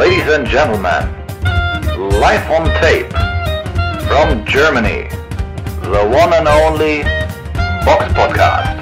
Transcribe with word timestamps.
Ladies 0.00 0.32
and 0.32 0.46
gentlemen, 0.46 1.04
live 2.20 2.50
on 2.50 2.64
tape 2.80 3.10
from 4.08 4.46
Germany, 4.46 5.10
the 5.82 6.08
one 6.10 6.32
and 6.32 6.48
only 6.48 7.02
Box 7.84 8.10
Podcast. 8.14 8.79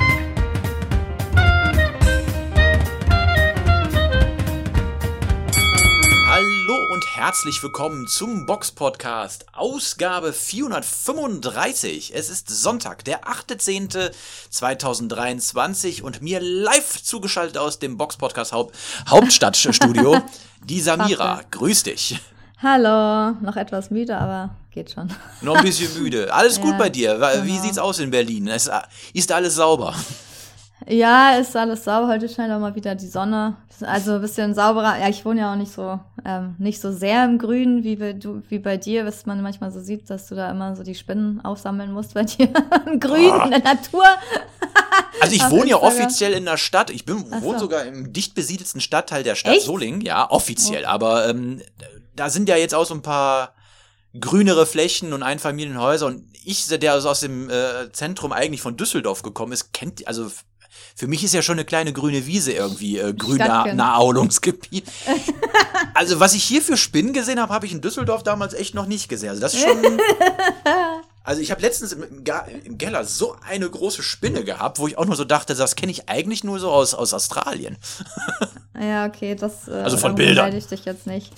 Herzlich 7.18 7.62
willkommen 7.64 8.06
zum 8.06 8.46
Box 8.46 8.70
Podcast, 8.70 9.46
Ausgabe 9.52 10.32
435. 10.32 12.14
Es 12.14 12.30
ist 12.30 12.48
Sonntag, 12.48 13.04
der 13.04 13.24
8.10.2023 13.24 16.02
und 16.02 16.22
mir 16.22 16.38
live 16.40 17.02
zugeschaltet 17.02 17.58
aus 17.58 17.80
dem 17.80 17.96
Box 17.96 18.18
Podcast 18.18 18.52
Haupt 18.52 18.76
Hauptstadtstudio, 19.08 20.22
die 20.64 20.80
Samira. 20.80 21.40
Grüß 21.50 21.82
dich. 21.82 22.20
Hallo, 22.62 23.32
noch 23.42 23.56
etwas 23.56 23.90
müde, 23.90 24.16
aber 24.16 24.50
geht 24.70 24.92
schon. 24.92 25.12
Noch 25.40 25.56
ein 25.56 25.64
bisschen 25.64 26.00
müde. 26.00 26.32
Alles 26.32 26.60
gut 26.60 26.70
Ja, 26.74 26.78
bei 26.78 26.88
dir? 26.88 27.20
Wie 27.42 27.50
genau. 27.50 27.62
sieht's 27.62 27.78
aus 27.78 27.98
in 27.98 28.12
Berlin? 28.12 28.46
Es, 28.46 28.70
ist 29.12 29.32
alles 29.32 29.56
sauber? 29.56 29.92
Ja, 30.90 31.36
ist 31.36 31.54
alles 31.54 31.84
sauber. 31.84 32.08
Heute 32.08 32.28
scheint 32.28 32.50
auch 32.52 32.60
mal 32.60 32.74
wieder 32.74 32.94
die 32.94 33.08
Sonne. 33.08 33.56
Also 33.82 34.14
ein 34.14 34.20
bisschen 34.22 34.54
sauberer. 34.54 34.98
Ja, 34.98 35.08
ich 35.08 35.24
wohne 35.24 35.40
ja 35.40 35.52
auch 35.52 35.56
nicht 35.56 35.70
so, 35.70 36.00
ähm, 36.24 36.54
nicht 36.58 36.80
so 36.80 36.90
sehr 36.92 37.24
im 37.26 37.38
Grün 37.38 37.84
wie 37.84 37.96
bei, 37.96 38.14
du, 38.14 38.42
wie 38.48 38.58
bei 38.58 38.78
dir, 38.78 39.04
was 39.04 39.26
man 39.26 39.42
manchmal 39.42 39.70
so 39.70 39.80
sieht, 39.80 40.08
dass 40.08 40.28
du 40.28 40.34
da 40.34 40.50
immer 40.50 40.74
so 40.76 40.82
die 40.82 40.94
Spinnen 40.94 41.44
aufsammeln 41.44 41.92
musst 41.92 42.14
bei 42.14 42.24
dir 42.24 42.48
im 42.86 42.98
Grün, 43.00 43.30
Ah. 43.30 43.44
in 43.44 43.50
der 43.50 43.62
Natur. 43.62 44.04
Also 45.20 45.34
ich 45.34 45.50
wohne 45.50 45.66
ja 45.70 45.76
offiziell 45.78 46.32
in 46.32 46.44
der 46.44 46.56
Stadt. 46.56 46.90
Ich 46.90 47.04
bin, 47.04 47.24
Ach 47.32 47.42
wohne 47.42 47.58
so. 47.58 47.64
sogar 47.64 47.84
im 47.84 48.12
dicht 48.12 48.36
besiedelsten 48.36 48.80
Stadtteil 48.80 49.24
der 49.24 49.34
Stadt 49.34 49.54
Echt? 49.56 49.66
Solingen. 49.66 50.00
Ja, 50.00 50.30
offiziell. 50.30 50.84
Oh. 50.84 50.90
Aber 50.90 51.28
ähm, 51.28 51.60
da 52.14 52.30
sind 52.30 52.48
ja 52.48 52.56
jetzt 52.56 52.72
auch 52.74 52.84
so 52.86 52.94
ein 52.94 53.02
paar 53.02 53.52
grünere 54.18 54.64
Flächen 54.64 55.12
und 55.12 55.24
Einfamilienhäuser. 55.24 56.06
Und 56.06 56.24
ich, 56.44 56.66
der 56.68 56.92
also 56.92 57.10
aus 57.10 57.20
dem 57.20 57.50
äh, 57.50 57.90
Zentrum 57.92 58.32
eigentlich 58.32 58.62
von 58.62 58.76
Düsseldorf 58.76 59.22
gekommen 59.22 59.52
ist, 59.52 59.72
kennt, 59.72 60.06
also 60.06 60.30
für 60.98 61.06
mich 61.06 61.22
ist 61.22 61.32
ja 61.32 61.42
schon 61.42 61.54
eine 61.54 61.64
kleine 61.64 61.92
grüne 61.92 62.26
Wiese 62.26 62.50
irgendwie 62.50 62.98
äh. 62.98 63.14
Naherholungsgebiet. 63.14 64.84
also 65.94 66.18
was 66.18 66.34
ich 66.34 66.42
hier 66.42 66.60
für 66.60 66.76
Spinnen 66.76 67.12
gesehen 67.12 67.38
habe, 67.38 67.54
habe 67.54 67.66
ich 67.66 67.72
in 67.72 67.80
Düsseldorf 67.80 68.24
damals 68.24 68.52
echt 68.52 68.74
noch 68.74 68.86
nicht 68.86 69.08
gesehen. 69.08 69.28
Also 69.28 69.40
das 69.40 69.54
ist 69.54 69.62
schon... 69.62 69.78
Also 71.22 71.42
ich 71.42 71.50
habe 71.50 71.60
letztens 71.60 71.92
im, 71.92 72.04
im, 72.64 72.78
Keller 72.78 73.04
so 73.04 73.36
eine 73.46 73.68
große 73.68 74.02
Spinne 74.02 74.44
gehabt, 74.44 74.78
wo 74.78 74.88
ich 74.88 74.96
auch 74.96 75.04
nur 75.04 75.14
so 75.14 75.26
dachte, 75.26 75.54
das 75.54 75.76
kenne 75.76 75.92
ich 75.92 76.08
eigentlich 76.08 76.42
nur 76.42 76.58
so 76.58 76.70
aus, 76.70 76.94
aus 76.94 77.14
Australien. 77.14 77.76
Ja, 78.80 79.06
okay, 79.06 79.34
das. 79.34 79.68
Äh, 79.68 79.72
Also 79.72 79.98
von 79.98 80.14
Bildern. 80.14 80.56
ich 80.56 80.68
dich 80.68 80.84
jetzt 80.84 81.06
nicht. 81.06 81.32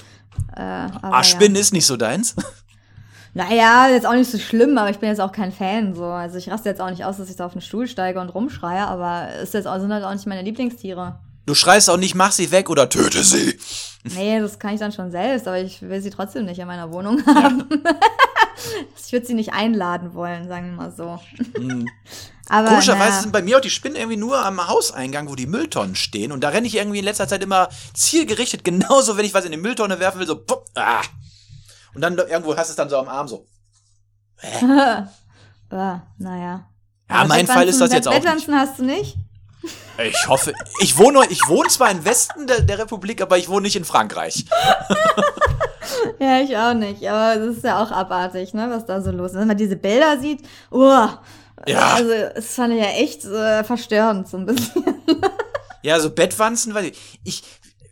Äh, 0.55 0.61
Ah, 0.61 1.25
Spinnen 1.25 1.57
ist 1.57 1.73
nicht 1.73 1.87
so 1.87 1.97
deins. 1.97 2.37
Ja. 3.35 3.45
Naja, 3.45 3.89
jetzt 3.91 4.07
auch 4.07 4.15
nicht 4.15 4.31
so 4.31 4.39
schlimm, 4.39 4.77
aber 4.79 4.91
ich 4.91 4.99
bin 4.99 5.09
jetzt 5.09 5.21
auch 5.21 5.33
kein 5.33 5.53
Fan. 5.53 5.95
So. 5.95 6.05
Also 6.05 6.37
ich 6.39 6.51
raste 6.51 6.69
jetzt 6.69 6.81
auch 6.81 6.91
nicht 6.91 7.05
aus, 7.05 7.19
dass 7.19 7.31
ich 7.31 7.37
da 7.37 7.47
auf 7.47 7.53
den 7.53 7.61
Stuhl 7.61 7.87
steige 7.87 8.21
und 8.21 8.29
rumschreie, 8.29 8.87
aber 8.87 9.29
ist 9.43 9.55
jetzt 9.55 9.67
auch, 9.67 9.79
sind 9.79 9.93
halt 9.93 10.05
auch 10.05 10.13
nicht 10.13 10.27
meine 10.27 10.43
Lieblingstiere. 10.43 11.19
Du 11.47 11.55
schreist 11.55 11.91
auch 11.91 11.97
nicht, 11.97 12.15
mach 12.15 12.33
sie 12.33 12.51
weg 12.51 12.71
oder 12.71 12.89
töte 12.89 13.25
sie. 13.25 13.59
Nee, 14.05 14.41
das 14.41 14.59
kann 14.59 14.75
ich 14.75 14.81
dann 14.81 14.93
schon 14.93 15.11
selbst, 15.11 15.47
aber 15.47 15.59
ich 15.59 15.83
will 15.83 16.01
sie 16.01 16.11
trotzdem 16.11 16.45
nicht 16.45 16.59
in 16.59 16.67
meiner 16.67 16.93
Wohnung 16.93 17.25
haben. 17.27 17.65
ich 19.05 19.13
würde 19.13 19.27
sie 19.27 19.35
nicht 19.35 19.53
einladen 19.53 20.15
wollen, 20.15 20.49
sagen 20.49 20.71
wir 20.71 20.77
mal 20.77 20.93
so. 20.93 21.19
aber 22.49 22.69
Komischerweise 22.69 23.23
sind 23.23 23.33
bei 23.33 23.43
mir 23.43 23.57
auch 23.57 23.61
die 23.61 23.71
Spinnen 23.71 23.97
irgendwie 23.97 24.17
nur 24.17 24.39
am 24.39 24.67
Hauseingang, 24.69 25.29
wo 25.29 25.35
die 25.35 25.47
Mülltonnen 25.47 25.97
stehen. 25.97 26.33
Und 26.33 26.45
da 26.45 26.51
renne 26.51 26.67
ich 26.67 26.77
irgendwie 26.77 27.01
in 27.01 27.05
letzter 27.05 27.29
Zeit 27.29 27.43
immer 27.43 27.69
zielgerichtet, 27.95 28.65
genauso 28.65 29.17
wenn 29.17 29.25
ich 29.25 29.35
was 29.35 29.45
in 29.45 29.53
die 29.53 29.59
Mülltonne 29.59 29.99
werfen 30.01 30.21
will, 30.21 30.27
so 30.27 30.37
pop, 30.37 30.67
ah. 30.77 31.03
Und 31.95 32.01
dann 32.01 32.17
irgendwo 32.19 32.57
hast 32.57 32.69
du 32.69 32.73
es 32.73 32.77
dann 32.77 32.89
so 32.89 32.99
am 32.99 33.09
Arm 33.09 33.29
so. 33.29 33.47
Ah, 34.63 35.07
naja. 36.19 36.67
Ja, 37.09 37.17
Aber 37.17 37.29
mein 37.29 37.47
Fall 37.47 37.69
ist 37.69 37.81
das 37.81 37.93
jetzt 37.93 38.07
auch 38.09 38.13
nicht. 38.13 38.23
Bettwanzen 38.23 38.55
hast 38.55 38.79
du 38.79 38.85
nicht? 38.85 39.17
Ich 40.03 40.29
hoffe, 40.29 40.55
ich 40.81 40.97
wohne, 40.97 41.21
ich 41.29 41.47
wohne 41.49 41.69
zwar 41.69 41.91
im 41.91 42.05
Westen 42.05 42.47
der, 42.47 42.63
der 42.63 42.79
Republik, 42.79 43.21
aber 43.21 43.37
ich 43.37 43.49
wohne 43.49 43.63
nicht 43.63 43.77
in 43.77 43.85
Frankreich. 43.85 44.47
Ja, 46.19 46.41
ich 46.41 46.57
auch 46.57 46.75
nicht. 46.75 47.07
Aber 47.09 47.39
das 47.39 47.57
ist 47.57 47.65
ja 47.65 47.83
auch 47.83 47.91
abartig, 47.91 48.53
ne, 48.55 48.69
was 48.71 48.85
da 48.87 49.01
so 49.01 49.11
los 49.11 49.33
ist. 49.33 49.39
Wenn 49.39 49.49
man 49.49 49.57
diese 49.57 49.77
Bilder 49.77 50.21
sieht, 50.21 50.41
uh, 50.71 51.09
Ja. 51.67 51.95
also 51.95 52.11
das 52.35 52.47
fand 52.55 52.75
ich 52.75 52.81
ja 52.81 52.91
echt 52.91 53.25
äh, 53.25 53.65
verstörend 53.65 54.29
so 54.29 54.37
ein 54.37 54.47
bisschen. 54.47 54.85
Ja, 55.83 55.99
so 55.99 56.11
Bettwanzen, 56.11 56.75
weil 56.75 56.93
ich, 57.25 57.43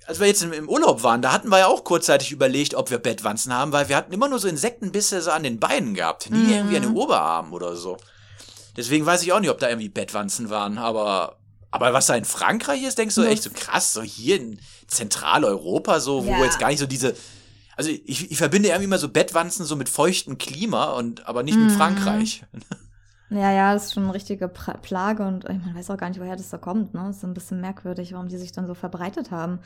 als 0.08 0.20
wir 0.20 0.26
jetzt 0.26 0.42
im, 0.42 0.69
Urlaub 0.70 1.02
waren, 1.02 1.20
da 1.20 1.32
hatten 1.32 1.50
wir 1.50 1.58
ja 1.58 1.66
auch 1.66 1.84
kurzzeitig 1.84 2.32
überlegt, 2.32 2.74
ob 2.74 2.91
wir 2.91 2.96
Bettwanzen 2.96 3.52
haben, 3.52 3.72
weil 3.72 3.91
wir 3.91 3.96
hatten 3.96 4.10
immer 4.10 4.26
nur 4.26 4.38
so 4.38 4.48
Insektenbisse 4.48 5.20
so 5.20 5.30
an 5.30 5.42
den 5.42 5.60
Beinen 5.60 5.92
gehabt, 5.92 6.30
nie 6.30 6.50
irgendwie 6.50 6.76
an 6.76 6.82
den 6.82 6.92
Oberarmen 6.92 7.52
oder 7.52 7.76
so. 7.76 7.98
Deswegen 8.74 9.04
weiß 9.04 9.22
ich 9.22 9.34
auch 9.34 9.41
nicht, 9.41 9.50
ob 9.50 9.58
da 9.58 9.69
irgendwie 9.69 9.91
Bettwanzen 9.91 10.48
waren, 10.48 10.78
aber, 10.78 11.36
aber 11.70 11.92
was 11.92 12.06
da 12.06 12.14
in 12.14 12.24
Frankreich 12.24 12.84
ist, 12.84 12.96
denkst 12.96 13.16
du 13.16 13.22
echt 13.22 13.42
so 13.42 13.50
krass, 13.54 13.92
so 13.92 14.00
hier 14.00 14.36
in 14.36 14.58
Zentraleuropa, 14.86 16.00
so, 16.00 16.25
wo 16.25 16.30
Ja. 16.30 16.44
jetzt 16.44 16.58
gar 16.58 16.69
nicht 16.69 16.78
so 16.78 16.86
diese, 16.86 17.14
also 17.76 17.90
ich, 17.90 18.30
ich 18.30 18.38
verbinde 18.38 18.69
irgendwie 18.70 18.84
immer 18.84 18.98
so 18.98 19.10
Bettwanzen 19.10 19.66
so 19.66 19.76
mit 19.76 19.90
feuchtem 19.90 20.38
Klima 20.38 20.92
und, 20.92 21.26
aber 21.26 21.42
nicht 21.42 21.58
mit 21.58 21.70
Frankreich. 21.70 22.44
Ja, 23.30 23.52
ja, 23.52 23.75
das 23.75 23.86
ist 23.86 23.92
schon 23.92 24.04
eine 24.04 24.14
richtige 24.14 24.48
Plage 24.48 25.22
und 25.22 25.44
ich 25.44 25.62
man 25.62 25.75
weiß 25.75 25.90
auch 25.90 25.98
gar 25.98 26.08
nicht, 26.08 26.19
woher 26.19 26.36
das 26.36 26.48
da 26.48 26.56
kommt, 26.56 26.94
ne? 26.94 27.10
ist 27.10 27.20
so 27.20 27.26
ein 27.26 27.34
bisschen 27.34 27.60
merkwürdig, 27.60 28.14
warum 28.14 28.28
die 28.28 28.38
sich 28.38 28.52
dann 28.52 28.66
so 28.66 28.72
verbreitet 28.72 29.30
haben. 29.30 29.58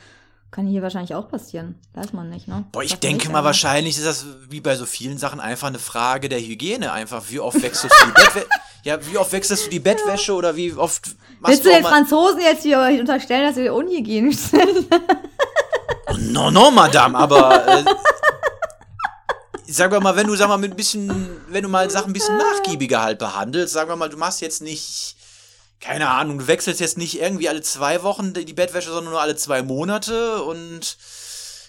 Kann 0.53 0.67
hier 0.67 0.83
wahrscheinlich 0.83 1.15
auch 1.15 1.27
passieren. 1.29 1.73
Weiß 1.95 2.13
man 2.13 2.29
nicht, 2.29 2.47
ne? 2.47 2.63
Boah, 2.71 2.83
ich 2.83 2.93
denke 2.99 3.27
mal, 3.29 3.43
wahrscheinlich 3.43 3.97
ist 3.97 4.05
das 4.05 4.25
wie 4.49 4.61
bei 4.61 4.75
so 4.75 4.85
vielen 4.85 5.17
Sachen 5.17 5.39
einfach 5.39 5.67
eine 5.67 5.79
Frage 5.79 6.29
der 6.29 6.39
Hygiene. 6.39 6.91
Einfach, 6.91 7.23
wie 7.29 7.39
oft 7.39 7.59
wechselst 7.63 7.95
du 7.99 8.05
die 8.05 8.11
Bettwäsche? 8.11 8.47
Ja, 8.83 8.97
wie 9.09 9.17
oft 9.17 9.31
wechselst 9.31 9.65
du 9.65 9.69
die 9.69 9.79
Bettwäsche 9.79 10.33
oder 10.33 10.57
wie 10.57 10.73
oft 10.73 11.15
machst 11.39 11.53
Willst 11.53 11.65
du 11.65 11.69
den 11.69 11.83
Franzosen 11.85 12.41
jetzt 12.41 12.63
hier 12.63 12.79
unterstellen, 12.99 13.47
dass 13.47 13.55
sie 13.55 13.69
unhygienisch 13.69 14.35
sind? 14.35 14.93
Oh, 16.07 16.17
No, 16.19 16.51
no, 16.51 16.69
Madame, 16.69 17.17
aber 17.17 17.65
äh, 17.65 17.85
sag 19.65 19.89
wir 19.89 20.01
mal, 20.01 20.15
wenn 20.17 20.27
du, 20.27 20.35
sag 20.35 20.49
mal, 20.49 20.57
mit 20.57 20.71
ein 20.71 20.75
bisschen, 20.75 21.29
wenn 21.47 21.63
du 21.63 21.69
mal 21.69 21.89
Sachen 21.89 22.09
ein 22.09 22.13
bisschen 22.13 22.37
nachgiebiger 22.55 23.01
halt 23.01 23.19
behandelst, 23.19 23.73
sagen 23.73 23.89
wir 23.89 23.95
mal, 23.95 24.09
du 24.09 24.17
machst 24.17 24.41
jetzt 24.41 24.61
nicht, 24.61 25.15
keine 25.83 26.09
Ahnung, 26.09 26.39
du 26.39 26.47
wechselst 26.47 26.79
jetzt 26.79 26.97
nicht 26.97 27.19
irgendwie 27.19 27.49
alle 27.49 27.61
zwei 27.61 28.03
Wochen 28.03 28.33
die 28.33 28.53
Bettwäsche, 28.53 28.89
sondern 28.89 29.11
nur 29.11 29.21
alle 29.21 29.35
zwei 29.35 29.61
Monate 29.61 30.41
und 30.41 30.97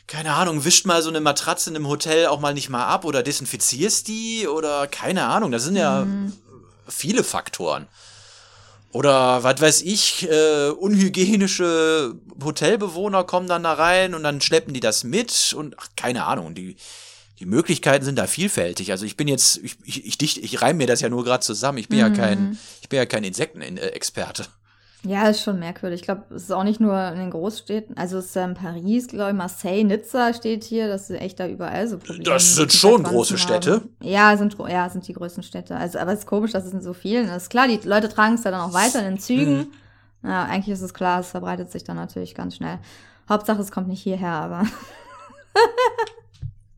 keine 0.07 0.35
Ahnung, 0.35 0.65
wischt 0.65 0.87
mal 0.87 1.03
so 1.03 1.09
eine 1.09 1.21
Matratze 1.21 1.71
in 1.71 1.77
einem 1.77 1.89
Hotel 1.89 2.27
auch 2.27 2.39
mal 2.39 2.55
nicht 2.55 2.69
mal 2.69 2.87
ab 2.87 3.05
oder 3.05 3.25
desinfizierst 3.25 4.07
die 4.07 4.47
oder 4.47 4.87
keine 4.87 5.25
Ahnung, 5.25 5.51
das 5.51 5.65
sind 5.65 5.75
ja 5.75 6.07
viele 6.87 7.25
Faktoren. 7.25 7.89
Oder 8.93 9.43
was 9.43 9.61
weiß 9.61 9.83
ich, 9.83 10.31
äh, 10.31 10.69
unhygienische 10.69 12.15
Hotelbewohner 12.41 13.25
kommen 13.25 13.49
dann 13.49 13.65
da 13.65 13.73
rein 13.73 14.15
und 14.15 14.23
dann 14.23 14.41
schleppen 14.41 14.73
die 14.73 14.81
das 14.81 15.03
mit 15.03 15.53
und 15.59 15.75
ach, 15.81 15.89
keine 15.97 16.27
Ahnung, 16.27 16.55
die, 16.55 16.77
die 17.45 17.51
Möglichkeiten 17.51 18.05
sind 18.05 18.19
da 18.19 18.27
vielfältig. 18.27 18.91
Also 18.91 19.05
ich 19.05 19.17
bin 19.19 19.29
jetzt, 19.29 19.59
ich, 19.63 19.77
ich, 19.85 20.07
ich, 20.07 20.19
dicht- 20.19 20.39
ich 20.39 20.63
reime 20.63 20.79
mir 20.79 20.87
das 20.87 21.01
ja 21.03 21.09
nur 21.11 21.25
gerade 21.25 21.43
zusammen. 21.45 21.77
Ich 21.79 21.89
bin 21.89 21.99
ja 21.99 22.09
kein, 22.11 22.59
ich 22.81 22.89
bin 22.89 22.97
ja 22.97 23.05
kein 23.07 23.23
Insektenexperte. 23.25 24.47
Ja, 25.07 25.29
ist 25.29 25.43
schon 25.43 25.59
merkwürdig. 25.59 26.01
Ich 26.01 26.07
glaube, 26.07 26.23
es 26.35 26.45
ist 26.45 26.51
auch 26.53 26.65
nicht 26.65 26.81
nur 26.81 26.99
in 27.09 27.19
den 27.19 27.31
Großstädten. 27.31 27.95
Also 27.99 28.17
es 28.17 28.27
ist 28.27 28.37
in 28.37 28.55
Paris, 28.55 29.07
glaube 29.09 29.33
ich, 29.33 29.37
Marseille, 29.37 29.85
Nizza 29.85 30.33
steht 30.33 30.65
hier. 30.65 30.89
Das 30.89 31.11
ist 31.11 31.21
echt 31.21 31.39
da 31.39 31.47
überall 31.47 31.87
so 31.87 31.99
Probleme. 31.99 32.25
Das 32.25 32.55
sind 32.55 32.73
schon 32.73 33.03
große 33.03 33.37
Städte. 33.37 33.73
haben. 33.75 33.97
Ja, 34.01 34.35
sind, 34.39 34.57
ja, 34.67 34.89
sind 34.89 35.07
die 35.07 35.13
größten 35.13 35.43
Städte. 35.43 35.77
Also, 35.77 35.99
aber 35.99 36.15
es 36.15 36.21
ist 36.21 36.27
komisch, 36.27 36.53
dass 36.53 36.65
es 36.65 36.73
in 36.73 36.81
so 36.81 36.95
vielen 36.95 37.29
ist. 37.29 37.51
Klar, 37.51 37.69
die 37.69 37.87
Leute 37.87 38.09
tragen 38.09 38.37
es 38.37 38.45
ja 38.45 38.51
dann 38.51 38.63
auch 38.63 38.73
weiter 38.73 39.01
in 39.01 39.05
den 39.05 39.19
Zügen. 39.21 39.59
Mhm. 40.23 40.31
Ja, 40.31 40.45
eigentlich 40.45 40.73
ist 40.73 40.81
es 40.81 40.95
klar, 40.95 41.21
es 41.21 41.29
verbreitet 41.29 41.71
sich 41.71 41.85
dann 41.85 41.97
natürlich 41.97 42.35
ganz 42.35 42.57
schnell. 42.57 42.79
Hauptsache, 43.29 43.61
es 43.61 43.71
kommt 43.71 43.89
nicht 43.89 44.03
hierher, 44.03 44.31
aber. 44.33 44.65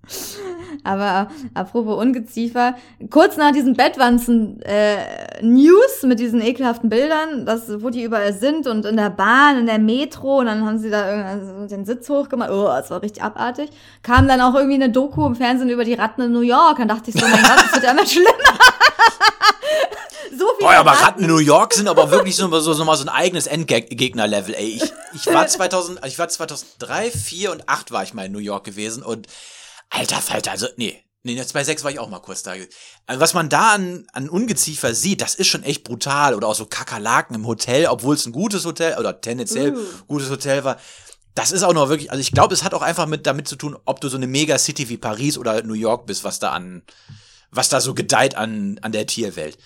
Aber 0.84 1.28
apropos 1.54 1.98
Ungeziefer, 1.98 2.76
kurz 3.10 3.36
nach 3.36 3.52
diesen 3.52 3.74
Bettwanzen 3.74 4.62
äh, 4.62 5.42
News 5.42 6.02
mit 6.02 6.20
diesen 6.20 6.40
ekelhaften 6.40 6.88
Bildern, 6.88 7.44
das, 7.44 7.82
wo 7.82 7.90
die 7.90 8.04
überall 8.04 8.32
sind 8.32 8.66
und 8.66 8.84
in 8.84 8.96
der 8.96 9.10
Bahn, 9.10 9.58
in 9.58 9.66
der 9.66 9.78
Metro, 9.78 10.38
und 10.38 10.46
dann 10.46 10.64
haben 10.64 10.78
sie 10.78 10.90
da 10.90 11.10
irgendwie 11.10 11.46
so 11.46 11.66
den 11.66 11.84
Sitz 11.84 12.08
hochgemacht, 12.08 12.50
oh, 12.50 12.66
das 12.66 12.90
war 12.90 13.02
richtig 13.02 13.22
abartig, 13.22 13.70
kam 14.02 14.28
dann 14.28 14.40
auch 14.40 14.54
irgendwie 14.54 14.76
eine 14.76 14.90
Doku 14.90 15.26
im 15.26 15.34
Fernsehen 15.34 15.70
über 15.70 15.84
die 15.84 15.94
Ratten 15.94 16.22
in 16.22 16.32
New 16.32 16.40
York, 16.40 16.78
dann 16.78 16.88
dachte 16.88 17.10
ich 17.10 17.20
so, 17.20 17.26
mein 17.26 17.42
Gott, 17.42 17.56
das 17.56 17.72
wird 17.72 17.84
ja 17.84 17.90
immer 17.90 18.06
schlimmer. 18.06 18.30
so 20.38 20.46
viele 20.56 20.68
Boah, 20.68 20.76
aber 20.76 20.92
Ratten 20.92 21.24
in 21.24 21.30
New 21.30 21.38
York 21.38 21.74
sind 21.74 21.88
aber 21.88 22.10
wirklich 22.10 22.36
so, 22.36 22.48
so, 22.60 22.72
so 22.72 22.84
mal 22.84 22.96
so 22.96 23.04
ein 23.04 23.08
eigenes 23.08 23.46
Endgegner-Level, 23.46 24.54
ey. 24.54 24.80
Ich, 24.80 24.92
ich 25.14 25.34
war 25.34 25.46
2000, 25.46 26.00
ich 26.06 26.18
war 26.18 26.28
2003, 26.28 27.10
4 27.10 27.52
und 27.52 27.68
8 27.68 27.90
war 27.90 28.02
ich 28.02 28.14
mal 28.14 28.26
in 28.26 28.32
New 28.32 28.38
York 28.38 28.64
gewesen 28.64 29.02
und 29.02 29.26
alter 29.90 30.20
Falter, 30.20 30.52
also, 30.52 30.66
nee. 30.76 31.02
Nee, 31.22 31.34
2006 31.34 31.82
war 31.82 31.90
ich 31.90 31.98
auch 31.98 32.08
mal 32.08 32.20
kurz 32.20 32.44
da. 32.44 32.52
Also 33.06 33.20
was 33.20 33.34
man 33.34 33.48
da 33.48 33.72
an, 33.72 34.06
an 34.12 34.28
Ungeziefer 34.28 34.94
sieht, 34.94 35.20
das 35.20 35.34
ist 35.34 35.48
schon 35.48 35.64
echt 35.64 35.82
brutal. 35.82 36.34
Oder 36.36 36.46
auch 36.46 36.54
so 36.54 36.66
Kakerlaken 36.66 37.34
im 37.34 37.46
Hotel, 37.48 37.86
obwohl 37.86 38.14
es 38.14 38.26
ein 38.26 38.32
gutes 38.32 38.64
Hotel 38.64 38.96
oder 38.96 39.20
tendenziell 39.20 39.74
Uh. 39.76 39.84
gutes 40.06 40.30
Hotel 40.30 40.62
war. 40.62 40.78
das 41.34 41.50
ist 41.50 41.64
auch 41.64 41.72
noch 41.72 41.88
wirklich, 41.88 42.12
also 42.12 42.20
ich 42.20 42.30
glaube, 42.30 42.54
es 42.54 42.62
hat 42.62 42.74
auch 42.74 42.82
einfach 42.82 43.06
mit 43.06 43.26
damit 43.26 43.48
zu 43.48 43.56
tun, 43.56 43.76
ob 43.86 44.00
du 44.00 44.08
so 44.08 44.16
eine 44.16 44.28
Megacity 44.28 44.88
wie 44.88 44.98
Paris 44.98 45.36
oder 45.36 45.64
New 45.64 45.74
York 45.74 46.06
bist, 46.06 46.22
was 46.22 46.38
da 46.38 46.52
an, 46.52 46.82
was 47.50 47.68
da 47.68 47.80
so 47.80 47.92
gedeiht 47.92 48.36
an, 48.36 48.78
an 48.82 48.92
der 48.92 49.06
Tierwelt. 49.06 49.58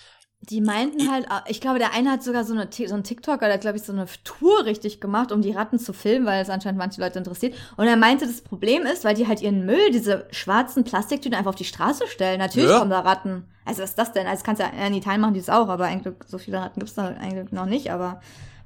Die 0.49 0.59
meinten 0.59 1.11
halt, 1.11 1.27
ah, 1.29 1.43
ich 1.47 1.61
glaube, 1.61 1.77
der 1.77 1.93
eine 1.93 2.09
hat 2.11 2.23
sogar 2.23 2.43
so, 2.43 2.53
eine, 2.53 2.67
so 2.71 2.93
einen 2.95 3.03
TikToker, 3.03 3.45
der 3.45 3.53
hat, 3.53 3.61
glaube 3.61 3.77
ich, 3.77 3.83
so 3.83 3.93
eine 3.93 4.07
Tour 4.23 4.65
richtig 4.65 4.99
gemacht, 4.99 5.31
um 5.31 5.43
die 5.43 5.51
Ratten 5.51 5.77
zu 5.77 5.93
filmen, 5.93 6.25
weil 6.25 6.41
es 6.41 6.49
anscheinend 6.49 6.79
manche 6.79 6.99
Leute 6.99 7.19
interessiert. 7.19 7.53
Und 7.77 7.85
er 7.87 7.95
meinte, 7.95 8.25
das 8.25 8.41
Problem 8.41 8.83
ist, 8.87 9.03
weil 9.05 9.13
die 9.13 9.27
halt 9.27 9.41
ihren 9.41 9.65
Müll, 9.67 9.91
diese 9.91 10.25
schwarzen 10.31 10.83
Plastiktüten 10.83 11.37
einfach 11.37 11.49
auf 11.49 11.55
die 11.55 11.63
Straße 11.63 12.07
stellen. 12.07 12.39
Natürlich 12.39 12.69
Ja. 12.71 12.79
kommen 12.79 12.89
da 12.89 13.01
Ratten. 13.01 13.45
Also 13.65 13.83
was 13.83 13.91
ist 13.91 13.99
das 13.99 14.11
denn? 14.13 14.25
Also 14.25 14.43
kannst 14.43 14.59
ja 14.59 14.69
in 14.87 14.95
Italien 14.95 15.21
machen 15.21 15.35
die 15.35 15.39
das 15.41 15.49
auch, 15.49 15.69
aber 15.69 15.85
eigentlich 15.85 16.15
so 16.25 16.39
viele 16.39 16.57
Ratten 16.59 16.79
gibt's 16.79 16.95
da 16.95 17.09
eigentlich 17.09 17.51
noch 17.51 17.67
nicht. 17.67 17.91
Aber 17.91 18.19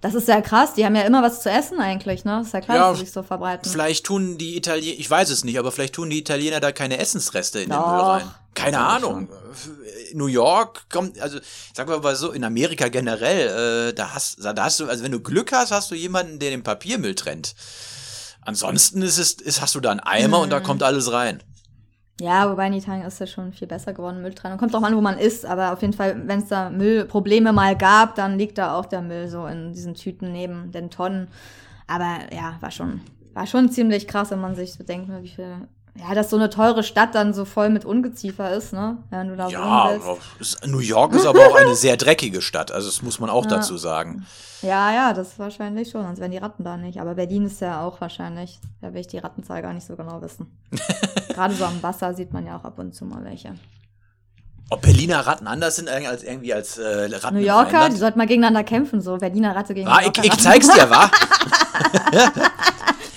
das 0.06 0.14
ist 0.14 0.28
ja 0.28 0.40
krass. 0.42 0.74
Die 0.76 0.86
haben 0.86 0.96
ja 0.96 1.02
immer 1.02 1.24
was 1.24 1.42
zu 1.42 1.50
essen 1.50 1.80
eigentlich, 1.80 2.26
ne? 2.26 2.42
ist 2.46 2.54
ja 2.54 2.62
klar, 2.62 2.78
Ja, 2.78 2.90
dass 2.90 3.00
sie 3.00 3.06
sich 3.06 3.14
so 3.14 3.24
verbreiten. 3.24 3.70
Vielleicht 3.72 4.06
tun 4.06 4.38
die 4.38 4.56
Italiener, 4.56 5.00
ich 5.00 5.10
weiß 5.10 5.30
es 5.32 5.44
nicht, 5.44 5.58
aber 5.58 5.72
vielleicht 5.72 5.96
tun 5.96 6.10
die 6.12 6.20
Italiener 6.20 6.60
da 6.60 6.72
keine 6.72 7.00
Essensreste 7.00 7.60
in 7.62 7.70
den 7.72 7.80
Doch, 7.80 7.88
Müll 7.88 8.00
rein. 8.02 8.32
Keine 8.54 8.80
Ahnung. 8.80 9.28
New 10.14 10.28
York 10.28 10.86
kommt, 10.90 11.20
also 11.20 11.40
sagen 11.74 11.90
wir 11.90 12.00
mal 12.00 12.16
so, 12.16 12.32
in 12.32 12.44
Amerika 12.44 12.88
generell, 12.88 13.90
äh, 13.90 13.94
da 13.94 14.14
hast, 14.14 14.38
da 14.46 14.54
hast 14.64 14.80
du, 14.80 14.88
also 14.88 15.04
wenn 15.04 15.12
du 15.12 15.20
Glück 15.20 15.52
hast, 15.52 15.72
hast 15.72 15.90
du 15.92 15.96
jemanden, 15.96 16.38
der 16.40 16.52
den 16.52 16.62
Papiermüll 16.64 17.16
trennt. 17.16 17.56
Ansonsten 18.42 19.02
ist 19.02 19.18
es, 19.18 19.34
ist, 19.34 19.60
hast 19.62 19.74
du 19.76 19.80
da 19.80 19.90
einen 19.92 20.00
Eimer 20.02 20.40
und 20.40 20.52
da 20.52 20.60
Mhm. 20.60 20.64
kommt 20.64 20.84
alles 20.84 21.12
rein. 21.12 21.42
Ja, 22.22 22.50
wobei 22.50 22.68
in 22.68 22.74
Italien 22.74 23.06
ist 23.06 23.20
ja 23.20 23.28
schon 23.28 23.52
viel 23.52 23.68
besser 23.68 23.94
geworden, 23.94 24.22
Müll 24.22 24.34
trennen. 24.34 24.58
Kommt 24.58 24.74
auch 24.74 24.84
an, 24.84 24.96
wo 24.96 25.02
man 25.02 25.18
ist, 25.18 25.46
aber 25.46 25.74
auf 25.74 25.82
jeden 25.82 25.94
Fall, 25.94 26.28
wenn 26.28 26.40
es 26.40 26.48
da 26.48 26.70
Müllprobleme 26.70 27.52
mal 27.52 27.76
gab, 27.76 28.16
dann 28.16 28.38
liegt 28.38 28.58
da 28.58 28.78
auch 28.78 28.86
der 28.86 29.02
Müll 29.02 29.28
so 29.28 29.46
in 29.48 29.74
diesen 29.74 29.96
Tüten 29.96 30.32
neben 30.32 30.72
den 30.72 30.90
Tonnen. 30.90 31.28
Aber 31.88 32.20
ja, 32.34 32.56
war 32.62 32.72
schon, 32.72 33.02
war 33.34 33.46
schon 33.46 33.70
ziemlich 33.70 34.08
krass, 34.08 34.32
wenn 34.32 34.40
man 34.40 34.56
sich 34.56 34.78
bedenkt, 34.78 35.12
wie 35.22 35.28
viel, 35.28 35.68
ja, 35.98 36.14
dass 36.14 36.30
so 36.30 36.36
eine 36.36 36.50
teure 36.50 36.84
Stadt 36.84 37.16
dann 37.16 37.34
so 37.34 37.46
voll 37.46 37.70
mit 37.70 37.86
Ungeziefer 37.86 38.52
ist, 38.52 38.74
ne? 38.74 38.98
Wenn 39.10 39.30
du 39.30 39.36
da 39.38 39.48
Ja, 39.48 39.92
New 40.66 40.80
York 40.80 41.14
ist 41.14 41.26
aber 41.26 41.48
auch 41.48 41.56
eine 41.56 41.76
sehr 41.76 41.96
dreckige 41.96 42.42
Stadt, 42.42 42.72
also 42.72 42.88
das 42.90 43.02
muss 43.02 43.20
man 43.20 43.30
auch 43.30 43.46
Ja. 43.46 43.52
dazu 43.52 43.78
sagen. 43.78 44.26
Ja, 44.62 44.92
ja, 44.94 45.14
das 45.14 45.38
wahrscheinlich 45.40 45.92
schon, 45.92 46.04
sonst 46.04 46.20
wären 46.20 46.32
die 46.32 46.38
Ratten 46.38 46.64
da 46.64 46.76
nicht. 46.76 47.00
Aber 47.00 47.16
Berlin 47.16 47.46
ist 47.46 47.62
ja 47.62 47.82
auch 47.86 48.02
wahrscheinlich, 48.02 48.60
da 48.82 48.94
will 48.94 49.02
ich 49.02 49.08
die 49.08 49.20
Rattenzahl 49.20 49.62
gar 49.62 49.74
nicht 49.74 49.86
so 49.86 49.96
genau 49.96 50.22
wissen. 50.22 50.48
Gerade 51.30 51.54
so 51.54 51.64
am 51.66 51.82
Wasser 51.84 52.14
sieht 52.14 52.34
man 52.34 52.46
ja 52.46 52.58
auch 52.58 52.64
ab 52.64 52.80
und 52.80 52.94
zu 52.94 53.06
mal 53.06 53.24
welche. 53.24 53.54
Ob 54.72 54.82
Berliner 54.82 55.20
Ratten 55.28 55.46
anders 55.48 55.76
sind 55.76 55.88
als 55.90 56.24
irgendwie 56.24 56.52
als 56.54 56.78
äh, 56.80 57.06
Ratten 57.16 57.36
New 57.38 57.42
Yorker, 57.44 57.90
die 57.90 57.98
sollten 57.98 58.18
mal 58.18 58.26
gegeneinander 58.26 58.64
kämpfen, 58.64 59.00
so 59.00 59.18
Berliner 59.18 59.56
Ratte 59.56 59.76
gegen 59.76 59.88
Ah, 59.88 60.02
ich, 60.02 60.18
ich 60.24 60.38
zeig's 60.40 60.68
dir, 60.68 60.90
wa? 60.90 61.12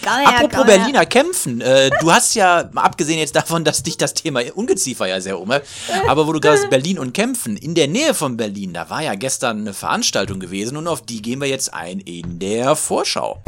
Komm 0.08 0.26
her, 0.26 0.44
Apropos 0.44 0.66
her. 0.66 0.78
Berliner 0.78 1.06
kämpfen. 1.06 1.60
Äh, 1.60 1.90
du 2.00 2.12
hast 2.12 2.34
ja, 2.34 2.68
mal 2.72 2.82
abgesehen 2.82 3.18
jetzt 3.18 3.36
davon, 3.36 3.64
dass 3.64 3.82
dich 3.82 3.96
das 3.96 4.14
Thema 4.14 4.40
Ungeziefer 4.54 5.06
ja 5.06 5.20
sehr 5.20 5.38
umhält, 5.38 5.64
aber 6.06 6.26
wo 6.26 6.32
du 6.32 6.40
gerade 6.40 6.56
sagst, 6.56 6.70
Berlin 6.70 6.98
und 6.98 7.12
Kämpfen, 7.12 7.56
in 7.56 7.74
der 7.74 7.88
Nähe 7.88 8.14
von 8.14 8.36
Berlin, 8.36 8.72
da 8.72 8.90
war 8.90 9.02
ja 9.02 9.14
gestern 9.14 9.60
eine 9.60 9.74
Veranstaltung 9.74 10.40
gewesen 10.40 10.76
und 10.76 10.86
auf 10.86 11.02
die 11.02 11.22
gehen 11.22 11.40
wir 11.40 11.48
jetzt 11.48 11.72
ein 11.74 12.00
in 12.00 12.38
der 12.38 12.76
Vorschau. 12.76 13.42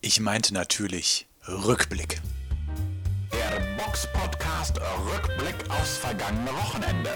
Ich 0.00 0.20
meinte 0.20 0.54
natürlich 0.54 1.26
Rückblick. 1.48 2.20
Der 3.32 3.82
Box-Podcast 3.84 4.80
Rückblick 5.12 5.56
aufs 5.70 5.96
vergangene 5.96 6.50
Wochenende. 6.50 7.10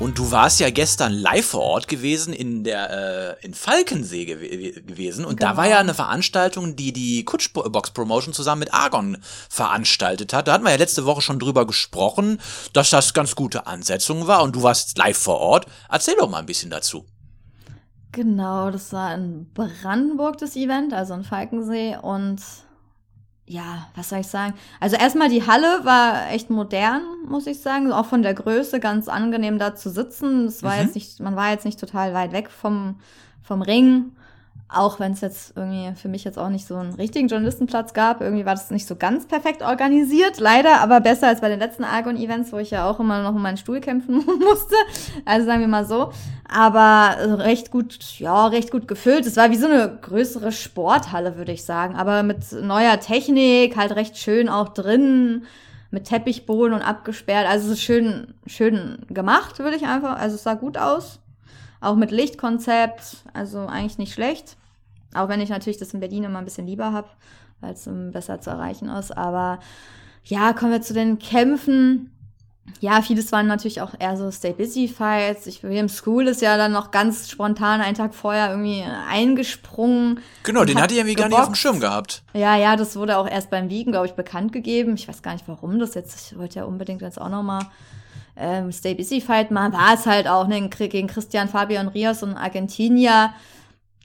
Und 0.00 0.18
du 0.18 0.30
warst 0.32 0.58
ja 0.58 0.70
gestern 0.70 1.12
live 1.12 1.46
vor 1.46 1.62
Ort 1.62 1.86
gewesen 1.88 2.34
in 2.34 2.64
der 2.64 3.38
äh, 3.40 3.44
in 3.46 3.54
Falkensee 3.54 4.24
gew 4.24 4.38
gewesen 4.86 5.24
und 5.24 5.40
da 5.40 5.50
Genau. 5.50 5.56
war 5.58 5.68
ja 5.68 5.78
eine 5.78 5.94
Veranstaltung, 5.94 6.74
die 6.74 6.92
die 6.92 7.24
Kutschbox 7.24 7.92
Promotion 7.92 8.34
zusammen 8.34 8.58
mit 8.60 8.74
Argon 8.74 9.18
veranstaltet 9.48 10.32
hat. 10.32 10.48
Da 10.48 10.54
hatten 10.54 10.64
wir 10.64 10.72
ja 10.72 10.76
letzte 10.78 11.06
Woche 11.06 11.22
schon 11.22 11.38
drüber 11.38 11.64
gesprochen, 11.66 12.40
dass 12.72 12.90
das 12.90 13.14
ganz 13.14 13.36
gute 13.36 13.66
Ansetzung 13.68 14.26
war 14.26 14.42
und 14.42 14.56
du 14.56 14.62
warst 14.62 14.98
live 14.98 15.16
vor 15.16 15.38
Ort. 15.38 15.66
Erzähl 15.88 16.16
doch 16.18 16.28
mal 16.28 16.38
ein 16.38 16.46
bisschen 16.46 16.70
dazu. 16.70 17.06
Genau, 18.10 18.70
das 18.72 18.92
war 18.92 19.14
in 19.14 19.52
Brandenburg 19.54 20.38
das 20.38 20.56
Event, 20.56 20.92
also 20.92 21.14
in 21.14 21.24
Falkensee 21.24 21.96
und 22.00 22.40
ja, 23.46 23.88
was 23.94 24.08
soll 24.08 24.20
ich 24.20 24.26
sagen? 24.28 24.54
Also 24.80 24.96
erstmal 24.96 25.28
die 25.28 25.46
Halle 25.46 25.80
war 25.84 26.30
echt 26.30 26.48
modern, 26.50 27.02
muss 27.28 27.46
ich 27.46 27.60
sagen, 27.60 27.92
auch 27.92 28.06
von 28.06 28.22
der 28.22 28.34
Größe 28.34 28.80
ganz 28.80 29.08
angenehm 29.08 29.58
da 29.58 29.74
zu 29.74 29.90
sitzen. 29.90 30.46
Es 30.46 30.62
war 30.62 30.74
Mhm. 30.76 30.80
jetzt 30.82 30.94
nicht, 30.94 31.20
man 31.20 31.36
war 31.36 31.50
jetzt 31.50 31.64
nicht 31.66 31.78
total 31.78 32.14
weit 32.14 32.32
weg 32.32 32.50
vom 32.50 32.96
vom 33.42 33.60
Ring, 33.60 34.12
auch 34.74 35.00
wenn 35.00 35.12
es 35.12 35.20
jetzt 35.20 35.56
irgendwie 35.56 35.92
für 35.96 36.08
mich 36.08 36.24
jetzt 36.24 36.38
auch 36.38 36.48
nicht 36.48 36.66
so 36.66 36.76
einen 36.76 36.94
richtigen 36.94 37.28
Journalistenplatz 37.28 37.94
gab. 37.94 38.20
Irgendwie 38.20 38.44
war 38.44 38.54
das 38.54 38.70
nicht 38.70 38.86
so 38.86 38.96
ganz 38.96 39.26
perfekt 39.26 39.62
organisiert, 39.62 40.38
leider, 40.38 40.80
aber 40.80 41.00
besser 41.00 41.28
als 41.28 41.40
bei 41.40 41.48
den 41.48 41.58
letzten 41.58 41.84
Argon-Events, 41.84 42.52
wo 42.52 42.58
ich 42.58 42.70
ja 42.70 42.88
auch 42.88 43.00
immer 43.00 43.22
noch 43.22 43.34
um 43.34 43.42
meinen 43.42 43.56
Stuhl 43.56 43.80
kämpfen 43.80 44.16
musste. 44.38 44.74
Also 45.24 45.46
sagen 45.46 45.60
wir 45.60 45.68
mal 45.68 45.86
so. 45.86 46.12
Aber 46.48 47.38
recht 47.38 47.70
gut, 47.70 47.98
ja, 48.18 48.46
recht 48.46 48.70
gut 48.70 48.86
gefüllt. 48.86 49.26
Es 49.26 49.36
war 49.36 49.50
wie 49.50 49.56
so 49.56 49.66
eine 49.66 49.98
größere 50.02 50.52
Sporthalle, 50.52 51.36
würde 51.36 51.52
ich 51.52 51.64
sagen. 51.64 51.96
Aber 51.96 52.22
mit 52.22 52.52
neuer 52.52 53.00
Technik, 53.00 53.76
halt 53.76 53.96
recht 53.96 54.18
schön 54.18 54.48
auch 54.48 54.68
drin, 54.70 55.44
mit 55.90 56.04
Teppichboden 56.04 56.74
und 56.74 56.82
abgesperrt. 56.82 57.46
Also 57.48 57.66
es 57.66 57.74
ist 57.74 57.82
schön, 57.82 58.34
schön 58.46 58.98
gemacht, 59.08 59.58
würde 59.60 59.76
ich 59.76 59.86
einfach. 59.86 60.18
Also 60.18 60.36
es 60.36 60.42
sah 60.42 60.54
gut 60.54 60.76
aus. 60.76 61.20
Auch 61.80 61.96
mit 61.96 62.10
Lichtkonzept, 62.10 63.24
also 63.32 63.66
eigentlich 63.66 63.98
nicht 63.98 64.14
schlecht. 64.14 64.56
Auch 65.14 65.28
wenn 65.28 65.40
ich 65.40 65.50
natürlich 65.50 65.78
das 65.78 65.94
in 65.94 66.00
Berlin 66.00 66.24
immer 66.24 66.38
ein 66.38 66.44
bisschen 66.44 66.66
lieber 66.66 66.92
habe, 66.92 67.08
weil 67.60 67.72
es 67.72 67.86
ähm, 67.86 68.12
besser 68.12 68.40
zu 68.40 68.50
erreichen 68.50 68.88
ist. 68.88 69.16
Aber 69.16 69.58
ja, 70.24 70.52
kommen 70.52 70.72
wir 70.72 70.82
zu 70.82 70.94
den 70.94 71.18
Kämpfen. 71.18 72.10
Ja, 72.80 73.02
vieles 73.02 73.30
waren 73.30 73.46
natürlich 73.46 73.82
auch 73.82 73.92
eher 73.98 74.16
so 74.16 74.30
Stay-Busy-Fights. 74.30 75.46
Ich 75.46 75.62
William 75.62 75.88
School 75.88 76.26
ist 76.28 76.40
ja 76.40 76.56
dann 76.56 76.72
noch 76.72 76.90
ganz 76.90 77.30
spontan 77.30 77.80
einen 77.82 77.94
Tag 77.94 78.14
vorher 78.14 78.50
irgendwie 78.50 78.82
eingesprungen. 79.08 80.20
Genau, 80.44 80.64
den 80.64 80.76
hat 80.76 80.84
hatte 80.84 80.94
ich 80.94 81.00
irgendwie 81.00 81.14
gar 81.14 81.28
nicht 81.28 81.34
auf 81.34 81.42
dem 81.42 81.52
geboxt. 81.52 81.60
Schirm 81.60 81.80
gehabt. 81.80 82.22
Ja, 82.32 82.56
ja, 82.56 82.76
das 82.76 82.96
wurde 82.96 83.18
auch 83.18 83.28
erst 83.28 83.50
beim 83.50 83.68
Wiegen, 83.68 83.92
glaube 83.92 84.06
ich, 84.06 84.12
bekannt 84.12 84.52
gegeben. 84.52 84.94
Ich 84.94 85.06
weiß 85.06 85.22
gar 85.22 85.34
nicht, 85.34 85.46
warum 85.46 85.78
das 85.78 85.94
jetzt. 85.94 86.32
Ich 86.32 86.38
wollte 86.38 86.60
ja 86.60 86.64
unbedingt 86.64 87.02
jetzt 87.02 87.20
auch 87.20 87.28
noch 87.28 87.42
mal 87.42 87.66
ähm, 88.36 88.72
Stay 88.72 88.94
Busy 88.94 89.20
Fight 89.20 89.50
machen. 89.50 89.74
War 89.74 89.94
es 89.94 90.06
halt 90.06 90.26
auch 90.26 90.46
ne, 90.46 90.68
gegen 90.68 91.06
Christian 91.06 91.48
Fabian 91.48 91.88
Rios 91.88 92.22
und 92.22 92.34
Argentinier. 92.34 93.34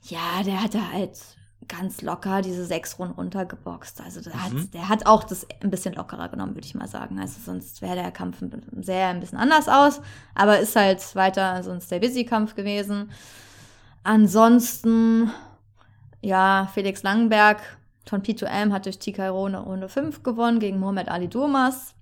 Ja, 0.03 0.43
der 0.43 0.63
hatte 0.63 0.91
halt 0.91 1.19
ganz 1.67 2.01
locker 2.01 2.41
diese 2.41 2.65
sechs 2.65 2.97
Runden 2.97 3.13
runtergeboxt. 3.15 4.01
Also 4.01 4.21
der, 4.21 4.43
hat, 4.43 4.53
Mhm. 4.53 4.71
der 4.71 4.89
hat 4.89 5.05
auch 5.05 5.23
das 5.23 5.45
ein 5.61 5.69
bisschen 5.69 5.93
lockerer 5.93 6.29
genommen, 6.29 6.55
würde 6.55 6.65
ich 6.65 6.73
mal 6.73 6.87
sagen. 6.87 7.19
Also 7.19 7.39
sonst 7.45 7.81
wäre 7.81 7.95
der 7.95 8.11
Kampf 8.11 8.37
sehr 8.81 9.09
ein 9.09 9.19
bisschen 9.19 9.37
anders 9.37 9.67
aus. 9.67 10.01
Aber 10.33 10.59
ist 10.59 10.75
halt 10.75 11.15
weiter 11.15 11.61
so 11.63 11.71
ein 11.71 11.81
Stay 11.81 11.99
Busy 11.99 12.25
Kampf 12.25 12.55
gewesen. 12.55 13.11
Ansonsten, 14.03 15.29
ja, 16.21 16.69
Felix 16.73 17.03
Langenberg, 17.03 17.59
von 18.07 18.23
P2M 18.23 18.71
hat 18.73 18.85
durch 18.85 18.97
TK 18.97 19.29
Runde, 19.29 19.59
Runde 19.59 19.87
5 19.87 20.23
gewonnen 20.23 20.59
gegen 20.59 20.79
Mohamed 20.79 21.09
Ali 21.09 21.27
Durmas. 21.27 21.93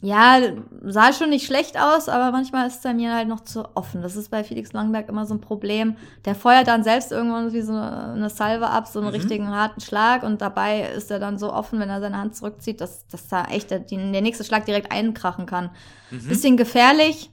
Ja, 0.00 0.38
sah 0.82 1.12
schon 1.12 1.30
nicht 1.30 1.46
schlecht 1.46 1.78
aus, 1.78 2.08
aber 2.08 2.32
manchmal 2.32 2.66
ist 2.66 2.84
er 2.84 2.94
mir 2.94 3.14
halt 3.14 3.28
noch 3.28 3.40
zu 3.40 3.68
offen. 3.76 4.02
Das 4.02 4.16
ist 4.16 4.30
bei 4.30 4.42
Felix 4.42 4.72
Langenberg 4.72 5.08
immer 5.08 5.26
so 5.26 5.34
ein 5.34 5.40
Problem. 5.40 5.96
Der 6.24 6.34
feuert 6.34 6.66
dann 6.66 6.82
selbst 6.82 7.12
irgendwann 7.12 7.52
wie 7.52 7.60
so 7.62 7.72
eine 7.74 8.30
Salve 8.30 8.68
ab, 8.68 8.88
so 8.88 8.98
einen 8.98 9.08
Mhm. 9.08 9.14
richtigen 9.14 9.48
harten 9.50 9.80
Schlag 9.80 10.22
und 10.24 10.40
dabei 10.40 10.82
ist 10.88 11.10
er 11.10 11.20
dann 11.20 11.38
so 11.38 11.52
offen, 11.52 11.78
wenn 11.78 11.90
er 11.90 12.00
seine 12.00 12.16
Hand 12.18 12.34
zurückzieht, 12.34 12.80
dass, 12.80 13.06
dass 13.08 13.28
da 13.28 13.44
echt 13.44 13.70
der, 13.70 13.80
der 13.80 13.98
nächste 14.22 14.42
Schlag 14.44 14.64
direkt 14.66 14.90
einkrachen 14.90 15.46
kann. 15.46 15.70
Mhm. 16.10 16.26
Bisschen 16.28 16.56
gefährlich. 16.56 17.30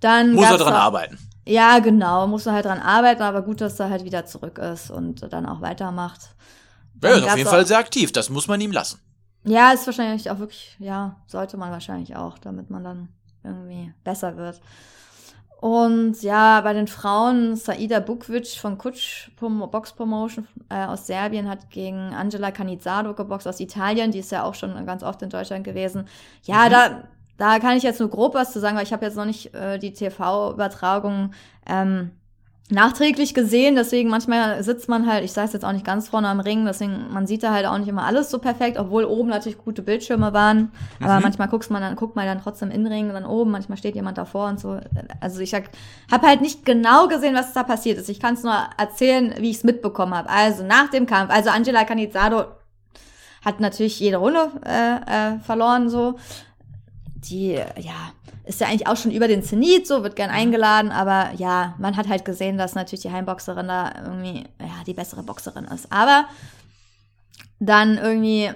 Dann 0.00 0.32
Muss 0.32 0.50
er 0.50 0.58
dran 0.58 0.74
auch- 0.74 0.78
arbeiten. 0.78 1.18
ja, 1.46 1.78
genau, 1.78 2.26
muss 2.26 2.46
er 2.46 2.54
halt 2.54 2.64
dran 2.64 2.80
arbeiten, 2.80 3.22
aber 3.22 3.42
gut, 3.42 3.60
dass 3.60 3.78
er 3.78 3.90
halt 3.90 4.04
wieder 4.04 4.24
zurück 4.26 4.58
ist 4.58 4.90
und 4.90 5.32
dann 5.32 5.46
auch 5.46 5.60
weitermacht. 5.60 6.20
Ja, 7.02 7.10
Dann 7.10 7.18
ist 7.20 7.24
auf 7.30 7.36
jeden 7.36 7.46
auch- 7.48 7.52
Fall 7.52 7.66
sehr 7.66 7.78
aktiv, 7.78 8.10
das 8.10 8.30
muss 8.30 8.48
man 8.48 8.60
ihm 8.60 8.72
lassen. 8.72 8.98
Ja, 9.44 9.72
ist 9.72 9.86
wahrscheinlich 9.86 10.30
auch 10.30 10.38
wirklich, 10.38 10.76
ja, 10.78 11.16
sollte 11.26 11.56
man 11.56 11.70
wahrscheinlich 11.70 12.16
auch, 12.16 12.38
damit 12.38 12.70
man 12.70 12.84
dann 12.84 13.08
irgendwie 13.42 13.92
besser 14.02 14.36
wird. 14.36 14.60
Und 15.60 16.20
ja, 16.22 16.60
bei 16.60 16.74
den 16.74 16.86
Frauen, 16.88 17.56
Saida 17.56 18.00
Bukvic 18.00 18.48
von 18.58 18.76
Kutsch 18.76 19.30
Box 19.40 19.92
Promotion 19.94 20.46
äh, 20.68 20.84
aus 20.84 21.06
Serbien 21.06 21.48
hat 21.48 21.70
gegen 21.70 21.96
Angela 22.14 22.50
Canizzaro 22.50 23.14
geboxt 23.14 23.48
aus 23.48 23.60
Italien. 23.60 24.10
Die 24.10 24.18
ist 24.18 24.30
ja 24.30 24.42
auch 24.44 24.54
schon 24.54 24.84
ganz 24.84 25.02
oft 25.02 25.22
in 25.22 25.30
Deutschland 25.30 25.64
gewesen. 25.64 26.06
Ja, 26.42 26.66
Mhm. 26.66 26.70
da, 26.70 27.04
da 27.38 27.58
kann 27.60 27.76
ich 27.78 27.82
jetzt 27.82 28.00
nur 28.00 28.10
grob 28.10 28.34
was 28.34 28.52
zu 28.52 28.60
sagen, 28.60 28.76
weil 28.76 28.84
ich 28.84 28.92
habe 28.92 29.06
jetzt 29.06 29.16
noch 29.16 29.24
nicht 29.24 29.54
äh, 29.54 29.78
die 29.78 29.94
TV-Übertragung 29.94 31.32
ähm, 31.66 32.10
nachträglich 32.70 33.34
gesehen, 33.34 33.74
deswegen 33.74 34.08
manchmal 34.08 34.62
sitzt 34.62 34.88
man 34.88 35.06
halt, 35.06 35.22
ich 35.22 35.32
sage 35.32 35.50
jetzt 35.52 35.64
auch 35.64 35.72
nicht 35.72 35.84
ganz 35.84 36.08
vorne 36.08 36.28
am 36.28 36.40
Ring, 36.40 36.64
deswegen 36.64 37.12
man 37.12 37.26
sieht 37.26 37.42
da 37.42 37.52
halt 37.52 37.66
auch 37.66 37.76
nicht 37.76 37.88
immer 37.88 38.04
alles 38.04 38.30
so 38.30 38.38
perfekt, 38.38 38.78
obwohl 38.78 39.04
oben 39.04 39.28
natürlich 39.28 39.58
gute 39.58 39.82
Bildschirme 39.82 40.32
waren, 40.32 40.72
aber 41.02 41.16
Mhm. 41.16 41.22
manchmal 41.22 41.48
guckt 41.48 41.70
man 41.70 41.82
dann 41.82 41.94
guckt 41.94 42.16
man 42.16 42.24
dann 42.24 42.40
trotzdem 42.40 42.70
in 42.70 42.84
den 42.84 42.92
Ring 42.92 43.08
und 43.08 43.14
dann 43.14 43.26
oben, 43.26 43.50
manchmal 43.50 43.76
steht 43.76 43.94
jemand 43.94 44.16
davor 44.16 44.48
und 44.48 44.58
so. 44.58 44.80
Also 45.20 45.40
ich 45.40 45.54
habe 45.54 45.68
halt 46.26 46.40
nicht 46.40 46.64
genau 46.64 47.06
gesehen, 47.06 47.34
was 47.34 47.52
da 47.52 47.64
passiert 47.64 47.98
ist. 47.98 48.08
Ich 48.08 48.18
kann 48.18 48.32
es 48.34 48.42
nur 48.42 48.56
erzählen, 48.78 49.34
wie 49.38 49.50
ich 49.50 49.58
es 49.58 49.64
mitbekommen 49.64 50.14
habe. 50.14 50.30
Also 50.30 50.64
nach 50.64 50.88
dem 50.88 51.06
Kampf, 51.06 51.30
also 51.30 51.50
Angela 51.50 51.84
Canizado 51.84 52.46
hat 53.44 53.60
natürlich 53.60 54.00
jede 54.00 54.16
Runde 54.16 54.48
äh, 54.64 55.34
äh, 55.34 55.38
verloren 55.40 55.90
so. 55.90 56.16
Die 57.28 57.52
ja 57.52 58.12
ist 58.44 58.60
ja 58.60 58.66
eigentlich 58.66 58.86
auch 58.86 58.96
schon 58.96 59.10
über 59.10 59.26
den 59.26 59.42
Zenit, 59.42 59.86
so 59.86 60.02
wird 60.02 60.16
gern 60.16 60.30
eingeladen, 60.30 60.90
aber 60.90 61.30
ja, 61.36 61.74
man 61.78 61.96
hat 61.96 62.08
halt 62.08 62.24
gesehen, 62.24 62.58
dass 62.58 62.74
natürlich 62.74 63.02
die 63.02 63.10
Heimboxerin 63.10 63.68
da 63.68 63.92
irgendwie 64.04 64.44
ja 64.60 64.84
die 64.86 64.92
bessere 64.92 65.22
Boxerin 65.22 65.64
ist. 65.64 65.90
Aber 65.90 66.26
dann 67.58 67.96
irgendwie 67.96 68.50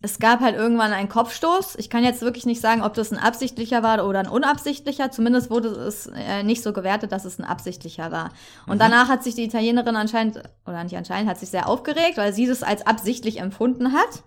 es 0.00 0.20
gab 0.20 0.40
halt 0.40 0.54
irgendwann 0.54 0.92
einen 0.92 1.08
Kopfstoß. 1.08 1.74
Ich 1.76 1.90
kann 1.90 2.04
jetzt 2.04 2.22
wirklich 2.22 2.46
nicht 2.46 2.60
sagen, 2.60 2.82
ob 2.82 2.94
das 2.94 3.10
ein 3.10 3.18
absichtlicher 3.18 3.82
war 3.82 4.06
oder 4.06 4.20
ein 4.20 4.28
unabsichtlicher. 4.28 5.10
Zumindest 5.10 5.50
wurde 5.50 5.68
es 5.68 6.06
äh, 6.06 6.44
nicht 6.44 6.62
so 6.62 6.72
gewertet, 6.72 7.10
dass 7.10 7.24
es 7.24 7.38
ein 7.38 7.44
absichtlicher 7.44 8.12
war. 8.12 8.30
Und 8.68 8.80
danach 8.80 9.08
hat 9.08 9.24
sich 9.24 9.34
die 9.34 9.44
Italienerin 9.44 9.96
anscheinend, 9.96 10.40
oder 10.66 10.84
nicht 10.84 10.96
anscheinend, 10.96 11.28
hat 11.28 11.38
sich 11.38 11.50
sehr 11.50 11.68
aufgeregt, 11.68 12.16
weil 12.16 12.32
sie 12.32 12.46
das 12.46 12.62
als 12.62 12.86
absichtlich 12.86 13.40
empfunden 13.40 13.92
hat. 13.92 14.22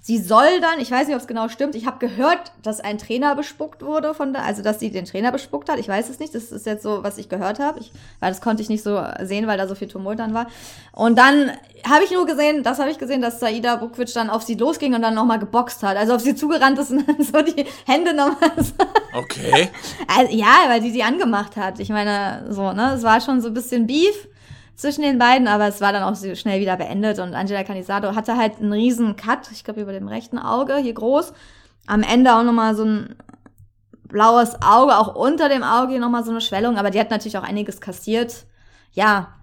Sie 0.00 0.18
soll 0.18 0.60
dann, 0.60 0.80
ich 0.80 0.90
weiß 0.90 1.06
nicht, 1.06 1.16
ob 1.16 1.20
es 1.20 1.26
genau 1.26 1.48
stimmt, 1.48 1.74
ich 1.74 1.86
habe 1.86 1.98
gehört, 1.98 2.52
dass 2.62 2.80
ein 2.80 2.98
Trainer 2.98 3.34
bespuckt 3.34 3.82
wurde 3.82 4.14
von 4.14 4.32
da, 4.32 4.40
also 4.40 4.62
dass 4.62 4.80
sie 4.80 4.90
den 4.90 5.04
Trainer 5.04 5.32
bespuckt 5.32 5.68
hat. 5.68 5.78
Ich 5.78 5.88
weiß 5.88 6.08
es 6.08 6.18
nicht, 6.18 6.34
das 6.34 6.52
ist 6.52 6.66
jetzt 6.66 6.82
so, 6.82 7.02
was 7.02 7.18
ich 7.18 7.28
gehört 7.28 7.58
habe, 7.58 7.80
weil 8.20 8.30
das 8.30 8.40
konnte 8.40 8.62
ich 8.62 8.68
nicht 8.68 8.82
so 8.82 9.02
sehen, 9.22 9.46
weil 9.46 9.58
da 9.58 9.66
so 9.66 9.74
viel 9.74 9.88
Tumult 9.88 10.18
dann 10.18 10.34
war. 10.34 10.46
Und 10.92 11.18
dann 11.18 11.52
habe 11.88 12.04
ich 12.04 12.10
nur 12.10 12.26
gesehen, 12.26 12.62
das 12.62 12.78
habe 12.78 12.90
ich 12.90 12.98
gesehen, 12.98 13.20
dass 13.20 13.40
Saida 13.40 13.76
Bukvic 13.76 14.12
dann 14.14 14.30
auf 14.30 14.42
sie 14.42 14.54
losging 14.54 14.94
und 14.94 15.02
dann 15.02 15.14
nochmal 15.14 15.38
geboxt 15.38 15.82
hat. 15.82 15.96
Also 15.96 16.14
auf 16.14 16.20
sie 16.20 16.34
zugerannt 16.34 16.78
ist 16.78 16.90
und 16.90 17.06
dann 17.06 17.22
so 17.22 17.42
die 17.42 17.64
Hände 17.86 18.14
nochmal 18.14 18.52
so 18.56 18.72
Okay. 19.14 19.68
also, 20.16 20.34
ja, 20.34 20.64
weil 20.68 20.80
die 20.80 20.90
sie 20.90 21.02
angemacht 21.02 21.56
hat. 21.56 21.80
Ich 21.80 21.88
meine, 21.88 22.46
so, 22.50 22.72
ne? 22.72 22.94
Es 22.94 23.02
war 23.02 23.20
schon 23.20 23.40
so 23.40 23.48
ein 23.48 23.54
bisschen 23.54 23.86
Beef 23.86 24.28
zwischen 24.78 25.02
den 25.02 25.18
beiden, 25.18 25.48
aber 25.48 25.66
es 25.66 25.80
war 25.80 25.92
dann 25.92 26.04
auch 26.04 26.14
so 26.14 26.34
schnell 26.36 26.60
wieder 26.60 26.76
beendet 26.76 27.18
und 27.18 27.34
Angela 27.34 27.64
Canizado 27.64 28.14
hatte 28.14 28.36
halt 28.36 28.60
einen 28.60 28.72
riesen 28.72 29.16
Cut, 29.16 29.50
ich 29.52 29.64
glaube 29.64 29.82
über 29.82 29.92
dem 29.92 30.08
rechten 30.08 30.38
Auge, 30.38 30.76
hier 30.76 30.94
groß. 30.94 31.32
Am 31.86 32.02
Ende 32.02 32.34
auch 32.34 32.44
nochmal 32.44 32.76
so 32.76 32.84
ein 32.84 33.16
blaues 34.04 34.54
Auge, 34.62 34.96
auch 34.96 35.16
unter 35.16 35.48
dem 35.48 35.64
Auge 35.64 35.98
nochmal 35.98 36.24
so 36.24 36.30
eine 36.30 36.40
Schwellung, 36.40 36.78
aber 36.78 36.90
die 36.90 37.00
hat 37.00 37.10
natürlich 37.10 37.36
auch 37.36 37.42
einiges 37.42 37.80
kassiert. 37.80 38.46
Ja, 38.92 39.34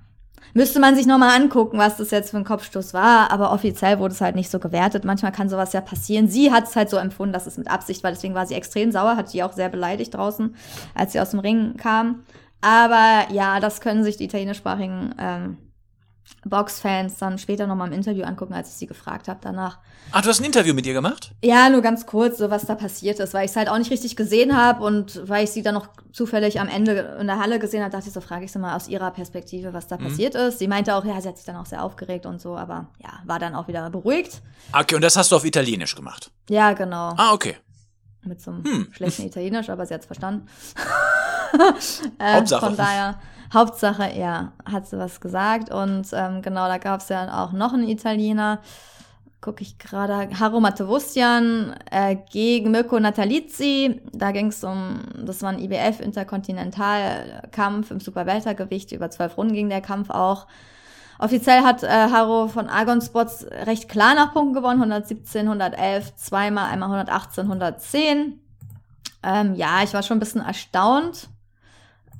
müsste 0.54 0.80
man 0.80 0.96
sich 0.96 1.06
nochmal 1.06 1.36
angucken, 1.40 1.78
was 1.78 1.98
das 1.98 2.12
jetzt 2.12 2.32
für 2.32 2.38
ein 2.38 2.46
Kopfstoß 2.46 2.94
war, 2.94 3.30
aber 3.30 3.52
offiziell 3.52 4.00
wurde 4.00 4.14
es 4.14 4.22
halt 4.22 4.38
nicht 4.38 4.50
so 4.50 4.60
gewertet. 4.60 5.04
Manchmal 5.04 5.34
kann 5.34 5.50
sowas 5.50 5.74
ja 5.74 5.82
passieren. 5.82 6.30
Sie 6.30 6.54
hat 6.54 6.70
es 6.70 6.78
halt 6.78 6.90
so 6.90 6.96
empfunden, 6.96 7.34
dass 7.34 7.46
es 7.46 7.58
mit 7.58 7.70
Absicht 7.70 8.04
war, 8.06 8.12
deswegen 8.12 8.36
war 8.36 8.46
sie 8.46 8.56
extrem 8.56 8.94
sauer, 8.94 9.18
hat 9.18 9.34
die 9.34 9.44
auch 9.44 9.52
sehr 9.52 9.68
beleidigt 9.68 10.14
draußen, 10.14 10.56
als 10.94 11.12
sie 11.12 11.20
aus 11.20 11.32
dem 11.32 11.42
Ring 11.42 11.76
kam. 11.76 12.24
Aber 12.62 13.28
ja, 13.32 13.60
das 13.60 13.82
können 13.82 14.04
sich 14.04 14.18
die 14.18 14.26
italienischsprachigen 14.26 15.16
ähm, 15.20 15.58
Boxfans 16.44 17.18
dann 17.20 17.38
später 17.38 17.68
nochmal 17.68 17.88
im 17.88 17.94
Interview 17.94 18.24
angucken, 18.24 18.54
als 18.54 18.70
ich 18.70 18.76
sie 18.76 18.88
gefragt 18.88 19.28
habe 19.28 19.40
danach. 19.44 19.78
Ach, 20.12 20.22
du 20.22 20.30
hast 20.30 20.40
ein 20.40 20.46
Interview 20.46 20.74
mit 20.74 20.86
ihr 20.88 20.94
gemacht? 20.94 21.32
Ja, 21.44 21.70
nur 21.70 21.82
ganz 21.82 22.06
kurz, 22.08 22.40
so 22.40 22.50
was 22.50 22.66
da 22.66 22.74
passiert 22.76 23.20
ist, 23.20 23.34
weil 23.36 23.46
ich 23.46 23.52
es 23.52 23.58
halt 23.58 23.70
auch 23.70 23.78
nicht 23.78 23.92
richtig 23.92 24.16
gesehen 24.16 24.56
habe 24.58 24.84
und 24.84 25.22
weil 25.28 25.44
ich 25.44 25.52
sie 25.52 25.62
dann 25.62 25.76
noch 25.76 25.88
zufällig 26.12 26.60
am 26.60 26.68
Ende 26.68 27.18
in 27.20 27.28
der 27.28 27.40
Halle 27.40 27.60
gesehen 27.60 27.82
habe, 27.82 27.92
dachte 27.92 28.08
ich 28.08 28.14
so, 28.14 28.22
frage 28.22 28.46
ich 28.46 28.52
sie 28.52 28.58
mal 28.60 28.76
aus 28.76 28.88
ihrer 28.88 29.12
Perspektive, 29.12 29.74
was 29.74 29.88
da 29.88 29.98
passiert 29.98 30.34
ist. 30.36 30.58
Sie 30.60 30.68
meinte 30.68 30.96
auch, 30.96 31.06
ja, 31.06 31.20
sie 31.22 31.28
hat 31.28 31.38
sich 31.38 31.46
dann 31.46 31.58
auch 31.58 31.66
sehr 31.68 31.84
aufgeregt 31.84 32.26
und 32.26 32.42
so, 32.42 32.56
aber 32.58 32.90
ja, 33.04 33.20
war 33.26 33.38
dann 33.38 33.54
auch 33.56 33.68
wieder 33.68 33.88
beruhigt. 33.92 34.42
Okay, 34.74 34.96
und 34.96 35.02
das 35.04 35.16
hast 35.16 35.32
du 35.32 35.36
auf 35.36 35.46
Italienisch 35.46 35.96
gemacht. 35.96 36.32
Ja, 36.50 36.74
genau. 36.74 37.14
Ah, 37.18 37.34
okay. 37.34 37.58
Mit 38.24 38.42
so 38.42 38.50
einem 38.52 38.64
Hm. 38.64 38.88
schlechten 38.92 39.24
Italienisch, 39.28 39.70
aber 39.70 39.86
sie 39.86 39.94
hat 39.94 40.02
es 40.02 40.08
verstanden. 40.08 40.48
äh, 42.20 42.36
Hauptsache. 42.36 42.66
Von 42.66 42.78
daher, 42.78 43.16
Hauptsache, 43.54 44.18
ja, 44.18 44.54
hat 44.70 44.88
sie 44.88 44.98
was 44.98 45.22
gesagt. 45.22 45.72
Und 45.72 46.08
ähm, 46.14 46.42
genau, 46.42 46.68
da 46.68 46.78
gab 46.78 47.02
es 47.02 47.10
ja 47.10 47.44
auch 47.44 47.52
noch 47.52 47.74
einen 47.74 47.88
Italiener. 47.88 48.60
Gucke 49.42 49.62
ich 49.62 49.78
gerade, 49.78 50.30
Haro 50.40 50.60
Matevustian 50.60 51.76
äh, 51.92 52.16
gegen 52.32 52.72
Mirko 52.72 53.00
Natalizzi. 53.00 54.02
Da 54.12 54.32
ging 54.32 54.48
es 54.48 54.64
um, 54.64 55.02
das 55.24 55.44
war 55.44 55.52
ein 55.52 55.60
IBF-Interkontinentalkampf 55.60 57.92
im 57.92 58.00
Superweltergewicht. 58.00 58.92
Über 58.92 59.12
zwölf 59.12 59.38
Runden 59.38 59.54
ging 59.54 59.70
der 59.70 59.82
Kampf 59.82 60.10
auch. 60.10 60.48
Offiziell 61.18 61.62
hat 61.62 61.84
äh, 61.84 61.88
Haro 61.88 62.48
von 62.48 62.68
Argon 62.68 63.02
Spots 63.02 63.46
recht 63.66 63.88
klar 63.88 64.16
nach 64.16 64.34
Punkten 64.34 64.54
gewonnen. 64.54 64.82
117, 64.82 65.48
111, 65.48 66.16
zweimal, 66.16 66.72
einmal 66.72 66.90
118, 66.90 67.46
110. 67.46 68.40
Ähm, 69.24 69.56
ja, 69.56 69.82
ich 69.84 69.94
war 69.94 70.04
schon 70.04 70.18
ein 70.18 70.20
bisschen 70.20 70.42
erstaunt, 70.42 71.30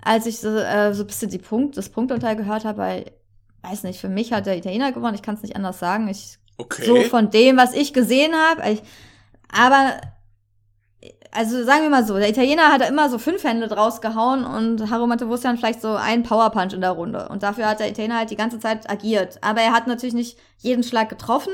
als 0.06 0.26
ich 0.26 0.40
so, 0.40 0.56
äh, 0.56 0.94
so 0.94 1.04
ein 1.04 1.08
bisschen 1.08 1.30
die 1.30 1.40
Punkt, 1.40 1.76
das 1.76 1.90
Punktunteil 1.90 2.38
gehört 2.38 2.64
habe, 2.64 2.78
weil, 2.78 3.12
weiß 3.64 3.84
nicht, 3.84 4.00
für 4.00 4.08
mich 4.08 4.32
hat 4.32 4.46
der 4.46 4.58
Italiener 4.58 4.94
gewonnen. 4.94 5.16
Ich 5.16 5.22
kann 5.22 5.36
es 5.36 5.42
nicht 5.42 5.58
anders 5.58 5.80
sagen. 5.80 6.08
Ich 6.08 6.38
Okay. 6.58 6.86
so 6.86 7.02
von 7.02 7.30
dem, 7.32 7.58
was 7.58 7.74
ich 7.74 7.94
gesehen 7.94 8.34
habe. 8.34 8.80
Aber, 9.52 10.00
also 11.32 11.64
sagen 11.66 11.84
wir 11.84 11.90
mal 11.90 12.06
so, 12.06 12.16
der 12.18 12.30
Italiener 12.30 12.72
hat 12.72 12.82
da 12.82 12.86
immer 12.86 13.10
so 13.10 13.18
fünf 13.18 13.44
Hände 13.44 13.68
draus 13.68 14.00
gehauen 14.00 14.46
und 14.46 14.90
Haro 14.90 15.06
Matevustian 15.06 15.58
vielleicht 15.58 15.82
so 15.82 15.96
einen 15.96 16.24
Powerpunch 16.24 16.74
in 16.74 16.82
der 16.82 16.92
Runde. 16.92 17.28
Und 17.28 17.44
dafür 17.44 17.68
hat 17.68 17.80
der 17.80 17.90
Italiener 17.90 18.20
halt 18.20 18.30
die 18.30 18.38
ganze 18.38 18.60
Zeit 18.60 18.90
agiert. 18.90 19.40
Aber 19.42 19.62
er 19.62 19.74
hat 19.74 19.88
natürlich 19.88 20.16
nicht 20.16 20.38
jeden 20.60 20.84
Schlag 20.84 21.10
getroffen 21.10 21.54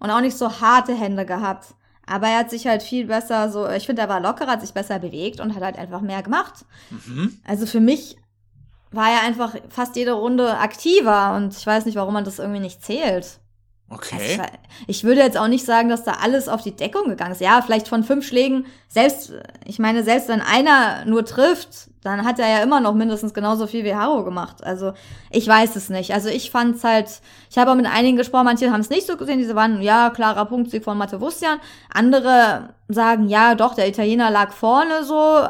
und 0.00 0.10
auch 0.10 0.20
nicht 0.20 0.36
so 0.36 0.60
harte 0.60 0.94
Hände 0.94 1.24
gehabt. 1.24 1.74
Aber 2.12 2.26
er 2.26 2.40
hat 2.40 2.50
sich 2.50 2.66
halt 2.66 2.82
viel 2.82 3.06
besser 3.06 3.50
so, 3.50 3.66
ich 3.70 3.86
finde, 3.86 4.02
er 4.02 4.08
war 4.10 4.20
lockerer, 4.20 4.50
hat 4.50 4.60
sich 4.60 4.74
besser 4.74 4.98
bewegt 4.98 5.40
und 5.40 5.54
hat 5.54 5.62
halt 5.62 5.78
einfach 5.78 6.02
mehr 6.02 6.22
gemacht. 6.22 6.66
mhm. 6.90 7.40
Also 7.42 7.64
für 7.64 7.80
mich 7.80 8.18
war 8.90 9.10
er 9.10 9.22
einfach 9.22 9.54
fast 9.70 9.96
jede 9.96 10.12
Runde 10.12 10.58
aktiver 10.58 11.34
und 11.34 11.56
ich 11.56 11.66
weiß 11.66 11.86
nicht, 11.86 11.96
warum 11.96 12.12
man 12.12 12.24
das 12.24 12.38
irgendwie 12.38 12.60
nicht 12.60 12.84
zählt. 12.84 13.38
Okay. 13.92 14.16
ich, 14.32 14.38
war- 14.38 14.46
ich 14.86 15.04
würde 15.04 15.20
jetzt 15.20 15.36
auch 15.36 15.48
nicht 15.48 15.66
sagen, 15.66 15.88
dass 15.88 16.02
da 16.04 16.12
alles 16.22 16.48
auf 16.48 16.62
die 16.62 16.74
Deckung 16.74 17.08
gegangen 17.08 17.32
ist. 17.32 17.40
Ja, 17.40 17.60
vielleicht 17.62 17.88
von 17.88 18.04
fünf 18.04 18.26
Schlägen, 18.26 18.64
selbst, 18.88 19.32
ich 19.66 19.78
meine, 19.78 20.02
selbst 20.02 20.28
wenn 20.28 20.40
einer 20.40 21.04
nur 21.04 21.24
trifft, 21.24 21.90
dann 22.02 22.24
hat 22.24 22.38
er 22.38 22.48
ja 22.48 22.62
immer 22.62 22.80
noch 22.80 22.94
mindestens 22.94 23.32
genauso 23.34 23.66
viel 23.66 23.84
wie 23.84 23.94
Haro 23.94 24.24
gemacht. 24.24 24.64
Also 24.64 24.92
ich 25.30 25.46
weiß 25.46 25.76
es 25.76 25.88
nicht. 25.88 26.12
Also 26.14 26.28
ich 26.30 26.50
fand's 26.50 26.82
halt, 26.84 27.20
ich 27.50 27.58
habe 27.58 27.70
auch 27.70 27.74
mit 27.76 27.86
einigen 27.86 28.16
gesprochen, 28.16 28.46
manche 28.46 28.72
haben 28.72 28.80
es 28.80 28.90
nicht 28.90 29.06
so 29.06 29.16
gesehen, 29.16 29.38
diese 29.38 29.54
waren, 29.54 29.82
ja, 29.82 30.10
klarer 30.10 30.46
Punktsieg 30.46 30.82
von 30.84 30.96
Matevustian. 30.98 31.60
Andere 31.92 32.70
sagen, 32.88 33.28
ja, 33.28 33.54
doch, 33.54 33.74
der 33.74 33.88
Italiener 33.88 34.30
lag 34.30 34.52
vorne 34.52 35.04
so. 35.04 35.46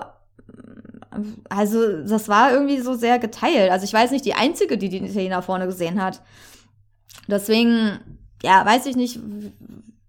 Also 1.48 2.02
das 2.02 2.28
war 2.28 2.52
irgendwie 2.52 2.80
so 2.80 2.94
sehr 2.94 3.18
geteilt. 3.18 3.70
Also 3.70 3.84
ich 3.84 3.92
weiß 3.92 4.10
nicht, 4.10 4.24
die 4.24 4.34
einzige, 4.34 4.78
die 4.78 4.88
den 4.88 5.04
Italiener 5.06 5.42
vorne 5.42 5.66
gesehen 5.66 6.02
hat. 6.02 6.20
Deswegen, 7.28 7.98
ja, 8.42 8.64
weiß 8.64 8.86
ich 8.86 8.96
nicht. 8.96 9.20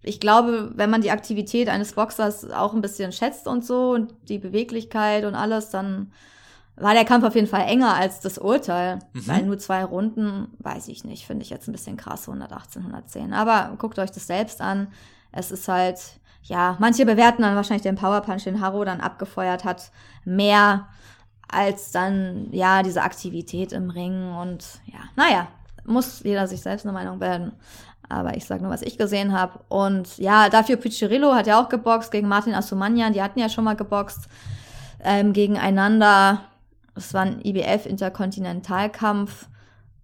Ich 0.02 0.20
glaube, 0.20 0.72
wenn 0.76 0.90
man 0.90 1.02
die 1.02 1.12
Aktivität 1.12 1.70
eines 1.70 1.94
Boxers 1.94 2.50
auch 2.52 2.74
ein 2.74 2.82
bisschen 2.82 3.12
schätzt 3.12 3.48
und 3.48 3.66
so 3.66 3.92
und 3.92 4.14
die 4.28 4.40
Beweglichkeit 4.40 5.24
und 5.24 5.36
alles, 5.36 5.70
dann 5.70 6.12
war 6.76 6.94
der 6.94 7.06
Kampf 7.06 7.24
auf 7.24 7.36
jeden 7.36 7.48
Fall 7.48 7.68
enger 7.68 7.96
als 7.96 8.20
das 8.20 8.38
Urteil. 8.38 9.00
Mhm. 9.14 9.28
Weil 9.28 9.44
nur 9.44 9.58
zwei 9.60 9.84
Runden, 9.84 10.48
weiß 10.60 10.88
ich 10.88 11.04
nicht, 11.04 11.26
finde 11.26 11.44
ich 11.44 11.50
jetzt 11.50 11.68
ein 11.68 11.72
bisschen 11.72 11.98
krass, 11.98 12.28
118, 12.28 12.82
110. 12.82 13.34
Aber 13.34 13.76
guckt 13.78 14.00
euch 14.00 14.12
das 14.12 14.28
selbst 14.28 14.60
an. 14.60 14.88
Es 15.32 15.52
ist 15.52 15.68
halt, 15.68 16.00
ja, 16.44 16.76
manche 16.80 17.06
bewerten 17.06 17.44
dann 17.44 17.56
wahrscheinlich 17.56 17.84
den 17.84 17.96
Powerpunch, 17.96 18.44
den 18.44 18.62
Haro 18.62 18.84
dann 18.84 19.02
abgefeuert 19.02 19.64
hat, 19.64 19.92
mehr 20.26 20.88
als 21.48 21.92
dann, 21.92 22.48
ja, 22.52 22.82
diese 22.82 23.04
Aktivität 23.04 23.72
im 23.72 23.90
Ring 23.90 24.34
und 24.36 24.82
ja, 24.86 25.00
naja, 25.16 25.48
muss 25.86 26.24
jeder 26.24 26.48
sich 26.48 26.62
selbst 26.62 26.86
eine 26.86 26.94
Meinung 26.94 27.20
bilden. 27.20 27.54
Aber 28.10 28.38
ich 28.38 28.46
sage 28.46 28.62
nur, 28.62 28.72
was 28.72 28.82
ich 28.82 28.98
gesehen 28.98 29.32
habe. 29.32 29.60
Und 29.70 30.18
ja, 30.18 30.50
dafür 30.50 30.78
Piccirillo 30.78 31.34
hat 31.34 31.48
ja 31.48 31.62
auch 31.62 31.70
geboxt 31.70 32.12
gegen 32.12 32.28
Martin 32.28 32.54
Assumanian. 32.54 33.14
Die 33.14 33.22
hatten 33.22 33.40
ja 33.40 33.50
schon 33.50 33.64
mal 33.64 33.76
geboxt 33.76 34.28
ähm, 35.00 35.34
gegeneinander. 35.34 36.42
Es 36.96 37.14
war 37.14 37.24
ein 37.24 37.42
IBF-Interkontinentalkampf. 37.44 39.48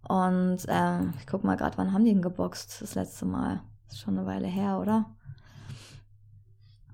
Und 0.08 0.60
ähm, 0.68 1.13
ich 1.20 1.27
guck 1.27 1.44
mal 1.44 1.56
gerade, 1.56 1.77
wann 1.77 1.94
haben 1.94 2.03
die 2.03 2.13
denn 2.13 2.22
geboxt? 2.22 2.82
Das 2.82 2.96
letzte 2.96 3.25
Mal. 3.25 3.62
ist 3.89 4.00
schon 4.00 4.18
eine 4.18 4.25
Weile 4.25 4.48
her, 4.48 4.79
oder? 4.79 5.06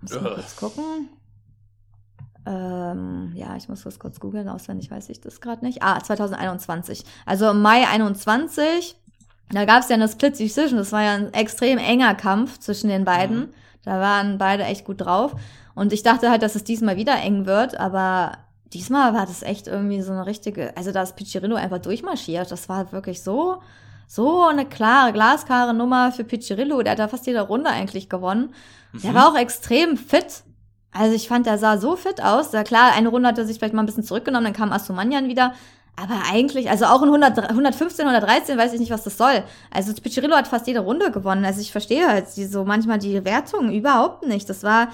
Muss 0.02 0.16
mal 0.16 0.32
Ugh. 0.32 0.36
kurz 0.36 0.56
gucken. 0.58 1.10
Ähm, 2.46 3.32
ja, 3.36 3.56
ich 3.56 3.70
muss 3.70 3.84
das 3.84 3.98
kurz 3.98 4.20
googeln, 4.20 4.50
auswendig 4.50 4.92
weiß 4.92 5.10
ich 5.10 5.20
das 5.20 5.42
gerade 5.42 5.66
nicht. 5.66 5.82
Ah, 5.82 6.00
2021. 6.00 7.04
Also 7.26 7.50
im 7.50 7.62
Mai 7.62 7.88
21, 7.88 8.96
da 9.52 9.66
gab 9.66 9.82
es 9.82 9.90
ja 9.90 9.96
eine 9.96 10.08
Split 10.08 10.40
Decision. 10.40 10.78
Das 10.78 10.92
war 10.92 11.04
ja 11.04 11.14
ein 11.14 11.34
extrem 11.34 11.78
enger 11.78 12.16
Kampf 12.16 12.60
zwischen 12.60 12.90
den 12.90 13.06
beiden. 13.06 13.38
Mhm. 13.38 13.54
Da 13.84 14.00
waren 14.00 14.38
beide 14.38 14.64
echt 14.64 14.86
gut 14.86 15.02
drauf. 15.02 15.36
Und 15.76 15.94
ich 15.94 16.04
dachte 16.04 16.30
halt, 16.30 16.42
dass 16.42 16.56
es 16.56 16.64
diesmal 16.64 16.98
wieder 16.98 17.16
eng 17.18 17.46
wird, 17.46 17.80
aber 17.80 18.38
diesmal 18.74 19.14
war 19.14 19.26
das 19.26 19.44
echt 19.44 19.68
irgendwie 19.68 20.02
so 20.02 20.12
eine 20.12 20.26
richtige, 20.26 20.76
also 20.76 20.92
da 20.92 21.04
ist 21.04 21.16
Piccirillo 21.16 21.56
einfach 21.56 21.80
durchmarschiert. 21.80 22.50
Das 22.50 22.70
war 22.70 22.92
wirklich 22.92 23.22
so, 23.22 23.62
so 24.08 24.44
eine 24.44 24.66
klare, 24.66 25.14
glasklare 25.14 25.74
Nummer 25.74 26.12
für 26.12 26.24
Piccirillo. 26.24 26.82
Der 26.82 26.94
hat 26.94 27.00
da 27.00 27.08
fast 27.08 27.28
jede 27.28 27.42
Runde 27.42 27.70
eigentlich 27.70 28.10
gewonnen. 28.10 28.54
Der 29.04 29.14
war 29.14 29.30
auch 29.30 29.38
extrem 29.38 29.98
fit. 29.98 30.44
Also 30.92 31.14
ich 31.14 31.28
fand, 31.28 31.46
der 31.46 31.58
sah 31.58 31.78
so 31.78 31.98
fit 31.98 32.24
aus. 32.24 32.54
Ja 32.54 32.64
klar, 32.64 32.94
eine 32.94 33.10
Runde 33.10 33.28
hat 33.28 33.38
er 33.38 33.46
sich 33.46 33.58
vielleicht 33.58 33.74
mal 33.74 33.84
ein 33.84 33.86
bisschen 33.86 34.04
zurückgenommen, 34.04 34.46
dann 34.46 34.54
kam 34.54 34.72
Asumanyan 34.72 35.28
wieder. 35.28 35.54
Aber 35.98 36.24
eigentlich, 36.30 36.70
also 36.70 36.86
auch 36.86 37.02
in 37.02 37.08
100, 37.08 37.50
115, 37.50 38.06
113 38.06 38.58
weiß 38.58 38.74
ich 38.74 38.80
nicht, 38.80 38.92
was 38.92 39.04
das 39.04 39.18
soll. 39.18 39.44
Also 39.72 39.94
Piccirillo 39.94 40.36
hat 40.36 40.48
fast 40.48 40.68
jede 40.68 40.82
Runde 40.82 41.10
gewonnen. 41.12 41.46
Also 41.46 41.62
ich 41.62 41.72
verstehe 41.72 42.08
halt 42.08 42.26
die, 42.36 42.46
so 42.46 42.66
manchmal 42.66 43.00
die 43.00 43.24
Wertung 43.24 43.72
überhaupt 43.72 44.28
nicht. 44.28 44.50
Das 44.50 44.64
war, 44.64 44.90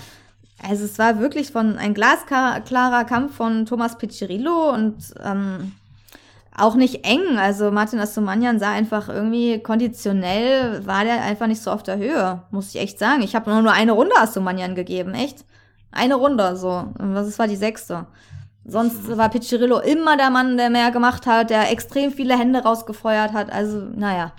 also 0.68 0.86
es 0.86 1.00
war 1.00 1.20
wirklich 1.20 1.52
von 1.52 1.78
ein 1.78 1.96
glasklarer 1.96 3.04
Kampf 3.06 3.36
von 3.36 3.66
Thomas 3.66 3.98
Piccirillo 3.98 4.72
und 4.74 4.96
ähm, 5.24 5.72
auch 6.56 6.76
nicht 6.76 7.04
eng. 7.04 7.40
Also 7.40 7.72
Martin 7.72 8.00
Asumanyan 8.00 8.60
sah 8.60 8.72
einfach 8.72 9.10
irgendwie 9.10 9.60
konditionell, 9.60 10.86
war 10.86 11.04
der 11.04 11.24
einfach 11.24 11.48
nicht 11.48 11.64
so 11.64 11.72
auf 11.72 11.82
der 11.82 11.98
Höhe, 11.98 12.44
muss 12.52 12.76
ich 12.76 12.80
echt 12.80 13.00
sagen. 13.00 13.24
Ich 13.24 13.36
habe 13.36 13.50
nur, 13.50 13.64
nur 13.64 13.74
eine 13.74 13.94
Runde 13.94 14.16
Asumanyan 14.20 14.76
gegeben, 14.76 15.16
echt. 15.16 15.46
Eine 15.92 16.16
Runde, 16.16 16.56
so. 16.56 16.86
Und 17.00 17.16
was 17.16 17.40
war 17.40 17.48
die 17.48 17.56
sechste? 17.56 18.06
Sonst 18.64 19.18
war 19.18 19.30
Piccirillo 19.30 19.80
immer 19.80 20.18
der 20.18 20.30
Mann, 20.30 20.56
der 20.58 20.70
mehr 20.70 20.92
gemacht 20.92 21.26
hat, 21.26 21.50
der 21.50 21.72
extrem 21.72 22.12
viele 22.12 22.38
Hände 22.38 22.60
rausgefeuert 22.64 23.34
hat. 23.34 23.52
Also, 23.52 23.78
naja. 23.96 24.34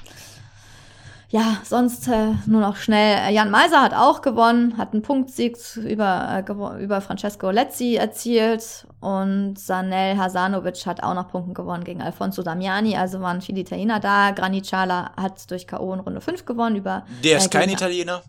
Ja, 1.29 1.57
sonst 1.65 2.09
äh, 2.09 2.33
nur 2.45 2.61
noch 2.61 2.77
schnell. 2.77 3.33
Jan 3.33 3.51
Meiser 3.51 3.81
hat 3.81 3.95
auch 3.95 4.21
gewonnen, 4.21 4.77
hat 4.77 4.93
einen 4.93 5.01
Punktsieg 5.01 5.57
über, 5.77 6.45
äh, 6.47 6.83
über 6.85 7.01
Francesco 7.01 7.51
Lezzi 7.51 7.95
erzielt 7.97 8.87
und 9.01 9.59
Sanel 9.59 10.19
Hasanovic 10.19 10.85
hat 10.85 11.03
auch 11.03 11.15
noch 11.15 11.29
Punkten 11.29 11.55
gewonnen 11.55 11.85
gegen 11.85 12.03
Alfonso 12.03 12.43
Damiani. 12.43 12.99
Also 12.99 13.23
waren 13.23 13.41
viele 13.41 13.61
Italiener 13.61 13.99
da. 13.99 14.33
Granit 14.33 14.71
hat 14.75 15.51
durch 15.51 15.67
K.O. 15.67 15.95
in 15.95 16.01
Runde 16.01 16.21
5 16.21 16.45
gewonnen 16.45 16.77
über. 16.77 17.07
Der 17.25 17.39
ist 17.39 17.47
äh, 17.47 17.49
kein 17.59 17.69
Gegner- 17.71 17.73
Italiener. 17.87 18.23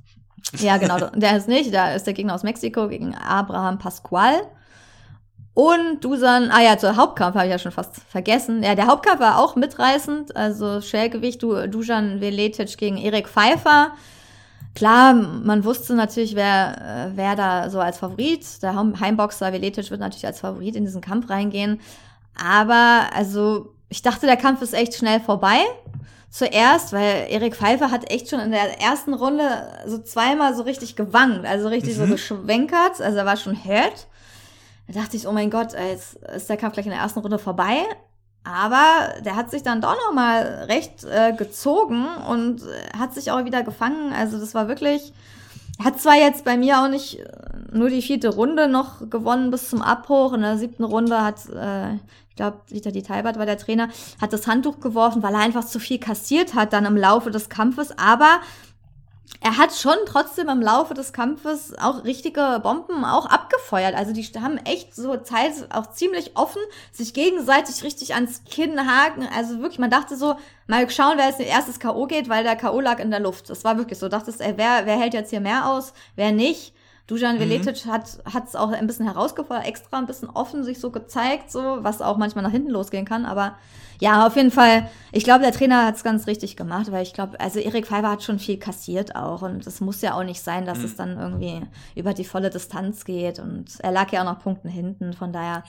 ja, 0.60 0.78
genau, 0.78 0.98
der 1.14 1.36
ist 1.36 1.50
nicht. 1.50 1.74
Da 1.74 1.92
ist 1.92 2.08
der 2.08 2.14
Gegner 2.14 2.34
aus 2.36 2.44
Mexiko 2.44 2.88
gegen 2.88 3.16
Abraham 3.16 3.80
Pascual. 3.80 4.44
Und 5.54 6.04
Dusan, 6.04 6.50
ah 6.52 6.62
ja, 6.62 6.78
zur 6.80 6.96
Hauptkampf 6.96 7.36
habe 7.36 7.46
ich 7.46 7.52
ja 7.52 7.60
schon 7.60 7.72
fast 7.72 7.98
vergessen. 8.10 8.64
Ja, 8.64 8.74
der 8.74 8.88
Hauptkampf 8.88 9.20
war 9.20 9.38
auch 9.40 9.56
mitreißend. 9.56 10.36
Also 10.36 10.82
Schwergewicht, 10.82 11.44
du, 11.44 11.68
Dusan 11.68 12.22
Veletic 12.22 12.76
gegen 12.78 12.98
Erik 12.98 13.30
Pfeiffer. 13.30 13.92
Klar, 14.74 15.14
man 15.14 15.64
wusste 15.64 15.94
natürlich, 15.94 16.36
wer, 16.36 17.12
äh, 17.14 17.18
wer 17.18 17.36
da 17.36 17.70
so 17.70 17.80
als 17.80 18.00
Favorit. 18.00 18.64
Der 18.64 18.76
Heim- 18.76 19.00
Heimboxer 19.00 19.54
Veletic 19.54 19.92
wird 19.92 20.00
natürlich 20.00 20.26
als 20.26 20.40
Favorit 20.40 20.76
in 20.76 20.86
diesen 20.86 21.02
Kampf 21.02 21.30
reingehen. 21.30 21.80
Aber, 22.36 23.10
also, 23.16 23.76
ich 23.90 24.02
dachte, 24.02 24.26
der 24.26 24.38
Kampf 24.38 24.64
ist 24.64 24.74
echt 24.74 24.96
schnell 24.96 25.20
vorbei. 25.20 25.60
Zuerst, 26.32 26.94
weil 26.94 27.28
Erik 27.30 27.56
Pfeiffer 27.56 27.92
hat 27.92 28.10
echt 28.10 28.28
schon 28.32 28.40
in 28.40 28.50
der 28.50 28.82
ersten 28.82 29.14
Runde 29.14 29.44
so 29.86 30.00
zweimal 30.00 30.56
so 30.56 30.64
richtig 30.64 30.96
gewankt, 30.96 31.46
also 31.46 31.68
richtig 31.68 31.96
so 31.96 32.08
geschwenkert, 32.08 33.00
also 33.00 33.20
er 33.20 33.26
war 33.28 33.38
schon 33.38 33.56
hurt. 33.64 34.08
Da 34.88 34.94
dachte 35.02 35.16
ich, 35.16 35.28
oh 35.28 35.32
mein 35.32 35.50
Gott, 35.50 35.74
jetzt 35.74 36.16
ist 36.16 36.50
der 36.50 36.58
Kampf 36.58 36.74
gleich 36.74 36.86
in 36.86 36.92
der 36.92 37.02
ersten 37.02 37.20
Runde 37.20 37.40
vorbei. 37.40 37.84
Aber 38.44 39.22
der 39.24 39.36
hat 39.36 39.52
sich 39.52 39.64
dann 39.64 39.80
doch 39.80 39.96
noch 39.96 40.14
mal 40.14 40.66
recht 40.68 41.06
äh, 41.06 41.34
gezogen 41.34 42.06
und 42.30 42.62
äh, 42.62 42.98
hat 42.98 43.14
sich 43.14 43.32
auch 43.32 43.46
wieder 43.46 43.64
gefangen. 43.64 44.12
Also 44.12 44.38
das 44.38 44.54
war 44.54 44.68
wirklich, 44.68 45.14
hat 45.82 46.02
zwar 46.02 46.16
jetzt 46.16 46.44
bei 46.44 46.58
mir 46.58 46.82
auch 46.82 46.90
nicht 46.90 47.20
äh, 47.20 47.28
nur 47.72 47.90
die 47.90 48.02
vierte 48.02 48.30
Runde 48.30 48.68
noch 48.68 49.10
gewonnen 49.10 49.50
bis 49.50 49.70
zum 49.70 49.82
Abbruch. 49.82 50.34
In 50.34 50.42
der 50.42 50.58
siebten 50.58 50.84
Runde 50.84 51.22
hat, 51.22 51.48
äh, 51.50 51.94
ich 51.94 52.36
glaube, 52.36 52.58
Dieter 52.70 52.92
die 52.92 53.04
Talbert 53.04 53.40
war 53.40 53.46
der 53.46 53.58
Trainer, 53.58 53.88
hat 54.20 54.34
das 54.34 54.46
Handtuch 54.46 54.82
geworfen, 54.82 55.24
weil 55.24 55.36
er 55.36 55.40
einfach 55.40 55.66
zu 55.66 55.80
viel 55.80 56.00
kassiert 56.00 56.54
hat 56.54 56.74
dann 56.74 56.86
im 56.86 56.98
Laufe 56.98 57.32
des 57.32 57.48
Kampfes. 57.48 57.98
Aber 57.98 58.42
er 59.44 59.58
hat 59.58 59.74
schon 59.74 59.98
trotzdem 60.06 60.48
im 60.48 60.62
Laufe 60.62 60.94
des 60.94 61.12
Kampfes 61.12 61.78
auch 61.78 62.06
richtige 62.06 62.62
Bomben 62.64 63.04
auch 63.04 63.26
abgefeuert. 63.26 63.94
Also 63.94 64.14
die 64.14 64.24
haben 64.40 64.58
echt 64.58 64.96
so 64.96 65.18
Zeit 65.18 65.52
auch 65.70 65.92
ziemlich 65.92 66.38
offen 66.38 66.62
sich 66.94 67.14
gegenseitig 67.14 67.84
richtig 67.84 68.16
ans 68.16 68.46
Kinn 68.46 68.80
haken. 68.88 69.28
Also 69.36 69.60
wirklich, 69.60 69.80
man 69.80 69.90
dachte 69.90 70.16
so, 70.16 70.36
mal 70.68 70.90
schauen, 70.90 71.18
wer 71.18 71.26
als 71.26 71.40
erstes 71.40 71.82
K.O. 71.82 72.08
geht, 72.08 72.30
weil 72.30 72.46
der 72.46 72.56
K.O. 72.56 72.80
lag 72.80 73.00
in 73.00 73.12
der 73.12 73.20
Luft. 73.20 73.50
Das 73.50 73.66
war 73.66 73.78
wirklich 73.78 74.00
so. 74.00 74.08
Dachtest, 74.08 74.40
ey, 74.40 74.54
wer, 74.56 74.86
wer 74.86 74.98
hält 74.98 75.14
jetzt 75.14 75.32
hier 75.32 75.42
mehr 75.42 75.68
aus, 75.68 75.92
wer 76.16 76.32
nicht? 76.32 76.74
Dujan 77.08 77.38
Veletic 77.38 77.86
hat 77.86 78.48
es 78.48 78.56
auch 78.56 78.72
ein 78.72 78.88
bisschen 78.88 79.06
herausgefordert, 79.06 79.68
extra 79.68 79.98
ein 79.98 80.06
bisschen 80.06 80.30
offen 80.30 80.64
sich 80.64 80.80
so 80.80 80.90
gezeigt, 80.90 81.52
so, 81.52 81.80
was 81.82 82.02
auch 82.02 82.16
manchmal 82.18 82.44
nach 82.46 82.52
hinten 82.52 82.70
losgehen 82.72 83.04
kann. 83.06 83.26
Aber 83.26 83.56
ja, 84.00 84.26
auf 84.26 84.38
jeden 84.38 84.52
Fall, 84.52 84.90
ich 85.12 85.26
glaube, 85.26 85.44
der 85.44 85.52
Trainer 85.52 85.86
hat 85.86 85.96
es 85.96 86.04
ganz 86.04 86.28
richtig 86.28 86.56
gemacht, 86.56 86.92
weil 86.94 87.04
ich 87.04 87.14
glaube, 87.14 87.40
also 87.42 87.60
Erik 87.60 87.88
Pfeiffer 87.88 88.10
hat 88.10 88.24
schon 88.24 88.40
viel 88.40 88.58
kassiert 88.58 89.18
auch. 89.18 89.42
Und 89.42 89.68
es 89.68 89.82
muss 89.82 90.02
ja 90.02 90.14
auch 90.16 90.24
nicht 90.24 90.42
sein, 90.42 90.66
dass 90.66 90.78
es 90.86 90.96
dann 90.96 91.18
irgendwie 91.20 91.62
über 91.96 92.14
die 92.14 92.24
volle 92.24 92.50
Distanz 92.50 93.04
geht. 93.04 93.38
Und 93.38 93.66
er 93.80 93.92
lag 93.92 94.10
ja 94.14 94.22
auch 94.22 94.26
noch 94.26 94.40
Punkten 94.40 94.70
hinten, 94.70 95.12
von 95.12 95.34
daher. 95.34 95.64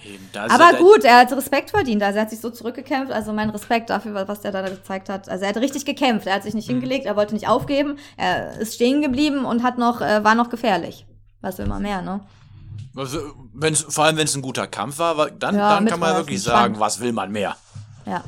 Aber 0.54 0.64
er- 0.76 0.78
gut, 0.78 1.04
er 1.04 1.18
hat 1.18 1.32
Respekt 1.32 1.70
verdient, 1.70 2.02
also 2.04 2.16
er 2.16 2.22
hat 2.22 2.30
sich 2.30 2.40
so 2.40 2.50
zurückgekämpft, 2.50 3.12
also 3.12 3.32
mein 3.32 3.50
Respekt 3.50 3.90
dafür, 3.90 4.28
was 4.28 4.44
er 4.44 4.52
da 4.52 4.62
gezeigt 4.62 5.08
hat. 5.08 5.28
Also 5.28 5.42
er 5.44 5.48
hat 5.50 5.56
richtig 5.56 5.84
gekämpft, 5.84 6.28
er 6.28 6.34
hat 6.36 6.44
sich 6.44 6.54
nicht 6.54 6.68
hingelegt, 6.68 7.06
er 7.06 7.16
wollte 7.16 7.34
nicht 7.34 7.48
aufgeben, 7.48 7.96
er 8.16 8.58
ist 8.60 8.74
stehen 8.76 9.02
geblieben 9.02 9.44
und 9.44 9.64
hat 9.64 9.78
noch, 9.78 10.00
äh, 10.00 10.22
war 10.22 10.36
noch 10.36 10.48
gefährlich. 10.48 11.06
Was 11.44 11.58
will 11.58 11.66
man 11.66 11.82
mehr, 11.82 12.00
ne? 12.02 12.20
Also, 12.96 13.18
wenn's, 13.52 13.84
vor 13.88 14.04
allem, 14.04 14.16
wenn 14.16 14.24
es 14.26 14.34
ein 14.34 14.42
guter 14.42 14.66
Kampf 14.66 14.98
war, 14.98 15.16
wa- 15.16 15.28
dann, 15.30 15.54
Ja, 15.56 15.74
dann 15.74 15.86
kann 15.86 16.00
man 16.00 16.16
wirklich 16.16 16.40
spannend. 16.40 16.76
sagen, 16.76 16.80
was 16.80 17.00
will 17.00 17.12
man 17.12 17.30
mehr. 17.32 17.56
Ja, 18.06 18.22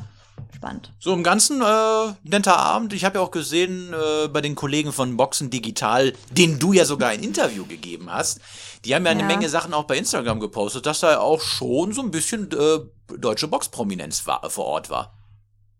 spannend. 0.55 0.91
So 0.99 1.13
im 1.13 1.23
Ganzen 1.23 1.61
äh, 1.61 2.13
netter 2.23 2.57
Abend. 2.57 2.91
Ich 2.93 3.05
habe 3.05 3.17
ja 3.19 3.23
auch 3.23 3.31
gesehen 3.31 3.93
äh, 3.93 4.27
bei 4.27 4.41
den 4.41 4.55
Kollegen 4.55 4.91
von 4.91 5.15
Boxen 5.17 5.49
Digital, 5.49 6.13
denen 6.31 6.59
du 6.59 6.73
ja 6.73 6.83
sogar 6.85 7.09
ein 7.09 7.23
Interview 7.23 7.65
gegeben 7.65 8.11
hast. 8.11 8.39
Die 8.85 8.93
haben 8.93 9.05
ja 9.05 9.11
eine 9.11 9.21
Ja. 9.21 9.27
Menge 9.27 9.47
Sachen 9.49 9.73
auch 9.73 9.85
bei 9.85 9.97
Instagram 9.97 10.39
gepostet, 10.39 10.85
dass 10.85 10.99
da 10.99 11.19
auch 11.19 11.41
schon 11.41 11.93
so 11.93 12.01
ein 12.01 12.11
bisschen 12.11 12.49
äh, 12.51 12.79
deutsche 13.17 13.47
Boxprominenz 13.47 14.27
war, 14.27 14.47
vor 14.49 14.65
Ort 14.65 14.89
war. 14.89 15.13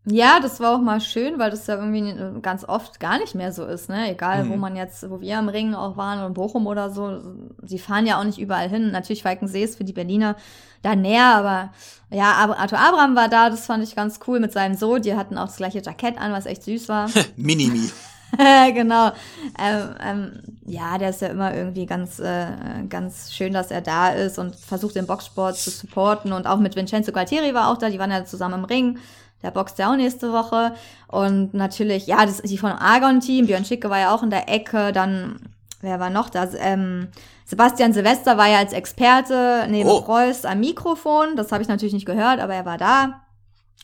Ja, 0.10 0.40
das 0.40 0.62
war 0.62 0.74
auch 0.74 0.80
mal 0.80 1.02
schön, 1.02 1.38
weil 1.38 1.52
das 1.52 1.68
ja 1.68 1.76
irgendwie 1.76 2.10
äh, 2.12 2.40
ganz 2.42 2.64
oft 2.64 3.00
gar 3.02 3.20
nicht 3.20 3.36
mehr 3.36 3.52
so 3.52 3.66
ist, 3.66 3.90
ne? 3.90 4.10
Egal, 4.12 4.48
wo 4.48 4.54
Mhm. 4.54 4.60
man 4.62 4.76
jetzt, 4.78 5.10
wo 5.10 5.20
wir 5.20 5.38
im 5.38 5.50
Ring 5.50 5.76
auch 5.76 5.98
waren, 5.98 6.26
in 6.26 6.34
Bochum 6.34 6.66
oder 6.66 6.90
so, 6.92 7.20
sie 7.64 7.78
fahren 7.78 8.06
ja 8.06 8.18
auch 8.18 8.24
nicht 8.24 8.40
überall 8.40 8.70
hin. 8.70 8.92
Natürlich 8.92 9.24
Falkensee 9.24 9.64
ist 9.64 9.76
für 9.78 9.84
die 9.84 9.92
Berliner 9.94 10.38
da 10.82 10.96
näher, 10.96 11.26
aber 11.36 11.74
ja, 12.10 12.32
Arthur 12.58 12.80
Abraham 12.80 13.18
war 13.18 13.28
da, 13.28 13.50
das 13.50 13.66
fand 13.66 13.84
ich 13.84 13.96
ganz 13.98 14.20
cool 14.28 14.40
mit 14.40 14.54
seinem 14.54 14.76
Sohn. 14.76 15.02
Die 15.02 15.16
hatten 15.16 15.38
auch 15.38 15.48
das 15.48 15.58
gleiche 15.58 15.82
Jackett 15.82 16.18
an, 16.18 16.32
was 16.32 16.46
echt 16.46 16.64
süß 16.64 16.88
war. 16.88 17.10
Minimi. 17.36 17.90
genau. 18.74 19.12
Ähm, 19.60 19.90
ähm, 20.02 20.32
ja, 20.66 20.98
der 20.98 21.10
ist 21.10 21.22
ja 21.22 21.30
immer 21.30 21.54
irgendwie 21.54 21.86
ganz, 21.86 22.20
äh, 22.20 22.48
ganz 22.90 23.34
schön, 23.34 23.52
dass 23.54 23.72
er 23.72 23.82
da 23.82 24.10
ist 24.10 24.38
und 24.38 24.56
versucht 24.56 24.96
den 24.96 25.08
Boxsport 25.08 25.58
zu 25.58 25.70
supporten. 25.70 26.32
Und 26.34 26.46
auch 26.48 26.60
mit 26.60 26.76
Vincenzo 26.78 27.12
Gualtieri 27.12 27.54
war 27.54 27.70
auch 27.72 27.78
da, 27.78 27.90
die 27.90 28.00
waren 28.00 28.12
ja 28.12 28.24
zusammen 28.26 28.56
im 28.60 28.66
Ring. 28.66 29.00
Der 29.44 29.52
boxt 29.52 29.78
ja 29.78 29.92
auch 29.92 29.96
nächste 29.96 30.34
Woche. 30.34 30.74
Und 31.08 31.54
natürlich, 31.54 32.08
ja, 32.08 32.26
das 32.26 32.42
die 32.42 32.58
von 32.58 32.72
Argon-Team, 32.72 33.46
Björn 33.48 33.66
Schicke 33.66 33.90
war 33.90 34.00
ja 34.00 34.14
auch 34.14 34.24
in 34.24 34.30
der 34.30 34.50
Ecke. 34.50 34.92
Dann, 34.92 35.40
wer 35.82 36.00
war 36.00 36.10
noch 36.10 36.30
da? 36.30 36.48
Ähm, 36.58 37.10
Sebastian 37.46 37.94
Silvester 37.94 38.38
war 38.38 38.48
ja 38.48 38.58
als 38.58 38.74
Experte 38.74 39.68
neben 39.70 39.90
Oh. 39.90 40.02
Preuß 40.02 40.46
am 40.46 40.60
Mikrofon. 40.60 41.36
Das 41.36 41.52
habe 41.52 41.62
ich 41.62 41.70
natürlich 41.70 41.94
nicht 41.94 42.06
gehört, 42.06 42.40
aber 42.40 42.56
er 42.56 42.66
war 42.66 42.78
da. 42.78 43.22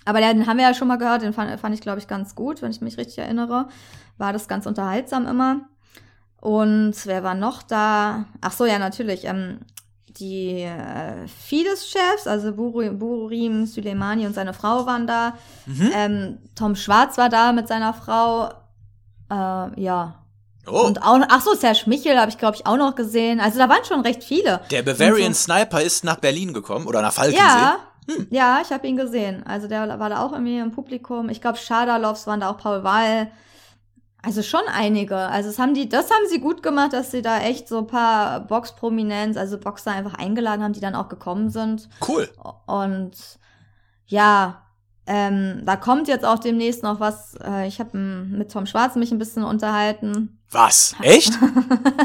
Aber 0.06 0.20
den 0.20 0.48
haben 0.48 0.58
wir 0.58 0.66
ja 0.66 0.74
schon 0.74 0.88
mal 0.90 0.98
gehört, 0.98 1.22
den 1.22 1.34
fand, 1.34 1.58
fand 1.60 1.74
ich, 1.74 1.82
glaube 1.82 2.00
ich, 2.00 2.08
ganz 2.08 2.36
gut, 2.36 2.62
wenn 2.62 2.72
ich 2.72 2.82
mich 2.82 2.98
richtig 2.98 3.20
erinnere. 3.20 3.68
War 4.18 4.34
das 4.34 4.48
ganz 4.48 4.66
unterhaltsam 4.66 5.28
immer. 5.28 5.62
Und 6.42 6.94
wer 7.06 7.24
war 7.24 7.36
noch 7.36 7.64
da? 7.64 8.26
Ach 8.42 8.52
so, 8.52 8.66
ja, 8.66 8.80
natürlich. 8.80 9.24
Ähm, 9.24 9.60
die 10.20 10.62
äh, 10.62 11.28
Fides-Chefs, 11.28 12.28
also 12.28 12.50
Buru- 12.50 12.92
Burim 12.92 13.66
Suleimani 13.66 14.26
und 14.26 14.34
seine 14.34 14.54
Frau 14.54 14.86
waren 14.86 15.08
da. 15.08 15.34
Mhm. 15.66 15.92
Ähm, 15.96 16.38
Tom 16.56 16.76
Schwarz 16.76 17.18
war 17.18 17.30
da 17.30 17.52
mit 17.52 17.68
seiner 17.68 17.94
Frau. 17.94 18.50
Äh, 19.32 19.82
ja. 19.82 20.16
Oh, 20.66 20.82
Und 20.86 21.02
auch, 21.04 21.20
ach 21.30 21.42
so, 21.42 21.54
Serge 21.56 21.84
Michel 21.88 22.18
habe 22.18 22.30
ich, 22.32 22.38
glaube 22.38 22.56
ich, 22.56 22.66
auch 22.66 22.78
noch 22.78 22.96
gesehen. 22.96 23.40
Also 23.42 23.58
da 23.60 23.68
waren 23.68 23.84
schon 23.86 24.02
recht 24.02 24.24
viele. 24.24 24.62
der 24.72 24.82
Bavarian 24.84 25.34
so- 25.34 25.40
Sniper 25.54 25.82
ist 25.82 26.04
nach 26.06 26.18
Berlin 26.18 26.54
gekommen 26.54 26.88
oder 26.88 27.02
nach 27.02 27.12
Falkensee. 27.14 27.38
Ja, 27.40 27.78
ja, 28.30 28.60
ich 28.62 28.72
habe 28.72 28.86
ihn 28.88 28.98
gesehen. 28.98 29.46
Also 29.46 29.68
der 29.68 30.00
war 30.00 30.10
da 30.10 30.24
auch 30.26 30.32
irgendwie 30.34 30.60
im 30.60 30.72
Publikum. 30.72 31.30
Ich 31.30 31.42
glaube, 31.42 31.58
Schadalovs 31.58 32.28
waren 32.28 32.40
da 32.42 32.50
auch 32.50 32.58
Paul 32.58 32.84
Wall. 32.84 33.32
Also 34.26 34.42
schon 34.42 34.62
einige. 34.74 35.18
Also 35.18 35.50
das 35.50 35.60
haben 35.60 35.74
die, 35.74 35.90
das 35.90 36.10
haben 36.10 36.26
sie 36.30 36.40
gut 36.40 36.64
gemacht, 36.64 36.94
dass 36.94 37.12
sie 37.12 37.22
da 37.22 37.40
echt 37.42 37.68
so 37.68 37.80
ein 37.80 37.88
paar 37.88 38.40
Box-Prominenz, 38.48 39.36
also 39.38 39.58
Boxer 39.60 39.92
einfach 39.92 40.14
eingeladen 40.16 40.64
haben, 40.64 40.74
die 40.74 40.80
dann 40.80 40.96
auch 40.96 41.10
gekommen 41.10 41.50
sind. 41.50 41.90
Cool. 42.08 42.30
Und 42.66 43.12
ja, 44.08 44.60
Ähm, 45.06 45.64
da 45.66 45.76
kommt 45.76 46.08
jetzt 46.08 46.24
auch 46.24 46.40
demnächst 46.40 46.82
noch 46.82 47.02
was. 47.02 47.36
Äh, 47.44 47.68
ich 47.68 47.82
habe 47.82 47.98
mit 47.98 48.54
Tom 48.54 48.66
Schwarz 48.66 48.96
mich 48.96 49.12
ein 49.12 49.18
bisschen 49.20 49.44
unterhalten. 49.44 50.40
Was? 50.50 50.96
Echt? 51.02 51.34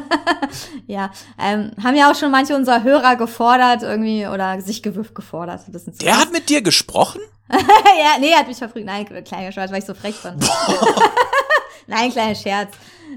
ja, 0.89 1.11
ähm, 1.39 1.71
haben 1.81 1.95
ja 1.95 2.11
auch 2.11 2.17
schon 2.17 2.33
manche 2.33 2.57
unserer 2.57 2.83
Hörer 2.83 3.15
gefordert 3.15 3.85
irgendwie 3.85 4.27
oder 4.27 4.61
sich 4.61 4.83
gewürft 4.83 5.15
gefordert. 5.15 5.61
Ein 5.69 5.71
bisschen 5.73 5.97
Der 5.99 6.19
hat 6.19 6.33
mit 6.33 6.49
dir 6.49 6.61
gesprochen? 6.61 7.21
ja, 7.53 8.19
nee, 8.19 8.33
er 8.33 8.41
hat 8.41 8.49
mich 8.49 8.59
verfrüht. 8.59 8.85
Nein, 8.85 9.07
kleiner 9.25 9.53
Scherz, 9.53 9.71
weil 9.71 9.79
ich 9.79 9.85
so 9.87 9.95
frech 9.95 10.17
fand. 10.17 10.43
Nein, 11.89 12.13
kleiner 12.13 12.35
Scherz. 12.35 12.73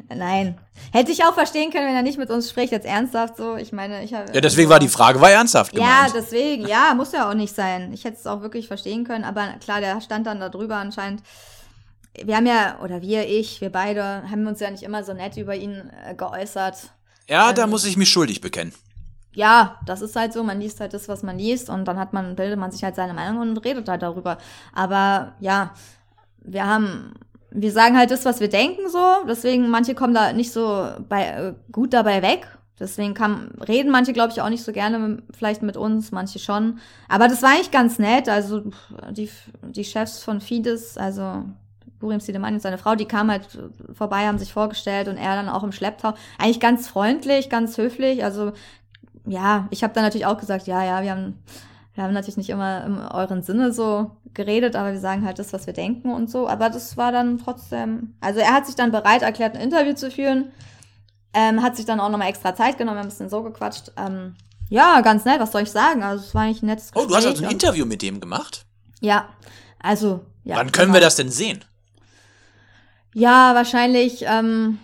Nein. 0.10 0.58
Hätte 0.94 1.12
ich 1.12 1.24
auch 1.24 1.34
verstehen 1.34 1.72
können, 1.72 1.88
wenn 1.88 1.96
er 1.96 2.02
nicht 2.02 2.18
mit 2.18 2.30
uns 2.30 2.50
spricht, 2.50 2.72
jetzt 2.72 2.86
ernsthaft 2.86 3.38
so. 3.38 3.58
Ich 3.58 3.74
meine, 3.74 4.04
ich 4.04 4.14
habe. 4.14 4.32
Ja, 4.34 4.42
deswegen 4.42 4.70
war 4.70 4.80
die 4.80 4.88
Frage, 4.88 5.20
war 5.20 5.30
ernsthaft 5.30 5.74
gemeint. 5.74 5.90
Ja, 5.90 6.08
deswegen, 6.14 6.66
ja, 6.68 6.94
muss 6.96 7.12
ja 7.12 7.30
auch 7.30 7.34
nicht 7.34 7.54
sein. 7.54 7.92
Ich 7.94 8.06
hätte 8.06 8.18
es 8.18 8.26
auch 8.26 8.42
wirklich 8.42 8.68
verstehen 8.68 9.04
können, 9.04 9.26
aber 9.26 9.48
klar, 9.60 9.82
der 9.82 10.00
stand 10.02 10.26
dann 10.26 10.40
da 10.40 10.50
drüber 10.50 10.78
anscheinend. 10.78 11.22
Wir 12.24 12.38
haben 12.38 12.46
ja, 12.46 12.80
oder 12.82 13.02
wir, 13.02 13.28
ich, 13.28 13.62
wir 13.62 13.72
beide, 13.72 14.24
haben 14.30 14.48
uns 14.48 14.60
ja 14.60 14.72
nicht 14.72 14.84
immer 14.84 15.04
so 15.04 15.14
nett 15.14 15.38
über 15.38 15.56
ihn 15.56 15.92
äh, 16.06 16.16
geäußert. 16.16 16.92
Ja, 17.30 17.54
da 17.54 17.68
muss 17.68 17.86
ich 17.86 17.98
mich 17.98 18.10
schuldig 18.10 18.42
bekennen. 18.42 18.74
Ja, 19.34 19.80
das 19.86 20.02
ist 20.02 20.16
halt 20.16 20.34
so, 20.34 20.44
man 20.44 20.60
liest 20.60 20.80
halt 20.80 20.94
das, 20.94 21.08
was 21.08 21.24
man 21.24 21.38
liest 21.38 21.70
und 21.70 21.86
dann 21.86 21.98
hat 21.98 22.12
man, 22.12 22.36
bildet 22.36 22.60
man 22.60 22.72
sich 22.72 22.84
halt 22.84 22.96
seine 22.96 23.14
Meinung 23.14 23.42
und 23.42 23.58
redet 23.60 23.88
halt 23.88 24.02
darüber. 24.02 24.38
Aber 24.74 25.36
ja, 25.40 25.74
wir 26.44 26.66
haben 26.66 27.14
wir 27.52 27.72
sagen 27.72 27.98
halt 27.98 28.12
das, 28.12 28.26
was 28.26 28.40
wir 28.40 28.50
denken, 28.50 28.90
so. 28.90 29.00
Deswegen, 29.28 29.70
manche 29.70 29.94
kommen 29.94 30.14
da 30.14 30.34
nicht 30.34 30.52
so 30.52 30.88
bei, 31.08 31.28
äh, 31.28 31.54
gut 31.72 31.94
dabei 31.94 32.22
weg. 32.22 32.48
Deswegen 32.80 33.14
kann, 33.14 33.52
reden 33.68 33.92
manche, 33.92 34.12
glaube 34.12 34.32
ich, 34.32 34.42
auch 34.42 34.50
nicht 34.50 34.64
so 34.64 34.72
gerne 34.72 35.22
vielleicht 35.38 35.62
mit 35.62 35.78
uns, 35.78 36.12
manche 36.12 36.40
schon. 36.40 36.80
Aber 37.08 37.28
das 37.28 37.44
war 37.44 37.52
eigentlich 37.52 37.70
ganz 37.70 38.00
nett. 38.00 38.28
Also 38.28 38.64
die, 39.12 39.30
die 39.62 39.84
Chefs 39.84 40.24
von 40.24 40.42
Fides, 40.42 40.98
also 40.98 41.44
Burim 42.00 42.20
Sideman 42.20 42.56
und 42.56 42.62
seine 42.62 42.80
Frau, 42.80 42.96
die 42.96 43.06
kamen 43.06 43.30
halt 43.30 43.48
vorbei, 43.94 44.26
haben 44.26 44.40
sich 44.40 44.52
vorgestellt 44.52 45.08
und 45.08 45.18
er 45.18 45.36
dann 45.36 45.48
auch 45.48 45.64
im 45.64 45.72
Schlepptau. 45.72 46.16
Eigentlich 46.40 46.60
ganz 46.60 46.88
freundlich, 46.88 47.50
ganz 47.50 47.78
höflich. 47.78 48.24
Also 48.24 48.54
ja, 49.28 49.68
ich 49.70 49.84
habe 49.84 49.94
dann 49.94 50.04
natürlich 50.04 50.26
auch 50.26 50.40
gesagt, 50.40 50.66
ja, 50.66 50.84
ja, 50.84 51.04
wir 51.04 51.12
haben 51.12 51.38
wir 52.02 52.06
haben 52.06 52.14
natürlich 52.14 52.38
nicht 52.38 52.50
immer 52.50 52.84
in 52.84 52.98
euren 52.98 53.44
Sinne 53.44 53.72
so 53.72 54.10
geredet, 54.34 54.76
aber 54.76 54.92
wir 54.92 55.00
sagen 55.00 55.24
halt 55.24 55.38
das, 55.38 55.54
was 55.54 55.68
wir 55.68 55.74
denken 55.74 56.12
und 56.12 56.32
so. 56.32 56.48
Aber 56.48 56.72
das 56.72 56.98
war 56.98 57.12
dann 57.12 57.38
trotzdem, 57.38 58.16
also 58.22 58.40
er 58.40 58.54
hat 58.54 58.66
sich 58.66 58.74
dann 58.76 58.92
bereit 58.92 59.22
erklärt, 59.22 59.56
ein 59.56 59.62
Interview 59.62 59.94
zu 59.94 60.10
führen, 60.10 60.52
ähm, 61.36 61.62
hat 61.62 61.76
sich 61.76 61.86
dann 61.86 62.00
auch 62.00 62.10
nochmal 62.10 62.30
extra 62.30 62.56
Zeit 62.56 62.80
genommen, 62.80 62.98
ein 62.98 63.06
bisschen 63.06 63.30
so 63.30 63.44
gequatscht. 63.44 63.92
Ähm, 63.98 64.36
ja, 64.70 65.02
ganz 65.02 65.26
nett, 65.26 65.40
was 65.40 65.52
soll 65.52 65.62
ich 65.62 65.70
sagen? 65.70 66.02
Also 66.02 66.26
es 66.26 66.34
war 66.34 66.42
eigentlich 66.42 66.64
ein 66.64 66.68
nettes 66.68 66.92
Gespräch. 66.92 67.06
Oh, 67.06 67.08
du 67.08 67.16
hast 67.16 67.26
also 67.28 67.46
ein 67.46 67.52
Interview 67.52 67.86
mit 67.86 68.02
dem 68.02 68.20
gemacht? 68.20 68.66
Ja, 69.00 69.30
also, 69.80 70.26
ja. 70.44 70.56
Wann 70.56 70.72
können 70.72 70.88
genau. 70.88 70.96
wir 70.96 71.02
das 71.02 71.18
denn 71.18 71.30
sehen? 71.30 71.64
Ja, 73.14 73.54
wahrscheinlich, 73.54 74.24
ähm, 74.26 74.80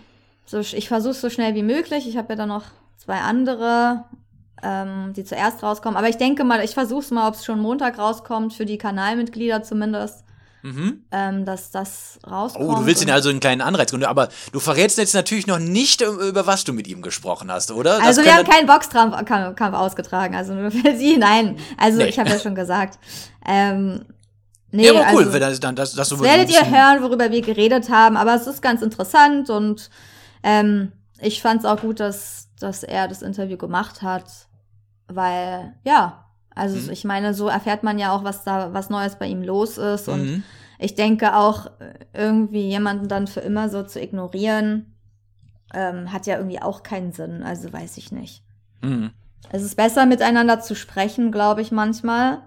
so, 0.46 0.60
ich 0.60 0.86
versuche 0.86 1.12
es 1.12 1.20
so 1.20 1.30
schnell 1.30 1.56
wie 1.56 1.64
möglich. 1.64 2.06
Ich 2.06 2.16
habe 2.16 2.28
ja 2.28 2.36
dann 2.36 2.50
noch 2.50 2.66
zwei 2.96 3.18
andere 3.18 4.04
ähm, 4.62 5.12
die 5.14 5.24
zuerst 5.24 5.62
rauskommen. 5.62 5.96
Aber 5.96 6.08
ich 6.08 6.16
denke 6.16 6.44
mal, 6.44 6.62
ich 6.64 6.74
versuche 6.74 7.00
es 7.00 7.10
mal, 7.10 7.28
ob 7.28 7.34
es 7.34 7.44
schon 7.44 7.60
Montag 7.60 7.98
rauskommt, 7.98 8.54
für 8.54 8.66
die 8.66 8.78
Kanalmitglieder 8.78 9.62
zumindest. 9.62 10.24
Mhm. 10.62 11.04
Ähm, 11.12 11.44
dass 11.44 11.70
das 11.70 12.18
rauskommt. 12.28 12.68
Oh, 12.68 12.74
du 12.74 12.86
willst 12.86 13.00
ihn 13.00 13.10
also 13.12 13.30
einen 13.30 13.38
kleinen 13.38 13.60
Anreiz 13.60 13.90
gründen, 13.90 14.06
aber 14.06 14.28
du 14.52 14.58
verrätst 14.58 14.98
jetzt 14.98 15.14
natürlich 15.14 15.46
noch 15.46 15.60
nicht, 15.60 16.02
über 16.02 16.48
was 16.48 16.64
du 16.64 16.72
mit 16.72 16.88
ihm 16.88 17.00
gesprochen 17.00 17.50
hast, 17.50 17.70
oder? 17.70 18.02
Also 18.02 18.24
wir 18.24 18.34
haben 18.34 18.44
keinen 18.44 18.66
Boxkampf 18.66 19.76
ausgetragen, 19.76 20.34
also 20.34 20.54
nur 20.54 20.72
für 20.72 20.96
sie, 20.96 21.16
nein. 21.16 21.58
Also 21.76 21.98
nee. 21.98 22.06
ich 22.06 22.18
habe 22.18 22.30
ja 22.30 22.40
schon 22.40 22.56
gesagt. 22.56 22.98
Ähm, 23.46 24.04
nee, 24.72 24.86
ja, 24.86 24.90
aber 24.90 25.12
cool, 25.12 25.18
also, 25.20 25.32
wenn 25.32 25.40
das, 25.40 25.60
dann, 25.60 25.76
das, 25.76 25.94
das 25.94 26.08
so 26.08 26.20
Werdet 26.20 26.50
ihr 26.50 26.68
hören, 26.68 27.04
worüber 27.04 27.30
wir 27.30 27.40
geredet 27.40 27.88
haben, 27.88 28.16
aber 28.16 28.34
es 28.34 28.48
ist 28.48 28.60
ganz 28.60 28.82
interessant 28.82 29.50
und 29.50 29.90
ähm, 30.42 30.90
ich 31.20 31.40
fand 31.40 31.60
es 31.60 31.66
auch 31.66 31.80
gut, 31.80 32.00
dass, 32.00 32.48
dass 32.58 32.82
er 32.82 33.06
das 33.06 33.22
Interview 33.22 33.56
gemacht 33.56 34.02
hat 34.02 34.47
weil, 35.08 35.74
ja, 35.84 36.24
also 36.54 36.76
mhm. 36.76 36.90
ich 36.90 37.04
meine, 37.04 37.34
so 37.34 37.48
erfährt 37.48 37.82
man 37.82 37.98
ja 37.98 38.12
auch, 38.12 38.24
was 38.24 38.44
da, 38.44 38.72
was 38.72 38.90
Neues 38.90 39.16
bei 39.16 39.26
ihm 39.26 39.42
los 39.42 39.78
ist. 39.78 40.08
Und 40.08 40.22
mhm. 40.22 40.42
ich 40.78 40.94
denke 40.94 41.36
auch, 41.36 41.70
irgendwie 42.12 42.68
jemanden 42.68 43.08
dann 43.08 43.26
für 43.26 43.40
immer 43.40 43.68
so 43.68 43.82
zu 43.82 44.00
ignorieren, 44.00 44.94
ähm, 45.72 46.12
hat 46.12 46.26
ja 46.26 46.36
irgendwie 46.36 46.60
auch 46.60 46.82
keinen 46.82 47.12
Sinn. 47.12 47.42
Also 47.42 47.72
weiß 47.72 47.96
ich 47.98 48.12
nicht. 48.12 48.42
Mhm. 48.82 49.10
Es 49.50 49.62
ist 49.62 49.76
besser, 49.76 50.04
miteinander 50.06 50.60
zu 50.60 50.74
sprechen, 50.74 51.32
glaube 51.32 51.62
ich, 51.62 51.70
manchmal. 51.70 52.42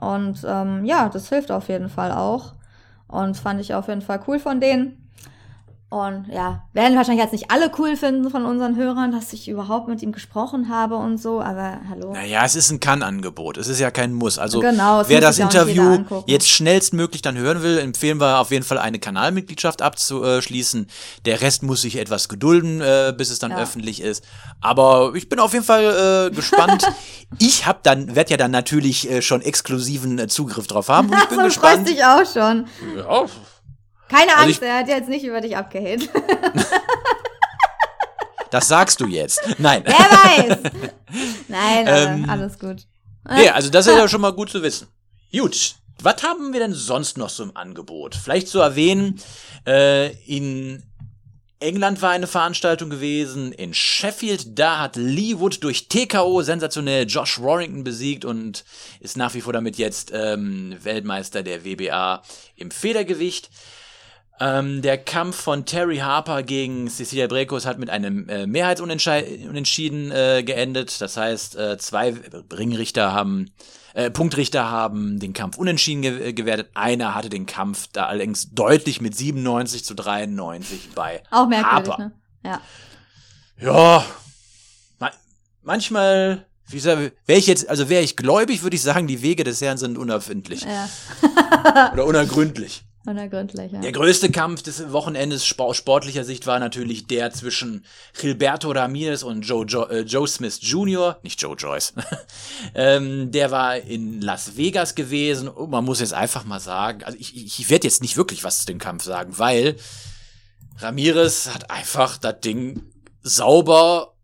Und 0.00 0.44
ähm, 0.46 0.84
ja, 0.84 1.08
das 1.08 1.28
hilft 1.28 1.50
auf 1.50 1.68
jeden 1.68 1.88
Fall 1.88 2.10
auch. 2.10 2.54
Und 3.06 3.36
fand 3.36 3.60
ich 3.60 3.74
auf 3.74 3.88
jeden 3.88 4.00
Fall 4.00 4.20
cool 4.26 4.38
von 4.38 4.60
denen. 4.60 5.01
Und 5.92 6.28
ja, 6.32 6.62
werden 6.72 6.96
wahrscheinlich 6.96 7.22
jetzt 7.22 7.32
nicht 7.32 7.50
alle 7.50 7.70
cool 7.76 7.98
finden 7.98 8.30
von 8.30 8.46
unseren 8.46 8.76
Hörern, 8.76 9.12
dass 9.12 9.30
ich 9.34 9.46
überhaupt 9.46 9.88
mit 9.88 10.00
ihm 10.00 10.10
gesprochen 10.10 10.70
habe 10.70 10.96
und 10.96 11.18
so, 11.18 11.42
aber 11.42 11.80
hallo. 11.86 12.14
Naja, 12.14 12.46
es 12.46 12.54
ist 12.54 12.70
ein 12.70 12.80
Kann-Angebot. 12.80 13.58
Es 13.58 13.68
ist 13.68 13.78
ja 13.78 13.90
kein 13.90 14.14
Muss. 14.14 14.38
Also, 14.38 14.60
genau, 14.60 15.02
wer 15.06 15.20
das 15.20 15.38
Interview 15.38 16.02
jetzt 16.24 16.48
schnellstmöglich 16.48 17.20
dann 17.20 17.36
hören 17.36 17.62
will, 17.62 17.76
empfehlen 17.76 18.18
wir 18.22 18.38
auf 18.38 18.50
jeden 18.50 18.64
Fall 18.64 18.78
eine 18.78 19.00
Kanalmitgliedschaft 19.00 19.82
abzuschließen. 19.82 20.86
Der 21.26 21.42
Rest 21.42 21.62
muss 21.62 21.82
sich 21.82 21.98
etwas 21.98 22.30
gedulden, 22.30 22.80
äh, 22.80 23.12
bis 23.14 23.28
es 23.28 23.38
dann 23.38 23.50
ja. 23.50 23.58
öffentlich 23.58 24.00
ist. 24.00 24.24
Aber 24.62 25.12
ich 25.14 25.28
bin 25.28 25.40
auf 25.40 25.52
jeden 25.52 25.66
Fall 25.66 26.30
äh, 26.30 26.34
gespannt. 26.34 26.86
ich 27.38 27.66
hab 27.66 27.82
dann, 27.82 28.16
werde 28.16 28.30
ja 28.30 28.36
dann 28.38 28.50
natürlich 28.50 29.10
äh, 29.10 29.20
schon 29.20 29.42
exklusiven 29.42 30.18
äh, 30.18 30.26
Zugriff 30.26 30.66
drauf 30.66 30.88
haben. 30.88 31.10
Und 31.10 31.18
ich 31.18 31.24
bin 31.28 31.36
so 31.36 31.44
gespannt. 31.44 31.86
dich 31.86 32.02
auch 32.02 32.24
schon. 32.24 32.64
Ja, 32.96 33.26
keine 34.12 34.36
also 34.36 34.44
Angst, 34.44 34.62
er 34.62 34.78
hat 34.78 34.88
jetzt 34.88 35.08
nicht 35.08 35.24
über 35.24 35.40
dich 35.40 35.56
abgehängt. 35.56 36.08
das 38.50 38.68
sagst 38.68 39.00
du 39.00 39.06
jetzt. 39.06 39.40
Nein. 39.58 39.82
Wer 39.84 39.94
weiß. 39.94 40.58
Nein, 41.48 41.84
ähm, 41.86 42.30
alles 42.30 42.58
gut. 42.58 42.86
Nee, 43.28 43.48
also 43.48 43.70
das 43.70 43.86
ist 43.86 43.96
ja 43.96 44.08
schon 44.08 44.20
mal 44.20 44.32
gut 44.32 44.50
zu 44.50 44.62
wissen. 44.62 44.88
Gut. 45.32 45.76
Was 46.02 46.22
haben 46.22 46.52
wir 46.52 46.60
denn 46.60 46.74
sonst 46.74 47.16
noch 47.16 47.30
so 47.30 47.44
im 47.44 47.56
Angebot? 47.56 48.16
Vielleicht 48.16 48.48
zu 48.48 48.58
erwähnen, 48.58 49.20
äh, 49.66 50.10
in 50.26 50.82
England 51.60 52.02
war 52.02 52.10
eine 52.10 52.26
Veranstaltung 52.26 52.90
gewesen, 52.90 53.52
in 53.52 53.72
Sheffield, 53.72 54.58
da 54.58 54.80
hat 54.80 54.96
Lee 54.96 55.38
Wood 55.38 55.62
durch 55.62 55.88
TKO 55.88 56.42
sensationell 56.42 57.06
Josh 57.06 57.40
Warrington 57.40 57.84
besiegt 57.84 58.24
und 58.24 58.64
ist 58.98 59.16
nach 59.16 59.34
wie 59.34 59.40
vor 59.40 59.52
damit 59.52 59.78
jetzt 59.78 60.10
ähm, 60.12 60.76
Weltmeister 60.82 61.44
der 61.44 61.64
WBA 61.64 62.22
im 62.56 62.72
Federgewicht. 62.72 63.50
Ähm, 64.40 64.82
der 64.82 64.98
Kampf 64.98 65.36
von 65.36 65.64
Terry 65.66 65.98
Harper 65.98 66.42
gegen 66.42 66.88
Cecilia 66.88 67.26
Brekos 67.26 67.66
hat 67.66 67.78
mit 67.78 67.90
einem 67.90 68.28
äh, 68.28 68.46
Mehrheitsunentschieden 68.46 70.10
äh, 70.10 70.42
geendet. 70.42 71.00
Das 71.00 71.16
heißt, 71.16 71.56
äh, 71.56 71.78
zwei 71.78 72.14
Ringrichter 72.52 73.12
haben, 73.12 73.50
äh, 73.94 74.10
Punktrichter 74.10 74.70
haben 74.70 75.20
den 75.20 75.32
Kampf 75.32 75.58
unentschieden 75.58 76.02
ge 76.02 76.28
äh, 76.28 76.32
gewertet. 76.32 76.70
Einer 76.74 77.14
hatte 77.14 77.28
den 77.28 77.46
Kampf 77.46 77.88
da 77.92 78.06
allerdings 78.06 78.50
deutlich 78.50 79.00
mit 79.00 79.14
97 79.14 79.84
zu 79.84 79.94
93 79.94 80.90
bei 80.94 81.22
Auch 81.30 81.46
merkwürdig, 81.46 81.90
Harper. 81.90 81.98
ne? 81.98 82.12
Ja. 82.44 82.60
Ja. 83.60 84.04
Ma 84.98 85.10
manchmal 85.62 86.46
wie 86.72 86.82
wäre 86.82 87.12
ich 87.26 87.46
jetzt, 87.46 87.68
also 87.68 87.88
wäre 87.90 88.02
ich 88.02 88.16
gläubig, 88.16 88.62
würde 88.62 88.76
ich 88.76 88.82
sagen, 88.82 89.06
die 89.06 89.20
Wege 89.22 89.44
des 89.44 89.60
Herrn 89.60 89.76
sind 89.76 89.98
unerfindlich. 89.98 90.62
Ja. 90.62 90.88
Oder 91.92 92.06
unergründlich. 92.06 92.84
Unergründlich, 93.04 93.72
ja. 93.72 93.80
Der 93.80 93.90
größte 93.90 94.30
Kampf 94.30 94.62
des 94.62 94.92
Wochenendes 94.92 95.44
sportlicher 95.44 96.22
Sicht 96.22 96.46
war 96.46 96.60
natürlich 96.60 97.08
der 97.08 97.32
zwischen 97.32 97.84
Gilberto 98.18 98.70
Ramirez 98.70 99.24
und 99.24 99.42
Joe, 99.42 99.66
jo 99.66 99.84
äh, 99.86 100.02
Joe 100.02 100.28
Smith 100.28 100.60
Jr., 100.62 101.18
nicht 101.24 101.42
Joe 101.42 101.56
Joyce. 101.56 101.94
ähm, 102.76 103.32
der 103.32 103.50
war 103.50 103.76
in 103.76 104.20
Las 104.20 104.56
Vegas 104.56 104.94
gewesen. 104.94 105.48
Und 105.48 105.70
man 105.70 105.84
muss 105.84 105.98
jetzt 105.98 106.14
einfach 106.14 106.44
mal 106.44 106.60
sagen, 106.60 107.02
also 107.02 107.18
ich, 107.18 107.34
ich 107.34 107.68
werde 107.70 107.88
jetzt 107.88 108.02
nicht 108.02 108.16
wirklich 108.16 108.44
was 108.44 108.60
zu 108.60 108.66
dem 108.66 108.78
Kampf 108.78 109.02
sagen, 109.02 109.36
weil 109.36 109.76
Ramirez 110.78 111.50
hat 111.52 111.70
einfach 111.70 112.18
das 112.18 112.38
Ding 112.40 112.82
sauber 113.22 114.14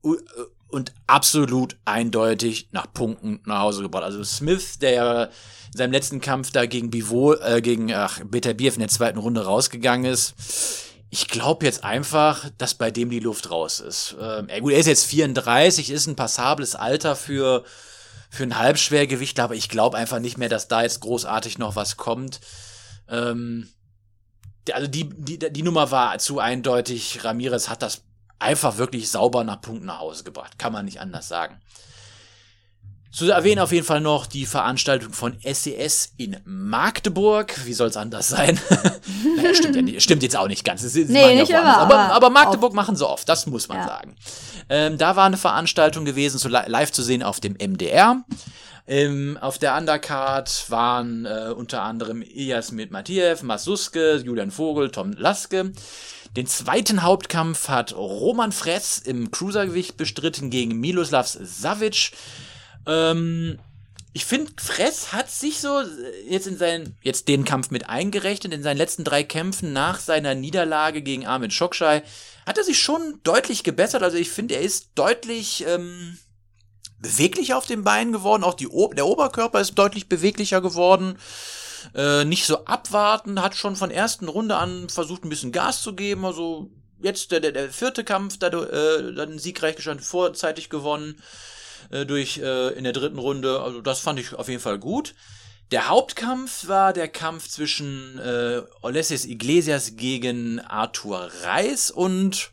und 0.68 0.92
absolut 1.06 1.76
eindeutig 1.84 2.68
nach 2.72 2.92
Punkten 2.92 3.40
nach 3.46 3.60
Hause 3.60 3.82
gebracht. 3.82 4.04
Also 4.04 4.22
Smith, 4.22 4.78
der 4.78 5.30
in 5.72 5.78
seinem 5.78 5.92
letzten 5.92 6.20
Kampf 6.20 6.50
da 6.50 6.66
gegen 6.66 6.90
Bivol, 6.90 7.40
äh, 7.42 7.60
gegen 7.60 7.92
ach, 7.92 8.20
Beterbiev 8.24 8.74
in 8.74 8.80
der 8.80 8.88
zweiten 8.88 9.18
Runde 9.18 9.44
rausgegangen 9.44 10.10
ist. 10.10 10.34
Ich 11.10 11.28
glaube 11.28 11.64
jetzt 11.64 11.84
einfach, 11.84 12.50
dass 12.58 12.74
bei 12.74 12.90
dem 12.90 13.08
die 13.08 13.20
Luft 13.20 13.50
raus 13.50 13.80
ist. 13.80 14.14
Ähm, 14.20 14.48
gut, 14.60 14.72
er 14.72 14.78
ist 14.78 14.86
jetzt 14.86 15.06
34, 15.06 15.90
ist 15.90 16.06
ein 16.06 16.16
passables 16.16 16.74
Alter 16.74 17.16
für, 17.16 17.64
für 18.28 18.42
ein 18.42 18.58
Halbschwergewicht, 18.58 19.40
aber 19.40 19.54
ich 19.54 19.70
glaube 19.70 19.96
einfach 19.96 20.18
nicht 20.18 20.36
mehr, 20.36 20.50
dass 20.50 20.68
da 20.68 20.82
jetzt 20.82 21.00
großartig 21.00 21.56
noch 21.56 21.76
was 21.76 21.96
kommt. 21.96 22.40
Ähm, 23.08 23.68
also 24.70 24.86
die, 24.86 25.08
die, 25.08 25.38
die 25.38 25.62
Nummer 25.62 25.90
war 25.90 26.18
zu 26.18 26.40
eindeutig. 26.40 27.24
Ramirez 27.24 27.70
hat 27.70 27.80
das 27.80 28.02
einfach 28.38 28.78
wirklich 28.78 29.10
sauber 29.10 29.44
nach 29.44 29.60
Punkten 29.60 29.86
nach 29.86 30.00
Hause 30.00 30.24
gebracht. 30.24 30.58
Kann 30.58 30.72
man 30.72 30.84
nicht 30.84 31.00
anders 31.00 31.28
sagen. 31.28 31.60
Zu 33.10 33.30
erwähnen 33.30 33.60
auf 33.60 33.72
jeden 33.72 33.86
Fall 33.86 34.02
noch 34.02 34.26
die 34.26 34.44
Veranstaltung 34.44 35.12
von 35.14 35.36
SES 35.42 36.12
in 36.18 36.36
Magdeburg. 36.44 37.54
Wie 37.64 37.72
soll 37.72 37.88
es 37.88 37.96
anders 37.96 38.28
sein? 38.28 38.60
naja, 39.36 39.54
stimmt, 39.54 39.76
ja 39.76 39.82
nicht, 39.82 40.02
stimmt 40.02 40.22
jetzt 40.22 40.36
auch 40.36 40.46
nicht 40.46 40.62
ganz. 40.64 40.82
Ist- 40.84 40.94
Nee, 41.08 41.34
nicht 41.40 41.50
immer, 41.50 41.78
aber, 41.78 41.98
aber 41.98 42.12
aber 42.14 42.30
Magdeburg 42.30 42.74
machen 42.74 42.96
sie 42.96 43.08
oft, 43.08 43.26
das 43.28 43.46
muss 43.46 43.66
man 43.68 43.78
Ja. 43.78 43.86
sagen. 43.86 44.14
Ähm, 44.68 44.98
da 44.98 45.16
war 45.16 45.24
eine 45.24 45.38
Veranstaltung 45.38 46.04
gewesen, 46.04 46.38
li 46.50 46.58
live 46.66 46.92
zu 46.92 47.02
sehen 47.02 47.22
auf 47.22 47.40
dem 47.40 47.54
MDR. 47.54 48.22
Ähm, 48.86 49.38
auf 49.40 49.58
der 49.58 49.76
Undercard 49.76 50.66
waren 50.70 51.24
äh, 51.24 51.52
unter 51.56 51.82
anderem 51.82 52.20
Ilias 52.22 52.72
mit 52.72 52.90
Matiev, 52.90 53.42
Masuske, 53.42 54.16
Julian 54.16 54.50
Vogel, 54.50 54.90
Tom 54.90 55.12
Laske. 55.12 55.72
Den 56.36 56.46
zweiten 56.46 57.02
Hauptkampf 57.02 57.68
hat 57.68 57.94
Roman 57.94 58.52
Fress 58.52 58.98
im 58.98 59.30
Cruisergewicht 59.30 59.96
bestritten 59.96 60.50
gegen 60.50 60.78
Miloslav 60.78 61.26
Savic. 61.26 62.12
Ähm, 62.86 63.58
ich 64.12 64.24
finde, 64.24 64.50
Fress 64.56 65.12
hat 65.12 65.30
sich 65.30 65.60
so 65.60 65.80
äh, 65.80 65.84
jetzt 66.28 66.46
in 66.46 66.58
seinen, 66.58 66.96
jetzt 67.02 67.28
den 67.28 67.44
Kampf 67.44 67.70
mit 67.70 67.88
eingerechnet, 67.88 68.52
in 68.52 68.62
seinen 68.62 68.76
letzten 68.78 69.04
drei 69.04 69.22
Kämpfen 69.22 69.72
nach 69.72 70.00
seiner 70.00 70.34
Niederlage 70.34 71.02
gegen 71.02 71.26
Armin 71.26 71.50
Schokschai, 71.50 72.02
hat 72.46 72.58
er 72.58 72.64
sich 72.64 72.80
schon 72.80 73.20
deutlich 73.22 73.62
gebessert. 73.62 74.02
Also 74.02 74.16
ich 74.16 74.30
finde, 74.30 74.56
er 74.56 74.62
ist 74.62 74.88
deutlich 74.94 75.64
ähm, 75.66 76.18
beweglicher 77.00 77.56
auf 77.56 77.66
den 77.66 77.84
Beinen 77.84 78.12
geworden. 78.12 78.44
Auch 78.44 78.54
die, 78.54 78.68
der 78.96 79.06
Oberkörper 79.06 79.60
ist 79.60 79.74
deutlich 79.74 80.08
beweglicher 80.08 80.60
geworden. 80.60 81.18
Äh, 81.94 82.24
nicht 82.24 82.46
so 82.46 82.64
abwarten, 82.64 83.42
hat 83.42 83.56
schon 83.56 83.76
von 83.76 83.90
ersten 83.90 84.28
Runde 84.28 84.56
an 84.56 84.88
versucht, 84.88 85.24
ein 85.24 85.30
bisschen 85.30 85.52
Gas 85.52 85.82
zu 85.82 85.94
geben. 85.94 86.24
Also 86.24 86.70
jetzt 87.00 87.32
der, 87.32 87.40
der, 87.40 87.52
der 87.52 87.70
vierte 87.70 88.04
Kampf, 88.04 88.38
da 88.38 88.48
äh, 88.48 89.14
dann 89.14 89.38
siegreich 89.38 89.76
gestanden, 89.76 90.04
vorzeitig 90.04 90.70
gewonnen 90.70 91.20
äh, 91.90 92.04
durch 92.04 92.38
äh, 92.38 92.70
in 92.70 92.84
der 92.84 92.92
dritten 92.92 93.18
Runde. 93.18 93.60
Also 93.60 93.80
das 93.80 94.00
fand 94.00 94.20
ich 94.20 94.34
auf 94.34 94.48
jeden 94.48 94.62
Fall 94.62 94.78
gut. 94.78 95.14
Der 95.70 95.88
Hauptkampf 95.88 96.66
war 96.68 96.94
der 96.94 97.08
Kampf 97.08 97.48
zwischen 97.48 98.18
äh, 98.18 98.62
Olesias 98.80 99.26
Iglesias 99.26 99.96
gegen 99.96 100.60
Arthur 100.60 101.30
Reis 101.42 101.90
und 101.90 102.52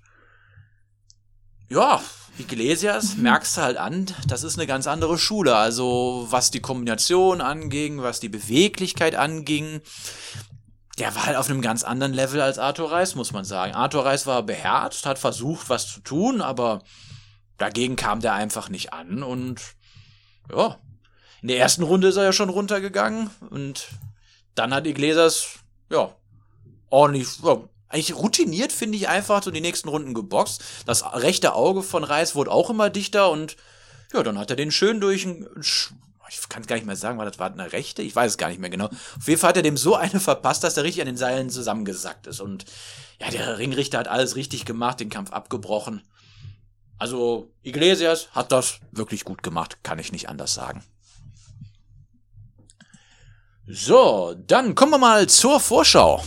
ja, 1.70 2.04
Iglesias 2.38 3.16
merkst 3.16 3.58
du 3.58 3.62
halt 3.62 3.78
an, 3.78 4.08
das 4.28 4.44
ist 4.44 4.58
eine 4.58 4.68
ganz 4.68 4.88
andere 4.88 5.18
Schule. 5.18 5.56
Also 5.56 6.28
was 6.30 6.52
die 6.52 6.60
Kombination 6.60 7.42
anging, 7.42 8.02
was 8.02 8.20
die 8.20 8.30
Beweglichkeit 8.30 9.16
anging, 9.16 9.82
der 10.98 11.16
war 11.16 11.26
halt 11.26 11.38
auf 11.38 11.50
einem 11.50 11.62
ganz 11.62 11.84
anderen 11.84 12.14
Level 12.14 12.42
als 12.42 12.60
Arthur 12.60 12.92
Reis, 12.92 13.16
muss 13.16 13.32
man 13.32 13.46
sagen. 13.46 13.74
Arthur 13.74 14.06
Reis 14.06 14.26
war 14.28 14.44
beherzt, 14.44 15.06
hat 15.06 15.20
versucht, 15.20 15.70
was 15.70 15.88
zu 15.88 16.02
tun, 16.02 16.42
aber 16.42 16.84
dagegen 17.58 17.96
kam 17.96 18.20
der 18.20 18.34
einfach 18.34 18.70
nicht 18.70 18.94
an 18.94 19.24
und 19.24 19.62
ja, 20.52 20.78
in 21.42 21.48
der 21.48 21.58
ersten 21.58 21.84
Runde 21.84 22.10
ist 22.10 22.18
er 22.18 22.24
ja 22.24 22.34
schon 22.34 22.50
runtergegangen 22.50 23.30
und 23.50 23.88
dann 24.56 24.74
hat 24.74 24.88
Iglesias, 24.88 25.60
ja, 25.90 26.16
ordentlich, 26.90 27.28
ja, 27.44 27.62
eigentlich 27.96 28.16
routiniert, 28.16 28.72
finde 28.72 28.98
ich 28.98 29.08
einfach, 29.08 29.42
so 29.42 29.52
die 29.52 29.62
nächsten 29.62 29.90
Runden 29.90 30.14
geboxt. 30.14 30.64
Das 30.86 31.04
rechte 31.16 31.54
Auge 31.54 31.82
von 31.82 32.04
Reis 32.04 32.36
wurde 32.36 32.52
auch 32.52 32.70
immer 32.70 32.90
dichter 32.90 33.32
und 33.32 33.56
ja, 34.14 34.22
dann 34.22 34.38
hat 34.38 34.50
er 34.50 34.56
den 34.56 34.72
schön 34.72 35.00
durch 35.00 35.26
ein, 35.26 35.48
ich 35.62 36.50
kann 36.50 36.62
es 36.62 36.68
gar 36.68 36.76
nicht 36.76 36.86
mehr 36.86 36.96
sagen, 36.96 37.18
war 37.18 37.26
das 37.26 37.40
war 37.40 37.52
eine 37.52 37.72
rechte? 37.72 38.02
Ich 38.02 38.16
weiß 38.16 38.34
es 38.34 38.38
gar 38.38 38.50
nicht 38.50 38.60
mehr 38.60 38.70
genau. 38.70 38.88
Auf 38.88 39.28
jeden 39.28 39.40
Fall 39.40 39.50
hat 39.50 39.58
er 39.58 39.64
dem 39.64 39.78
so 39.78 39.96
eine 39.96 40.20
verpasst, 40.20 40.64
dass 40.64 40.78
er 40.78 40.84
richtig 40.84 41.02
an 41.02 41.08
den 41.08 41.18
Seilen 41.18 41.50
zusammengesackt 41.50 42.28
ist. 42.28 42.42
Und 42.42 42.66
ja, 43.20 43.30
der 43.30 43.58
Ringrichter 43.58 44.00
hat 44.00 44.08
alles 44.08 44.36
richtig 44.36 44.66
gemacht, 44.66 45.00
den 45.00 45.10
Kampf 45.10 45.32
abgebrochen. 45.32 46.02
Also, 46.98 47.52
Iglesias 47.62 48.30
hat 48.32 48.52
das 48.52 48.80
wirklich 48.92 49.26
gut 49.26 49.44
gemacht, 49.44 49.84
kann 49.84 50.00
ich 50.00 50.12
nicht 50.12 50.30
anders 50.30 50.54
sagen. 50.54 50.84
So, 53.68 54.36
dann 54.48 54.76
kommen 54.76 54.92
wir 54.92 54.98
mal 54.98 55.28
zur 55.28 55.60
Vorschau. 55.60 56.24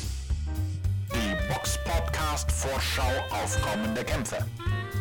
Vorschau 2.79 3.11
auf 3.31 3.61
kommende 3.61 4.05
Kämpfe. 4.05 4.37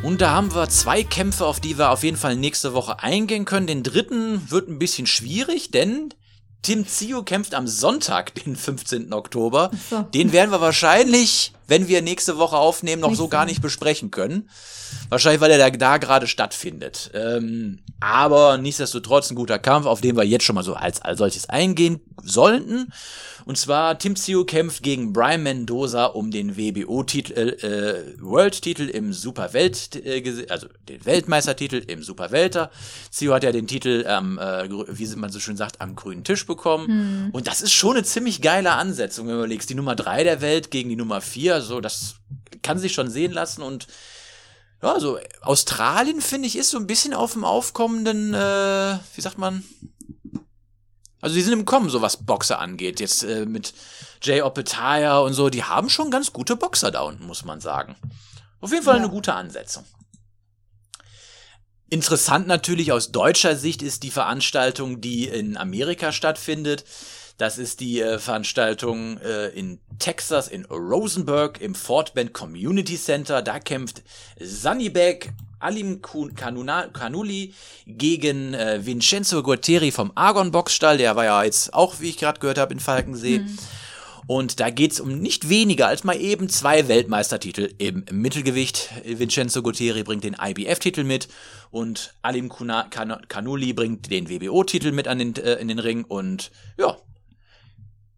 Und 0.02 0.20
da 0.22 0.32
haben 0.32 0.52
wir 0.56 0.68
zwei 0.68 1.04
Kämpfe, 1.04 1.46
auf 1.46 1.60
die 1.60 1.78
wir 1.78 1.92
auf 1.92 2.04
jeden 2.04 2.18
Fall 2.18 2.36
nächste 2.36 2.74
Woche 2.74 3.04
eingehen 3.04 3.46
können. 3.46 3.68
Den 3.68 3.84
dritten 3.84 4.50
wird 4.50 4.68
ein 4.68 4.80
bisschen 4.80 5.06
schwierig, 5.06 5.70
denn 5.70 6.12
Tim 6.64 6.88
Zio 6.88 7.22
kämpft 7.22 7.54
am 7.54 7.68
Sonntag, 7.68 8.34
den 8.34 8.56
15. 8.56 9.14
Oktober. 9.14 9.70
so. 9.92 10.02
Den 10.02 10.32
werden 10.32 10.50
wir 10.50 10.60
wahrscheinlich, 10.60 11.54
wenn 11.68 11.88
wir 11.88 12.02
nächste 12.02 12.38
Woche 12.38 12.58
aufnehmen, 12.58 13.02
noch 13.02 13.16
so 13.16 13.28
gar 13.28 13.46
nicht 13.46 13.62
besprechen 13.62 14.12
können. 14.12 14.50
Wahrscheinlich, 15.10 15.42
weil 15.42 15.52
er 15.52 15.58
da, 15.58 15.70
da 15.70 15.98
gerade 15.98 16.28
stattfindet. 16.28 17.12
Ähm, 17.14 17.80
aber 18.00 18.58
nichtsdestotrotz 18.58 19.30
ein 19.30 19.36
guter 19.36 19.60
Kampf, 19.60 19.86
auf 19.86 20.02
den 20.02 20.16
wir 20.16 20.24
jetzt 20.24 20.46
schon 20.46 20.56
mal 20.56 20.64
so 20.64 20.76
als, 20.76 21.02
als 21.02 21.18
solches 21.18 21.50
eingehen 21.50 22.00
sollten. 22.24 22.92
Und 23.48 23.58
zwar 23.58 23.98
Tim 23.98 24.18
Zio 24.18 24.44
kämpft 24.44 24.84
gegen 24.84 25.14
Brian 25.14 25.42
Mendoza 25.42 26.08
um 26.08 26.32
den 26.32 26.58
WBO-Titel, 26.58 27.56
äh, 27.62 28.22
World-Titel 28.22 28.90
im 28.90 29.14
Superwelt, 29.14 29.96
äh, 29.96 30.46
also 30.50 30.68
den 30.90 31.06
Weltmeistertitel 31.06 31.78
im 31.88 32.04
Superwelter. 32.04 32.72
Zio 33.10 33.34
hat 33.34 33.44
ja 33.44 33.54
den 33.54 33.66
Titel, 33.66 34.04
ähm, 34.06 34.38
äh, 34.38 34.68
wie 34.70 35.08
man 35.16 35.32
so 35.32 35.40
schön 35.40 35.56
sagt, 35.56 35.80
am 35.80 35.96
grünen 35.96 36.26
Tisch 36.26 36.46
bekommen. 36.46 37.30
Und 37.32 37.48
das 37.48 37.62
ist 37.62 37.72
schon 37.72 37.96
eine 37.96 38.04
ziemlich 38.04 38.42
geile 38.42 38.74
Ansetzung, 38.74 39.28
wenn 39.28 39.36
du 39.36 39.40
überlegst. 39.40 39.70
Die 39.70 39.76
Nummer 39.76 39.96
drei 39.96 40.26
der 40.26 40.42
Welt 40.42 40.70
gegen 40.70 40.90
die 40.90 40.98
Nummer 40.98 41.22
vier, 41.22 41.57
so, 41.62 41.82
das 41.82 42.16
kann 42.62 42.80
sich 42.80 42.94
schon 42.94 43.10
sehen 43.10 43.32
lassen 43.32 43.62
und 43.62 43.88
ja, 44.82 44.94
also 44.94 45.18
Australien, 45.42 46.22
finde 46.22 46.48
ich, 46.48 46.56
ist 46.56 46.70
so 46.70 46.78
ein 46.78 46.86
bisschen 46.88 47.14
auf 47.14 47.34
dem 47.34 47.44
aufkommenden, 47.44 48.34
äh, 48.34 49.00
wie 49.16 49.22
sagt 49.22 49.38
man? 49.40 49.64
Also 51.20 51.36
die 51.36 51.42
sind 51.42 51.54
im 51.54 51.66
Kommen, 51.66 51.90
so 51.90 52.02
was 52.04 52.26
Boxer 52.26 52.60
angeht. 52.60 53.00
Jetzt 53.00 53.24
äh, 53.24 53.48
mit 53.48 53.74
Jay 54.22 54.42
Opetaya 54.44 55.18
und 55.18 55.34
so, 55.34 55.50
die 55.50 55.64
haben 55.64 55.90
schon 55.90 56.12
ganz 56.12 56.32
gute 56.32 56.56
Boxer 56.56 56.92
da 56.92 57.02
unten, 57.02 57.26
muss 57.26 57.44
man 57.44 57.60
sagen. 57.60 57.96
Auf 58.62 58.72
jeden 58.72 58.84
Fall 58.84 58.98
Ja. 58.98 59.02
eine 59.02 59.10
gute 59.10 59.34
Ansetzung. 59.34 59.84
Interessant 61.90 62.48
natürlich 62.48 62.92
aus 62.92 63.12
deutscher 63.12 63.56
Sicht 63.56 63.82
ist 63.82 64.04
die 64.04 64.12
Veranstaltung, 64.12 65.00
die 65.00 65.28
in 65.28 65.58
Amerika 65.58 66.12
stattfindet. 66.12 66.84
Das 67.38 67.58
ist 67.60 67.80
die 67.82 68.02
äh, 68.02 68.18
Veranstaltung 68.18 69.18
äh, 69.20 69.50
in 69.50 69.80
Texas, 70.00 70.48
in 70.48 70.66
Rosenberg, 70.66 71.62
im 71.62 71.76
Fort 71.76 72.14
Bend 72.16 72.34
Community 72.34 72.98
Center. 72.98 73.42
Da 73.44 73.60
kämpft 73.60 74.02
Sunnyback 74.40 75.34
Alim 75.60 76.02
Kun- 76.02 76.34
Kanuna- 76.36 76.88
Kanuli 76.88 77.54
gegen 77.86 78.54
äh, 78.54 78.86
Vincenzo 78.86 79.44
Guertieri 79.44 79.92
vom 79.92 80.12
Argon 80.16 80.52
Boxstall. 80.52 80.98
Der 80.98 81.16
war 81.16 81.26
ja 81.26 81.44
jetzt 81.44 81.74
auch, 81.74 82.00
wie 82.00 82.10
ich 82.10 82.18
gerade 82.18 82.40
gehört 82.40 82.58
habe, 82.58 82.74
in 82.74 82.80
Falkensee. 82.80 83.42
Und 84.26 84.60
da 84.60 84.70
geht's 84.72 85.00
um 85.00 85.20
nicht 85.20 85.48
weniger 85.48 85.88
als 85.88 86.04
mal 86.04 86.20
eben 86.20 86.50
zwei 86.50 86.88
Weltmeistertitel 86.90 87.74
im 87.78 88.04
Mittelgewicht. 88.12 88.90
Vincenzo 89.06 89.62
Guertieri 89.62 90.04
bringt 90.04 90.24
den 90.26 90.36
IBF-Titel 90.40 91.04
mit 91.06 91.28
und 91.72 92.14
Alim 92.24 92.50
Kuna- 92.50 92.88
Kan- 92.90 93.22
Kanuli 93.30 93.72
bringt 93.74 94.12
den 94.12 94.28
WBO-Titel 94.28 94.92
mit 94.92 95.08
an 95.08 95.20
den, 95.20 95.36
äh, 95.38 95.54
in 95.56 95.70
den 95.70 95.80
Ring. 95.80 96.04
Und 96.04 96.52
ja, 96.78 96.98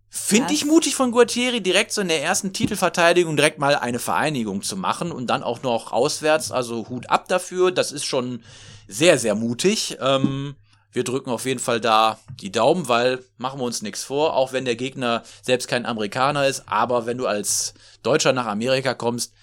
finde 0.09 0.53
ich 0.53 0.65
mutig 0.65 0.95
von 0.95 1.11
Guertieri, 1.11 1.61
direkt 1.61 1.91
so 1.91 2.01
in 2.01 2.07
der 2.07 2.23
ersten 2.23 2.53
Titelverteidigung 2.53 3.35
direkt 3.35 3.59
mal 3.59 3.75
eine 3.75 3.99
Vereinigung 3.99 4.61
zu 4.61 4.75
machen 4.75 5.11
und 5.11 5.27
dann 5.27 5.43
auch 5.43 5.61
noch 5.63 5.91
auswärts. 5.91 6.51
Also 6.51 6.89
Hut 6.89 7.09
ab 7.09 7.27
dafür. 7.27 7.71
Das 7.71 7.91
ist 7.91 8.05
schon 8.05 8.43
sehr, 8.87 9.19
sehr 9.19 9.35
mutig. 9.35 9.97
Ähm, 10.01 10.55
wir 10.91 11.03
drücken 11.03 11.29
auf 11.29 11.45
jeden 11.45 11.59
Fall 11.59 11.79
da 11.79 12.17
die 12.41 12.51
Daumen, 12.51 12.87
weil 12.87 13.23
machen 13.37 13.59
wir 13.59 13.65
uns 13.65 13.83
nichts 13.83 14.03
vor, 14.03 14.35
auch 14.35 14.51
wenn 14.53 14.65
der 14.65 14.75
Gegner 14.75 15.21
selbst 15.43 15.67
kein 15.67 15.85
Amerikaner 15.85 16.47
ist, 16.47 16.63
aber 16.67 17.05
wenn 17.05 17.19
du 17.19 17.27
als 17.27 17.75
Deutscher 18.01 18.33
nach 18.33 18.47
Amerika 18.47 18.95
kommst, 18.95 19.33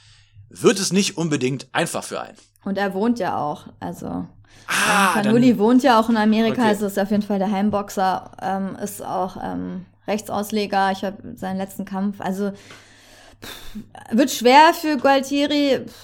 wird 0.48 0.80
es 0.80 0.92
nicht 0.92 1.16
unbedingt 1.16 1.68
einfach 1.72 2.02
für 2.02 2.20
einen. 2.20 2.36
Und 2.64 2.78
er 2.78 2.94
wohnt 2.94 3.20
ja 3.20 3.38
auch, 3.38 3.66
also. 3.78 4.26
Ah, 4.66 5.12
Kanuli 5.14 5.56
wohnt 5.58 5.84
ja 5.84 6.00
auch 6.00 6.08
in 6.08 6.16
Amerika, 6.16 6.62
Okay. 6.62 6.70
also 6.70 6.86
ist 6.86 6.98
auf 6.98 7.12
jeden 7.12 7.22
Fall 7.22 7.38
der 7.38 7.52
Heimboxer, 7.52 8.32
ähm, 8.42 8.76
ist 8.82 9.04
auch 9.04 9.36
ähm, 9.40 9.86
Rechtsausleger. 10.06 10.92
Ich 10.92 11.04
habe 11.04 11.16
seinen 11.36 11.56
letzten 11.58 11.84
Kampf, 11.84 12.20
also 12.20 12.50
pff, 12.52 13.76
wird 14.12 14.30
schwer 14.30 14.72
für 14.74 14.96
Gualtieri. 14.96 15.80
Pff, 15.86 15.94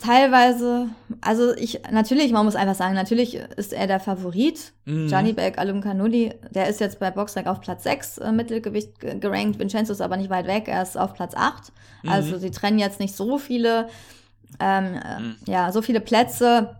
Teilweise, 0.00 0.88
also 1.20 1.54
ich, 1.54 1.80
natürlich, 1.90 2.32
man 2.32 2.44
muss 2.44 2.56
einfach 2.56 2.74
sagen, 2.74 2.94
natürlich 2.94 3.34
ist 3.56 3.72
er 3.72 3.86
der 3.86 4.00
Favorit. 4.00 4.72
Mhm. 4.86 5.08
Gianni 5.08 5.32
Beck, 5.32 5.58
Alum 5.58 5.80
Canuli, 5.80 6.34
der 6.50 6.68
ist 6.68 6.80
jetzt 6.80 6.98
bei 6.98 7.10
Boxrec 7.10 7.46
auf 7.46 7.60
Platz 7.60 7.84
6 7.84 8.18
äh, 8.18 8.32
Mittelgewicht 8.32 8.98
ge- 9.00 9.18
gerankt. 9.18 9.58
Vincenzo 9.58 9.92
ist 9.92 10.00
aber 10.00 10.16
nicht 10.16 10.30
weit 10.30 10.46
weg, 10.46 10.64
er 10.66 10.82
ist 10.82 10.98
auf 10.98 11.14
Platz 11.14 11.34
8. 11.36 11.72
Mhm. 12.02 12.08
Also 12.10 12.38
sie 12.38 12.50
trennen 12.50 12.78
jetzt 12.78 13.00
nicht 13.00 13.14
so 13.14 13.38
viele, 13.38 13.88
ähm, 14.58 14.94
äh, 15.46 15.50
ja, 15.50 15.70
so 15.70 15.82
viele 15.82 16.00
Plätze. 16.00 16.76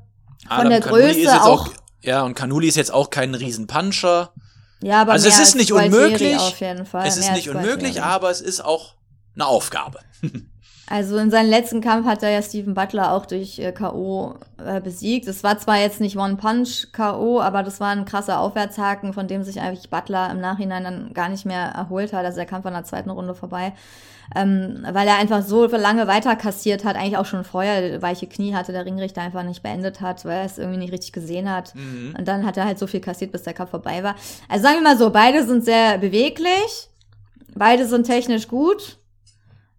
Von 0.48 0.58
Adam 0.58 0.70
der 0.70 0.80
Größe 0.80 1.08
ist 1.10 1.16
jetzt 1.18 1.40
auch, 1.42 1.68
Ja, 2.02 2.22
und 2.24 2.34
Kanuli 2.34 2.66
ist 2.68 2.76
jetzt 2.76 2.92
auch 2.92 3.10
kein 3.10 3.34
Riesenpuncher. 3.34 4.32
Ja, 4.83 5.03
aber 5.03 5.12
Also 5.12 5.29
es 5.29 5.35
ist 5.35 5.40
als 5.40 5.55
nicht 5.55 5.73
unmöglich. 5.73 6.37
Auf 6.38 6.61
jeden 6.61 6.87
Fall. 6.87 7.07
es 7.07 7.16
ist 7.16 7.27
mehr 7.27 7.37
nicht 7.37 7.49
unmöglich, 7.49 8.03
aber 8.03 8.31
es 8.31 8.40
ist 8.40 8.64
auch 8.64 8.95
eine 9.35 9.47
Aufgabe. 9.47 10.01
Also 10.92 11.16
in 11.16 11.31
seinem 11.31 11.48
letzten 11.48 11.81
Kampf 11.81 12.07
hat 12.07 12.22
er 12.22 12.28
ja 12.28 12.42
Steven 12.42 12.74
Butler 12.74 13.12
auch 13.14 13.24
durch 13.24 13.59
äh, 13.59 13.72
K.O. 13.72 14.35
Äh, 14.62 14.78
besiegt. 14.83 15.26
Es 15.26 15.42
war 15.42 15.57
zwar 15.57 15.78
jetzt 15.78 16.02
nicht 16.02 16.18
One-Punch-K.O., 16.18 17.40
aber 17.40 17.62
das 17.62 17.81
war 17.81 17.88
ein 17.88 18.05
krasser 18.05 18.38
Aufwärtshaken, 18.40 19.14
von 19.14 19.26
dem 19.26 19.42
sich 19.42 19.59
eigentlich 19.62 19.88
Butler 19.88 20.31
im 20.31 20.38
Nachhinein 20.38 20.85
dann 20.85 21.14
gar 21.14 21.31
nicht 21.31 21.46
mehr 21.46 21.68
erholt 21.68 22.12
hat. 22.12 22.26
Also 22.26 22.37
der 22.37 22.44
Kampf 22.44 22.64
war 22.64 22.72
in 22.72 22.76
der 22.76 22.85
zweiten 22.85 23.09
Runde 23.09 23.35
vorbei. 23.35 23.72
Ähm, 24.37 24.87
weil 24.92 25.09
er 25.09 25.16
einfach 25.16 25.40
so 25.42 25.64
lange 25.66 26.09
weiter 26.09 26.37
kassiert 26.37 26.85
hat, 26.85 26.96
eigentlich 26.96 27.16
auch 27.16 27.24
schon 27.24 27.44
vorher 27.44 28.02
weiche 28.02 28.26
Knie 28.26 28.55
hatte, 28.55 28.72
der 28.72 28.85
Ringrichter 28.85 29.22
einfach 29.22 29.44
nicht 29.44 29.62
beendet 29.62 30.02
hat, 30.02 30.26
weil 30.26 30.40
er 30.40 30.44
es 30.44 30.59
irgendwie 30.59 30.78
nicht 30.78 30.92
richtig 30.92 31.12
gesehen 31.12 31.50
hat. 31.50 31.74
Mhm. 31.74 32.16
Und 32.18 32.28
dann 32.28 32.44
hat 32.44 32.59
er 32.59 32.66
halt 32.66 32.78
so 32.78 32.87
viel 32.87 33.00
kassiert, 33.00 33.33
bis 33.33 33.44
der 33.44 33.55
Kampf 33.55 33.70
vorbei 33.70 34.02
war. 34.02 34.14
Also 34.46 34.64
sagen 34.64 34.76
wir 34.76 34.83
mal 34.83 34.98
so, 34.98 35.09
beide 35.09 35.42
sind 35.46 35.64
sehr 35.64 35.96
beweglich, 35.96 36.90
beide 37.55 37.87
sind 37.87 38.05
technisch 38.05 38.46
gut. 38.46 38.98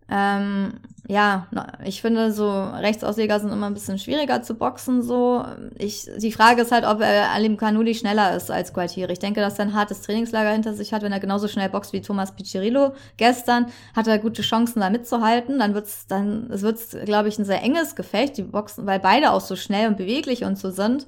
Ähm, 0.10 0.74
ja, 1.06 1.48
ich 1.84 2.02
finde 2.02 2.32
so 2.32 2.50
Rechtsausleger 2.50 3.38
sind 3.42 3.52
immer 3.52 3.68
ein 3.68 3.74
bisschen 3.74 4.00
schwieriger 4.00 4.42
zu 4.42 4.54
boxen 4.54 5.02
so. 5.02 5.44
Ich, 5.78 6.10
die 6.18 6.32
Frage 6.32 6.62
ist 6.62 6.72
halt, 6.72 6.86
ob 6.86 7.02
äh, 7.02 7.24
Alim 7.34 7.58
Kanuli 7.58 7.94
schneller 7.94 8.34
ist 8.38 8.50
als 8.50 8.72
Gualtieri. 8.72 9.12
Ich 9.12 9.20
denke, 9.20 9.42
dass 9.42 9.60
er 9.60 9.66
ein 9.66 9.74
hartes 9.74 10.02
Trainingslager 10.02 10.52
hinter 10.52 10.74
sich 10.74 10.94
hat. 10.94 11.02
Wenn 11.02 11.12
er 11.12 11.20
genauso 11.20 11.50
schnell 11.50 11.68
boxt 11.68 11.92
wie 11.92 12.02
Thomas 12.02 12.34
Piccirillo 12.34 12.94
gestern, 13.18 13.66
hat 13.94 14.08
er 14.08 14.18
gute 14.18 14.44
Chancen 14.44 14.80
da 14.80 14.90
mitzuhalten. 14.90 15.60
Dann 15.60 15.74
wird's 15.74 16.08
dann, 16.08 16.50
es 16.52 16.62
wird's, 16.62 16.96
glaube 17.04 17.28
ich, 17.28 17.38
ein 17.38 17.46
sehr 17.46 17.62
enges 17.62 17.98
Gefecht. 17.98 18.38
Die 18.38 18.44
boxen, 18.44 18.86
weil 18.86 19.02
beide 19.02 19.32
auch 19.32 19.42
so 19.42 19.58
schnell 19.58 19.90
und 19.90 19.98
beweglich 19.98 20.46
und 20.46 20.58
so 20.58 20.72
sind. 20.72 21.06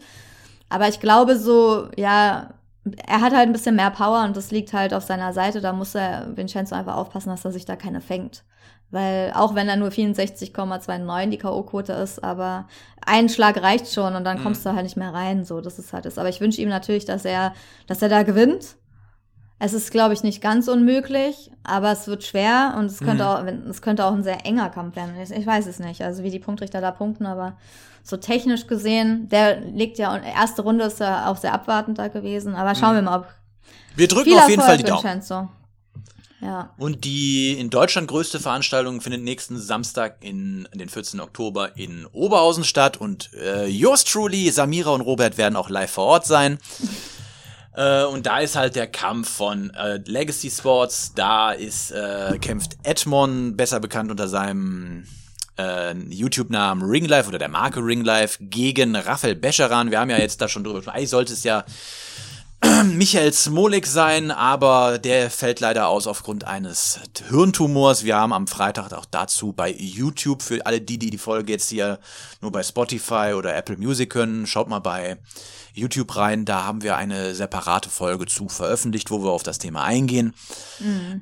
Aber 0.68 0.90
ich 0.90 1.00
glaube 1.00 1.38
so, 1.38 1.88
ja, 1.96 2.50
er 3.08 3.22
hat 3.22 3.34
halt 3.34 3.48
ein 3.48 3.54
bisschen 3.54 3.78
mehr 3.78 3.92
Power 3.92 4.26
und 4.26 4.36
das 4.36 4.52
liegt 4.52 4.74
halt 4.74 4.94
auf 4.94 5.04
seiner 5.04 5.32
Seite. 5.32 5.62
Da 5.62 5.72
muss 5.72 5.96
er 5.96 6.36
Vincenzo 6.36 6.76
einfach 6.76 6.96
aufpassen, 6.98 7.30
dass 7.30 7.46
er 7.46 7.54
sich 7.54 7.64
da 7.64 7.78
keine 7.78 8.02
fängt. 8.02 8.44
Weil 8.92 9.34
auch 9.36 9.56
wenn 9.56 9.68
er 9.68 9.76
nur 9.76 9.90
64,29 9.90 11.30
die 11.30 11.38
K.O.-Quote 11.38 11.94
ist, 12.02 12.24
aber 12.24 12.68
ein 13.06 13.30
Schlag 13.30 13.62
reicht 13.62 13.92
schon 13.92 14.16
und 14.16 14.24
dann 14.24 14.42
kommst 14.42 14.66
du 14.66 14.74
halt 14.74 14.84
nicht 14.84 14.98
mehr 14.98 15.14
rein. 15.14 15.44
So, 15.44 15.60
das 15.62 15.80
ist 15.80 15.92
halt 15.94 16.06
das. 16.06 16.18
Aber 16.18 16.30
ich 16.30 16.40
wünsche 16.42 16.62
ihm 16.62 16.70
natürlich, 16.70 17.06
dass 17.06 17.26
er, 17.26 17.54
dass 17.88 18.02
er 18.02 18.10
da 18.10 18.24
gewinnt. 18.24 18.76
Es 19.58 19.74
ist, 19.74 19.90
glaube 19.92 20.14
ich, 20.14 20.22
nicht 20.22 20.42
ganz 20.42 20.68
unmöglich, 20.68 21.50
aber 21.64 21.92
es 21.92 22.08
wird 22.08 22.24
schwer 22.24 22.76
und 22.78 22.86
es 22.86 23.00
könnte 23.00 23.24
Mhm. 23.24 23.30
auch, 23.30 23.70
es 23.70 23.82
könnte 23.82 24.06
auch 24.06 24.12
ein 24.14 24.24
sehr 24.24 24.46
enger 24.46 24.70
Kampf 24.70 24.96
werden. 24.98 25.16
Ich, 25.22 25.32
ich 25.32 25.48
weiß 25.48 25.66
es 25.68 25.80
nicht, 25.80 26.02
also 26.04 26.24
wie 26.24 26.30
die 26.30 26.40
Punktrichter 26.40 26.82
da 26.82 26.92
punkten, 26.92 27.26
aber 27.26 27.56
so 28.04 28.18
technisch 28.18 28.68
gesehen, 28.68 29.30
der 29.30 29.62
liegt 29.62 29.98
ja, 29.98 30.16
erste 30.18 30.62
Runde 30.62 30.86
ist 30.86 31.00
ja 31.00 31.28
auch 31.32 31.38
sehr 31.38 31.54
abwartend 31.54 31.98
da 31.98 32.10
gewesen, 32.10 32.54
aber 32.54 32.76
schauen 32.76 32.96
wir 32.96 33.02
mal, 33.02 33.20
ob 33.20 33.28
Wir 33.96 34.08
drücken 34.10 34.26
viel 34.26 34.38
auf 34.38 34.50
jeden 34.50 34.62
Fall 34.62 34.78
die 34.78 34.84
Daumen. 34.84 35.22
Ja. 36.46 36.70
Und 36.78 37.06
die 37.06 37.54
in 37.54 37.72
Deutschland 37.72 38.08
größte 38.08 38.40
Veranstaltung 38.40 39.02
findet 39.02 39.24
nächsten 39.24 39.58
Samstag 39.58 40.18
in 40.20 40.68
den 40.76 40.90
14. 40.90 41.20
Oktober 41.20 41.76
in 41.76 42.06
Oberhausen 42.06 42.64
statt 42.64 42.98
und 42.98 43.34
äh, 43.34 43.66
yours 43.66 44.04
truly, 44.04 44.52
Samira 44.52 44.92
und 44.92 45.02
Robert 45.02 45.40
werden 45.40 45.56
auch 45.56 45.70
live 45.70 45.92
vor 45.92 46.06
Ort 46.06 46.26
sein. 46.26 46.60
Äh, 47.78 48.06
und 48.06 48.26
da 48.26 48.40
ist 48.40 48.56
halt 48.56 48.78
der 48.78 48.88
Kampf 48.88 49.30
von 49.30 49.70
äh, 49.72 50.00
Legacy 50.06 50.50
Sports. 50.50 51.12
Da 51.14 51.52
ist 51.52 51.92
äh, 51.92 52.38
kämpft 52.40 52.78
Edmond, 52.84 53.58
besser 53.58 53.82
bekannt 53.82 54.12
unter 54.12 54.30
seinem 54.30 55.06
äh, 55.58 55.94
YouTube-Namen 55.94 56.90
Ringlife 56.90 57.28
oder 57.28 57.38
der 57.38 57.50
Marke 57.50 57.82
Ringlife 57.82 58.38
gegen 58.46 58.96
Raphael 58.96 59.36
Bescheran. 59.36 59.92
Wir 59.92 60.00
haben 60.00 60.10
ja 60.10 60.18
jetzt 60.18 60.40
da 60.40 60.48
schon 60.48 60.64
drüber 60.64 60.80
gesprochen. 60.80 60.96
Eigentlich 60.96 61.10
sollte 61.10 61.34
es 61.34 61.44
ja 61.44 61.66
Michael 62.94 63.34
Smolik 63.34 63.86
sein, 63.86 64.32
aber 64.32 64.98
der 64.98 65.30
fällt 65.30 65.60
leider 65.60 65.88
aus 65.88 66.08
aufgrund 66.08 66.46
eines 66.46 67.00
Hirntumors. 67.30 68.04
Wir 68.04 68.16
haben 68.18 68.34
am 68.34 68.48
Freitag 68.48 68.94
auch 68.94 69.06
dazu 69.06 69.54
bei 69.54 69.72
YouTube 69.72 70.42
für 70.42 70.66
alle 70.66 70.82
die, 70.82 70.98
die 70.98 71.10
die 71.10 71.18
Folge 71.18 71.54
jetzt 71.54 71.70
hier 71.70 72.00
nur 72.42 72.52
bei 72.52 72.64
Spotify 72.64 73.34
oder 73.36 73.56
Apple 73.56 73.78
Music 73.78 74.10
können, 74.10 74.48
schaut 74.48 74.70
mal 74.70 74.80
bei 74.80 75.18
YouTube 75.74 76.16
rein. 76.16 76.46
Da 76.46 76.64
haben 76.64 76.82
wir 76.82 76.96
eine 76.96 77.36
separate 77.36 77.90
Folge 77.90 78.26
zu 78.26 78.50
veröffentlicht, 78.50 79.12
wo 79.12 79.24
wir 79.24 79.32
auf 79.32 79.44
das 79.44 79.60
Thema 79.60 79.84
eingehen. 79.84 80.34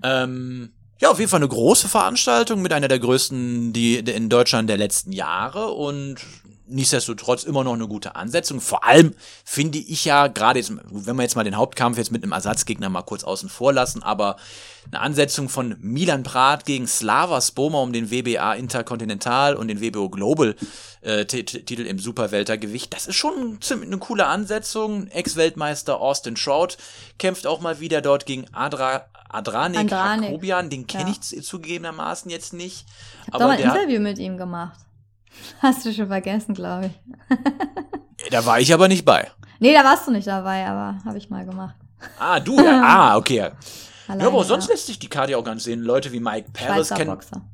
Ähm, 0.04 0.72
ja, 1.00 1.10
auf 1.10 1.20
jeden 1.20 1.30
Fall 1.30 1.40
eine 1.40 1.50
große 1.50 1.90
Veranstaltung 1.90 2.62
mit 2.62 2.72
einer 2.72 2.88
der 2.88 3.00
größten 3.00 3.74
die 3.74 3.98
in 3.98 4.30
Deutschland 4.30 4.70
der 4.70 4.78
letzten 4.78 5.12
Jahre 5.12 5.72
und 5.72 6.18
nichtsdestotrotz 6.66 7.44
immer 7.44 7.64
noch 7.64 7.74
eine 7.74 7.88
gute 7.88 8.16
Ansetzung. 8.16 8.62
Vor 8.62 8.86
allem 8.86 9.14
finde 9.44 9.78
ich 9.78 10.06
ja 10.06 10.28
gerade 10.28 10.60
jetzt, 10.60 10.72
wenn 10.90 11.16
wir 11.16 11.24
jetzt 11.24 11.36
mal 11.36 11.44
den 11.44 11.58
Hauptkampf 11.58 11.98
jetzt 11.98 12.12
mit 12.12 12.24
einem 12.24 12.32
Ersatzgegner 12.32 12.90
mal 12.90 13.02
kurz 13.02 13.24
außen 13.24 13.50
vor 13.50 13.74
lassen, 13.74 14.02
aber 14.04 14.38
eine 14.88 15.02
Ansetzung 15.02 15.50
von 15.50 15.76
Milan 15.80 16.24
Prat 16.24 16.66
gegen 16.66 16.88
Slava 16.88 17.42
Spoma 17.42 17.80
um 17.82 17.94
den 17.94 18.12
WBA 18.12 18.54
Intercontinental 18.54 19.56
und 19.56 19.68
den 19.68 19.82
WBO 19.82 20.10
Global 20.10 20.56
äh, 21.02 21.26
Titel 21.26 21.82
im 21.86 22.00
Superweltergewicht, 22.00 22.94
das 22.94 23.08
ist 23.08 23.16
schon 23.16 23.60
ziemlich 23.62 23.88
eine 23.88 23.98
coole 23.98 24.26
Ansetzung. 24.26 25.08
Ex-Weltmeister 25.08 26.00
Austin 26.00 26.36
Trout 26.36 26.78
kämpft 27.18 27.48
auch 27.48 27.62
mal 27.62 27.80
wieder 27.80 28.02
dort 28.02 28.26
gegen 28.26 28.46
Adra 28.54 29.06
Adranik, 29.30 29.92
Hakobian, 29.92 30.70
den 30.70 30.86
kenne 30.86 31.06
ja. 31.06 31.10
ich 31.10 31.22
z- 31.22 31.44
zugegebenermaßen 31.44 32.30
jetzt 32.30 32.54
nicht. 32.54 32.86
Ich 33.26 33.34
habe 33.34 33.44
doch 33.44 33.48
mal 33.50 33.58
ein 33.58 33.64
Interview 33.64 34.00
mit 34.00 34.20
ihm 34.20 34.38
gemacht. 34.38 34.80
Hast 35.60 35.86
du 35.86 35.94
schon 35.94 36.08
vergessen, 36.08 36.54
glaube 36.54 36.88
ich. 36.88 38.30
da 38.32 38.46
war 38.46 38.60
ich 38.60 38.74
aber 38.74 38.88
nicht 38.88 39.06
bei. 39.06 39.32
Nee, 39.60 39.74
da 39.74 39.84
warst 39.84 40.08
du 40.08 40.12
nicht 40.12 40.28
dabei, 40.28 40.66
aber 40.68 40.98
habe 41.06 41.18
ich 41.18 41.30
mal 41.30 41.46
gemacht. 41.46 41.76
Ah, 42.20 42.40
du, 42.40 42.58
ja, 42.58 42.82
ah, 42.86 43.18
okay. 43.18 43.38
Ja, 43.38 43.52
Alleine, 44.08 44.28
aber 44.28 44.40
auch 44.40 44.44
sonst 44.44 44.68
lässt 44.68 44.88
sich 44.88 45.00
die 45.00 45.08
Karte 45.08 45.32
ja 45.32 45.38
auch 45.38 45.44
ganz 45.44 45.64
sehen. 45.64 45.82
Leute 45.82 46.12
wie 46.12 46.20
Mike 46.20 46.50
Paris 46.52 46.92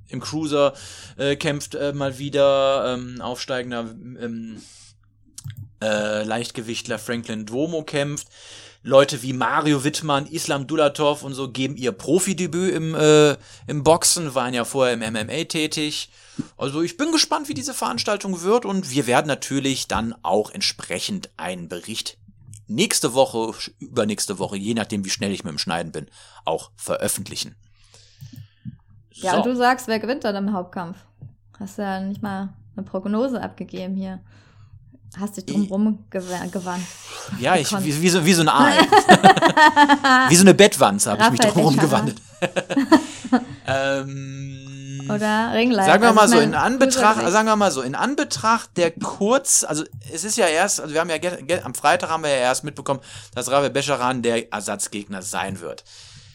im 0.08 0.20
Cruiser 0.20 0.74
äh, 1.18 1.36
kämpft 1.36 1.76
äh, 1.76 1.94
mal 1.94 2.18
wieder 2.18 2.96
ähm, 2.96 3.22
aufsteigender 3.22 3.82
ähm, 3.82 4.62
äh, 5.82 6.24
Leichtgewichtler 6.24 6.98
Franklin 6.98 7.46
Duomo 7.46 7.84
kämpft. 7.84 8.28
Leute 8.82 9.22
wie 9.22 9.34
Mario 9.34 9.84
Wittmann, 9.84 10.26
Islam 10.26 10.66
Dulatov 10.66 11.24
und 11.24 11.34
so 11.34 11.52
geben 11.52 11.76
ihr 11.76 11.92
Profidebüt 11.92 12.74
im, 12.74 12.96
äh, 12.96 13.36
im 13.68 13.84
Boxen, 13.84 14.36
waren 14.36 14.54
ja 14.54 14.64
vorher 14.64 14.94
im 14.94 15.02
MMA 15.02 15.44
tätig. 15.46 16.10
Also 16.58 16.82
ich 16.82 16.96
bin 16.96 17.12
gespannt, 17.12 17.50
wie 17.50 17.54
diese 17.54 17.74
Veranstaltung 17.74 18.42
wird 18.42 18.66
und 18.66 18.90
wir 18.90 19.06
werden 19.06 19.28
natürlich 19.28 19.88
dann 19.90 20.16
auch 20.24 20.52
entsprechend 20.52 21.30
einen 21.36 21.68
Bericht 21.68 22.18
nächste 22.68 23.14
Woche, 23.14 23.54
übernächste 23.80 24.40
Woche, 24.40 24.56
je 24.56 24.76
nachdem 24.76 25.04
wie 25.04 25.10
schnell 25.10 25.32
ich 25.32 25.44
mit 25.44 25.52
dem 25.52 25.58
Schneiden 25.58 25.92
bin, 25.92 26.08
auch 26.46 26.72
veröffentlichen. 26.78 27.56
Ja, 29.12 29.32
So. 29.32 29.38
und 29.38 29.46
du 29.48 29.56
sagst, 29.56 29.88
wer 29.88 30.00
gewinnt 30.00 30.24
dann 30.24 30.36
im 30.36 30.54
Hauptkampf? 30.54 30.98
Hast 31.60 31.78
ja 31.78 32.00
nicht 32.00 32.22
mal 32.22 32.54
eine 32.78 32.86
Prognose 32.86 33.42
abgegeben 33.42 33.96
hier. 33.96 34.22
Hast 35.18 35.38
dich 35.38 35.46
drumrum 35.46 36.06
gew- 36.12 36.50
gewandt. 36.52 36.84
Ja, 37.40 37.56
ich, 37.56 37.72
wie, 37.84 38.02
wie, 38.02 38.10
so, 38.10 38.26
wie 38.26 38.34
so 38.34 38.42
ein 38.42 38.50
Aal. 38.50 38.74
wie 40.30 40.36
so 40.36 40.42
eine 40.42 40.54
Bettwanze 40.54 41.12
habe 41.12 41.24
ich 41.24 41.32
mich 41.32 41.40
drumherum 41.42 41.78
gewandelt. 41.78 42.22
ähm, 43.68 45.02
Oder 45.14 45.52
Ringleiter. 45.54 45.92
sagen 45.92 46.04
wir 46.04 46.10
Also 46.10 46.16
mal 46.22 46.28
so, 46.30 46.40
in 46.40 46.54
Anbetracht, 46.56 47.28
sagen 47.32 47.48
wir 47.48 47.56
mal 47.56 47.72
so, 47.72 47.82
in 47.82 47.96
Anbetracht 47.96 48.70
der 48.78 48.92
kurz, 48.92 49.64
also 49.64 49.84
es 50.12 50.24
ist 50.24 50.38
ja 50.38 50.48
erst, 50.48 50.82
also 50.82 50.94
wir 50.94 51.02
haben 51.02 51.10
ja 51.10 51.18
am 51.64 51.74
Freitag 51.76 52.10
haben 52.10 52.24
wir 52.24 52.30
ja 52.30 52.38
erst 52.38 52.64
mitbekommen, 52.64 53.00
dass 53.36 53.50
Ravel 53.52 53.70
Bescheran 53.70 54.22
der 54.22 54.52
Ersatzgegner 54.54 55.22
sein 55.22 55.60
wird. 55.60 55.84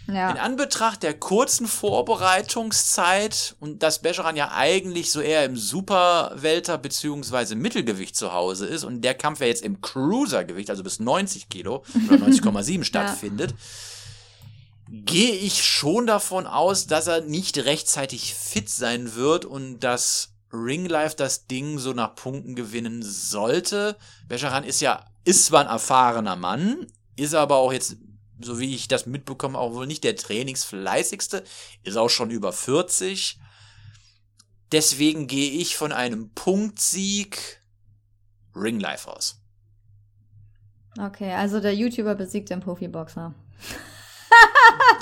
In 0.06 0.16
ja. 0.16 0.28
Anbetracht 0.30 1.02
der 1.02 1.14
kurzen 1.14 1.66
Vorbereitungszeit 1.66 3.56
und 3.58 3.82
dass 3.82 4.02
Bescheran 4.02 4.36
ja 4.36 4.52
eigentlich 4.52 5.10
so 5.10 5.20
eher 5.20 5.46
im 5.46 5.56
Superwelter 5.56 6.76
beziehungsweise 6.76 7.56
Mittelgewicht 7.56 8.14
zu 8.14 8.32
Hause 8.32 8.66
ist 8.66 8.84
und 8.84 9.00
der 9.00 9.14
Kampf 9.14 9.40
ja 9.40 9.46
jetzt 9.46 9.62
im 9.62 9.80
Cruisergewicht, 9.80 10.68
also 10.68 10.82
bis 10.82 11.00
90 11.00 11.48
Kilo 11.48 11.84
oder 12.08 12.16
90,7 12.26 12.84
stattfindet, 12.84 13.54
gehe 14.90 15.32
ich 15.32 15.64
schon 15.64 16.06
davon 16.06 16.46
aus, 16.46 16.86
dass 16.86 17.06
er 17.06 17.22
nicht 17.22 17.56
rechtzeitig 17.58 18.34
fit 18.34 18.68
sein 18.68 19.14
wird 19.14 19.46
und 19.46 19.80
dass 19.80 20.34
Ringlife 20.52 21.16
das 21.16 21.46
Ding 21.46 21.78
so 21.78 21.94
nach 21.94 22.14
Punkten 22.14 22.54
gewinnen 22.54 23.02
sollte. 23.02 23.96
Bescheran 24.28 24.64
ist 24.64 24.80
ja, 24.80 25.04
ist 25.24 25.46
zwar 25.46 25.62
ein 25.62 25.66
erfahrener 25.66 26.36
Mann, 26.36 26.86
ist 27.16 27.34
aber 27.34 27.56
auch 27.56 27.72
jetzt 27.72 27.96
so 28.40 28.58
wie 28.58 28.74
ich 28.74 28.88
das 28.88 29.06
mitbekomme, 29.06 29.58
auch 29.58 29.74
wohl 29.74 29.86
nicht 29.86 30.04
der 30.04 30.16
trainingsfleißigste, 30.16 31.44
ist 31.82 31.96
auch 31.96 32.10
schon 32.10 32.30
über 32.30 32.52
40. 32.52 33.38
Deswegen 34.72 35.26
gehe 35.26 35.52
ich 35.52 35.76
von 35.76 35.92
einem 35.92 36.30
Punktsieg 36.34 37.62
Ringlife 38.56 39.10
aus. 39.10 39.40
Okay, 40.98 41.32
also 41.32 41.60
der 41.60 41.74
YouTuber 41.74 42.14
besiegt 42.14 42.50
den 42.50 42.60
Profiboxer. 42.60 43.34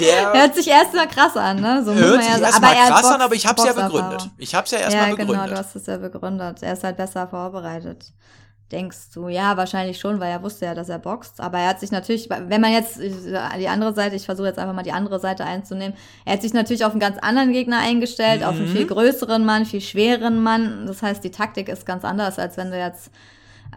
Der 0.01 0.33
Hört 0.35 0.55
sich 0.55 0.69
erstmal 0.69 1.09
krass 1.09 1.37
an, 1.37 1.61
ne? 1.61 1.83
So 1.85 1.93
muss 1.93 2.01
hört 2.01 2.17
man 2.17 2.23
sich 2.23 2.33
ja 2.33 2.47
erstmal 2.47 2.75
er 2.75 2.87
krass 2.87 3.05
an, 3.05 3.13
Box- 3.13 3.25
aber 3.25 3.35
ich 3.35 3.47
habe 3.47 3.61
es 3.61 3.67
ja 3.67 3.73
begründet. 3.73 4.31
Ich 4.39 4.55
habe 4.55 4.65
es 4.65 4.71
ja 4.71 4.79
erstmal 4.79 5.11
ja, 5.11 5.17
begründet. 5.17 5.37
genau, 5.37 5.47
du 5.49 5.59
hast 5.59 5.77
es 5.77 5.87
ja 5.87 5.97
begründet. 5.99 6.63
Er 6.63 6.73
ist 6.73 6.85
halt 6.85 6.97
besser 6.97 7.29
vorbereitet. 7.29 8.13
Denkst 8.73 9.11
du? 9.15 9.29
Ja, 9.29 9.57
wahrscheinlich 9.57 10.01
schon, 10.01 10.19
weil 10.19 10.31
er 10.31 10.43
wusste 10.43 10.65
ja, 10.65 10.75
dass 10.75 10.89
er 10.89 10.99
boxt. 10.99 11.41
Aber 11.41 11.59
er 11.59 11.69
hat 11.69 11.81
sich 11.81 11.91
natürlich, 11.91 12.29
wenn 12.31 12.61
man 12.61 12.73
jetzt 12.73 12.99
die 13.01 13.69
andere 13.69 13.93
Seite, 13.95 14.17
ich 14.17 14.25
versuche 14.25 14.49
jetzt 14.49 14.59
einfach 14.59 14.75
mal 14.75 14.83
die 14.83 14.93
andere 14.93 15.21
Seite 15.21 15.45
einzunehmen, 15.45 15.97
er 16.25 16.35
hat 16.35 16.43
sich 16.43 16.55
natürlich 16.55 16.85
auf 16.85 16.93
einen 16.93 17.01
ganz 17.01 17.19
anderen 17.19 17.53
Gegner 17.53 17.79
eingestellt, 17.81 18.41
mhm. 18.41 18.47
auf 18.47 18.57
einen 18.57 18.69
viel 18.69 18.87
größeren 18.87 19.45
Mann, 19.45 19.67
viel 19.67 19.81
schwereren 19.81 20.43
Mann. 20.43 20.87
Das 20.87 21.03
heißt, 21.03 21.23
die 21.23 21.31
Taktik 21.31 21.69
ist 21.69 21.87
ganz 21.87 22.05
anders, 22.05 22.39
als 22.39 22.57
wenn 22.57 22.71
du 22.71 22.79
jetzt 22.79 23.11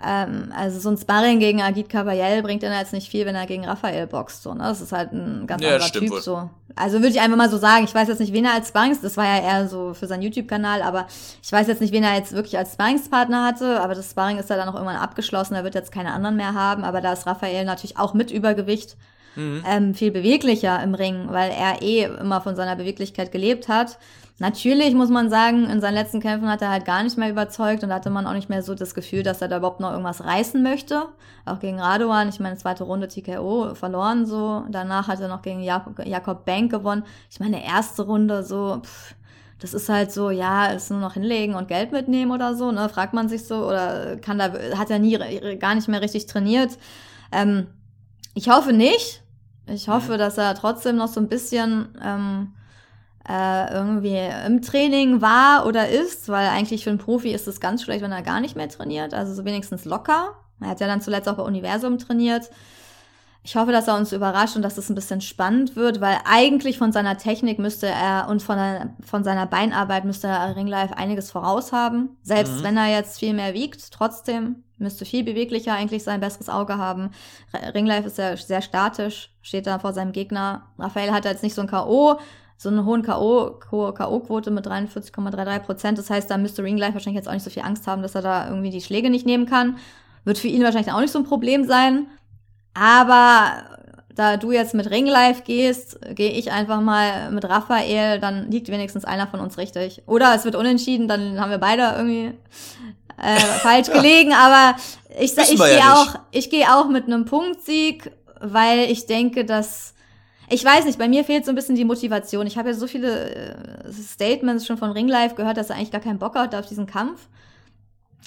ähm, 0.04 0.52
also 0.56 0.80
so 0.80 0.90
ein 0.90 0.98
Sparring 0.98 1.40
gegen 1.40 1.62
Agit 1.62 1.90
Kabayel 1.90 2.42
bringt 2.42 2.64
dann 2.64 2.78
jetzt 2.78 2.94
nicht 2.94 3.10
viel, 3.10 3.26
wenn 3.26 3.36
er 3.36 3.46
gegen 3.46 3.66
Raphael 3.66 4.08
boxt. 4.08 4.44
So, 4.44 4.54
ne? 4.54 4.64
Das 4.64 4.82
ist 4.82 4.92
halt 4.92 5.14
ein 5.14 5.48
ganz 5.48 5.64
ja, 5.64 5.74
anderer 5.74 5.92
Typ. 5.92 6.10
Wohl. 6.10 6.22
So. 6.22 6.50
Also 6.76 6.98
würde 6.98 7.10
ich 7.10 7.22
einfach 7.22 7.38
mal 7.38 7.50
so 7.50 7.58
sagen, 7.58 7.86
ich 7.86 7.96
weiß 7.96 8.08
jetzt 8.08 8.20
nicht, 8.20 8.34
wen 8.34 8.46
er 8.46 8.54
als 8.54 8.70
Sparrings, 8.70 9.02
das 9.02 9.16
war 9.16 9.26
ja 9.26 9.42
eher 9.42 9.68
so 9.68 9.94
für 9.94 10.08
seinen 10.08 10.24
YouTube-Kanal, 10.24 10.82
aber 10.82 11.08
ich 11.42 11.52
weiß 11.52 11.68
jetzt 11.68 11.80
nicht, 11.80 11.94
wen 11.94 12.04
er 12.04 12.16
jetzt 12.16 12.34
wirklich 12.34 12.58
als 12.58 12.74
Sparringspartner 12.74 13.46
hatte, 13.46 13.82
aber 13.82 13.96
das 13.96 14.12
Sparring 14.12 14.38
ist 14.38 14.50
ja 14.50 14.58
dann 14.58 14.68
auch 14.68 14.74
irgendwann 14.74 14.98
abgeschlossen, 14.98 15.56
er 15.56 15.64
wird 15.64 15.76
jetzt 15.76 15.92
keine 15.92 16.12
anderen 16.12 16.36
mehr 16.36 16.54
haben, 16.54 16.84
aber 16.84 17.00
da 17.00 17.14
ist 17.14 17.26
Raphael 17.26 17.64
natürlich 17.64 17.98
auch 17.98 18.14
mit 18.14 18.30
Übergewicht 18.32 18.98
mhm. 19.36 19.64
ähm, 19.68 19.94
viel 19.94 20.12
beweglicher 20.12 20.82
im 20.84 20.94
Ring, 20.94 21.28
weil 21.30 21.52
er 21.52 21.82
eh 21.82 22.04
immer 22.04 22.42
von 22.42 22.56
seiner 22.56 22.76
Beweglichkeit 22.76 23.32
gelebt 23.32 23.68
hat. 23.68 23.98
Natürlich 24.38 24.94
muss 24.94 25.10
man 25.10 25.30
sagen, 25.30 25.70
in 25.70 25.80
seinen 25.80 25.94
letzten 25.94 26.20
Kämpfen 26.20 26.50
hat 26.50 26.62
er 26.62 26.70
halt 26.70 26.84
gar 26.84 27.04
nicht 27.04 27.18
mehr 27.18 27.30
überzeugt 27.30 27.86
und 27.86 27.94
hatte 27.94 28.10
man 28.10 28.28
auch 28.28 28.34
nicht 28.34 28.50
mehr 28.50 28.64
so 28.64 28.76
das 28.76 28.94
Gefühl, 28.94 29.24
dass 29.24 29.42
er 29.42 29.48
da 29.48 29.58
überhaupt 29.58 29.80
noch 29.80 29.92
irgendwas 29.92 30.26
reißen 30.26 30.62
möchte. 30.62 31.06
Auch 31.46 31.60
gegen 31.60 31.80
Radovan, 31.80 32.28
ich 32.28 32.42
meine, 32.42 32.58
zweite 32.58 32.84
Runde 32.84 33.08
TKO 33.08 33.76
verloren 33.76 34.26
so. 34.26 34.66
Danach 34.70 35.08
hat 35.08 35.22
er 35.22 35.30
noch 35.30 35.42
gegen 35.42 35.62
Jakob, 35.62 36.06
Jakob 36.06 36.44
Bank 36.44 36.70
gewonnen. 36.70 37.04
Ich 37.32 37.40
meine, 37.40 37.66
erste 37.66 38.02
Runde 38.02 38.44
so, 38.44 38.82
pff, 38.84 39.16
das 39.60 39.74
ist 39.74 39.88
halt 39.88 40.12
so, 40.12 40.30
ja, 40.32 40.66
ist 40.68 40.92
nur 40.92 41.00
noch 41.00 41.14
hinlegen 41.14 41.56
und 41.56 41.70
Geld 41.70 41.94
mitnehmen 41.94 42.32
oder 42.32 42.56
so, 42.56 42.74
ne? 42.74 42.90
Fragt 42.90 43.14
man 43.14 43.30
sich 43.30 43.46
so, 43.46 43.66
oder 43.68 44.18
kann 44.18 44.38
da, 44.38 44.52
hat 44.78 44.90
er 44.90 45.00
nie 45.00 45.18
gar 45.60 45.76
nicht 45.76 45.88
mehr 45.88 46.02
richtig 46.02 46.26
trainiert. 46.26 46.78
Ähm, 47.32 47.68
ich 48.34 48.50
hoffe 48.50 48.74
nicht. 48.74 49.24
Ich 49.68 49.88
hoffe, 49.88 50.18
dass 50.18 50.38
er 50.38 50.54
trotzdem 50.56 50.98
noch 50.98 51.08
so 51.08 51.20
ein 51.20 51.28
bisschen 51.28 51.88
ähm, 52.04 52.54
äh, 53.28 53.74
irgendwie 53.74 54.20
im 54.46 54.62
Training 54.62 55.22
war 55.22 55.66
oder 55.66 55.90
ist, 55.90 56.30
weil 56.30 56.48
eigentlich 56.48 56.84
für 56.84 56.92
einen 56.92 57.00
Profi 57.00 57.32
ist 57.32 57.48
es 57.48 57.60
ganz 57.60 57.84
schlecht, 57.84 58.04
wenn 58.04 58.12
er 58.12 58.22
gar 58.22 58.40
nicht 58.40 58.56
mehr 58.56 58.70
trainiert. 58.70 59.14
Also 59.14 59.34
so 59.34 59.46
wenigstens 59.46 59.86
locker. 59.86 60.36
Er 60.62 60.70
hat 60.70 60.80
ja 60.80 60.88
dann 60.88 61.02
zuletzt 61.02 61.28
auch 61.28 61.36
bei 61.36 61.44
Universum 61.44 61.98
trainiert. 61.98 62.50
Ich 63.44 63.56
hoffe, 63.56 63.72
dass 63.72 63.88
er 63.88 63.96
uns 63.96 64.12
überrascht 64.12 64.56
und 64.56 64.64
dass 64.64 64.78
es 64.78 64.90
ein 64.90 64.96
bisschen 64.96 65.22
spannend 65.22 65.76
wird, 65.76 66.02
weil 66.02 66.18
eigentlich 66.26 66.80
von 66.80 66.92
seiner 66.92 67.18
Technik 67.18 67.60
müsste 67.60 67.86
er 67.88 68.28
und 68.28 68.42
von, 68.42 68.58
von 69.04 69.24
seiner 69.24 69.46
Beinarbeit 69.46 70.04
müsste 70.04 70.28
er 70.28 70.56
Ringlife 70.56 70.98
einiges 70.98 71.30
voraus 71.30 71.72
haben. 71.72 72.18
Selbst 72.24 72.60
mhm. 72.60 72.64
wenn 72.64 72.78
er 72.78 72.88
jetzt 72.88 73.20
viel 73.20 73.34
mehr 73.34 73.54
wiegt, 73.54 73.92
trotzdem 73.92 74.64
müsste 74.78 75.06
viel 75.06 75.24
beweglicher 75.24 75.74
eigentlich 75.74 76.04
sein, 76.04 76.20
besseres 76.20 76.50
Auge 76.50 76.78
haben. 76.78 77.12
Ringlife 77.74 78.08
ist 78.08 78.18
ja 78.18 78.36
sehr 78.36 78.62
statisch, 78.62 79.32
steht 79.42 79.68
da 79.68 79.80
vor 79.80 79.94
seinem 79.94 80.12
Gegner. 80.12 80.64
Raphael 80.78 81.12
hat 81.12 81.26
jetzt 81.26 81.44
nicht 81.44 81.56
so 81.56 81.62
ein 81.62 81.68
K.O., 81.68 82.20
so 82.58 82.70
einen 82.70 82.86
hohen 82.86 83.02
K.O., 83.02 83.60
hohe 83.72 83.94
K.O.-Quote 83.94 84.50
mit 84.50 84.66
43,33 84.66 85.60
Prozent. 85.60 85.98
Das 85.98 86.10
heißt, 86.10 86.30
da 86.32 86.38
müsste 86.38 86.64
Ringlife 86.64 86.94
wahrscheinlich 86.94 87.18
jetzt 87.18 87.28
auch 87.28 87.34
nicht 87.34 87.44
so 87.44 87.50
viel 87.50 87.64
Angst 87.64 87.86
haben, 87.88 88.02
dass 88.02 88.16
er 88.16 88.22
da 88.22 88.48
irgendwie 88.48 88.70
die 88.70 88.82
Schläge 88.82 89.10
nicht 89.10 89.26
nehmen 89.26 89.46
kann. 89.46 89.78
Wird 90.24 90.38
für 90.38 90.48
ihn 90.48 90.64
wahrscheinlich 90.64 90.94
auch 90.94 91.02
nicht 91.02 91.12
so 91.12 91.20
ein 91.20 91.26
Problem 91.26 91.66
sein. 91.66 92.08
Aber 92.74 93.64
da 94.16 94.38
du 94.38 94.52
jetzt 94.52 94.74
mit 94.74 94.90
Ringlife 94.90 95.44
gehst, 95.44 96.00
gehe 96.16 96.32
ich 96.32 96.52
einfach 96.52 96.80
mal 96.82 97.32
mit 97.32 97.46
Raphael, 97.46 98.20
dann 98.20 98.50
liegt 98.50 98.70
wenigstens 98.70 99.06
einer 99.06 99.28
von 99.28 99.42
uns 99.42 99.58
richtig. 99.58 100.04
Oder 100.08 100.34
es 100.34 100.46
wird 100.46 100.56
unentschieden, 100.56 101.08
dann 101.08 101.40
haben 101.40 101.52
wir 101.52 101.58
beide 101.58 101.94
irgendwie 101.98 102.34
äh, 103.22 103.38
falsch 103.38 103.92
gelegen. 103.92 104.34
Aber 104.34 104.78
ich, 105.20 105.38
ich, 105.38 105.52
ich 105.52 105.58
gehe 105.60 105.78
ja 105.78 105.94
auch, 105.94 106.20
ich 106.32 106.50
gehe 106.50 106.74
auch 106.74 106.88
mit 106.90 107.06
einem 107.06 107.26
Punktsieg, 107.26 108.12
weil 108.40 108.92
ich 108.92 109.06
denke, 109.06 109.46
dass 109.46 109.96
ich 110.48 110.64
weiß 110.64 110.86
nicht, 110.86 111.00
bei 111.00 111.08
mir 111.08 111.24
fehlt 111.24 111.46
so 111.46 111.52
ein 111.52 111.56
bisschen 111.56 111.76
die 111.76 111.86
Motivation. 111.86 112.46
Ich 112.46 112.58
habe 112.58 112.70
ja 112.70 112.76
so 112.76 112.88
viele 112.88 113.30
äh, 113.32 113.92
Statements 113.92 114.66
schon 114.66 114.78
von 114.78 114.92
Ringlife 114.92 115.36
gehört, 115.36 115.58
dass 115.58 115.70
er 115.70 115.76
eigentlich 115.76 115.92
gar 115.92 116.02
keinen 116.02 116.20
Bock 116.20 116.36
hat 116.36 116.54
auf 116.54 116.68
diesen 116.68 116.86
Kampf. 116.86 117.28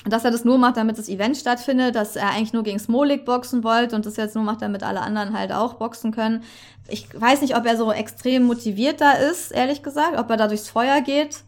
Dass 0.05 0.25
er 0.25 0.31
das 0.31 0.45
nur 0.45 0.59
macht, 0.59 0.77
damit 0.77 0.97
das 0.97 1.09
Event 1.09 1.37
stattfindet, 1.37 1.95
dass 1.97 2.17
er 2.17 2.31
eigentlich 2.31 2.53
nur 2.53 2.63
gegen 2.63 2.79
Smolik 2.79 3.25
boxen 3.25 3.65
wollte 3.65 3.97
und 3.97 4.07
das 4.07 4.17
jetzt 4.17 4.37
nur 4.37 4.45
macht, 4.45 4.63
damit 4.63 4.85
alle 4.85 5.01
anderen 5.01 5.37
halt 5.37 5.53
auch 5.53 5.75
boxen 5.75 6.13
können. 6.13 6.45
Ich 6.87 7.09
weiß 7.21 7.41
nicht, 7.41 7.57
ob 7.57 7.67
er 7.67 7.77
so 7.77 7.91
extrem 7.93 8.45
motiviert 8.45 9.01
da 9.01 9.13
ist, 9.13 9.51
ehrlich 9.51 9.83
gesagt, 9.83 10.17
ob 10.17 10.31
er 10.31 10.37
da 10.37 10.47
durchs 10.47 10.69
Feuer 10.69 11.01
geht. 11.01 11.43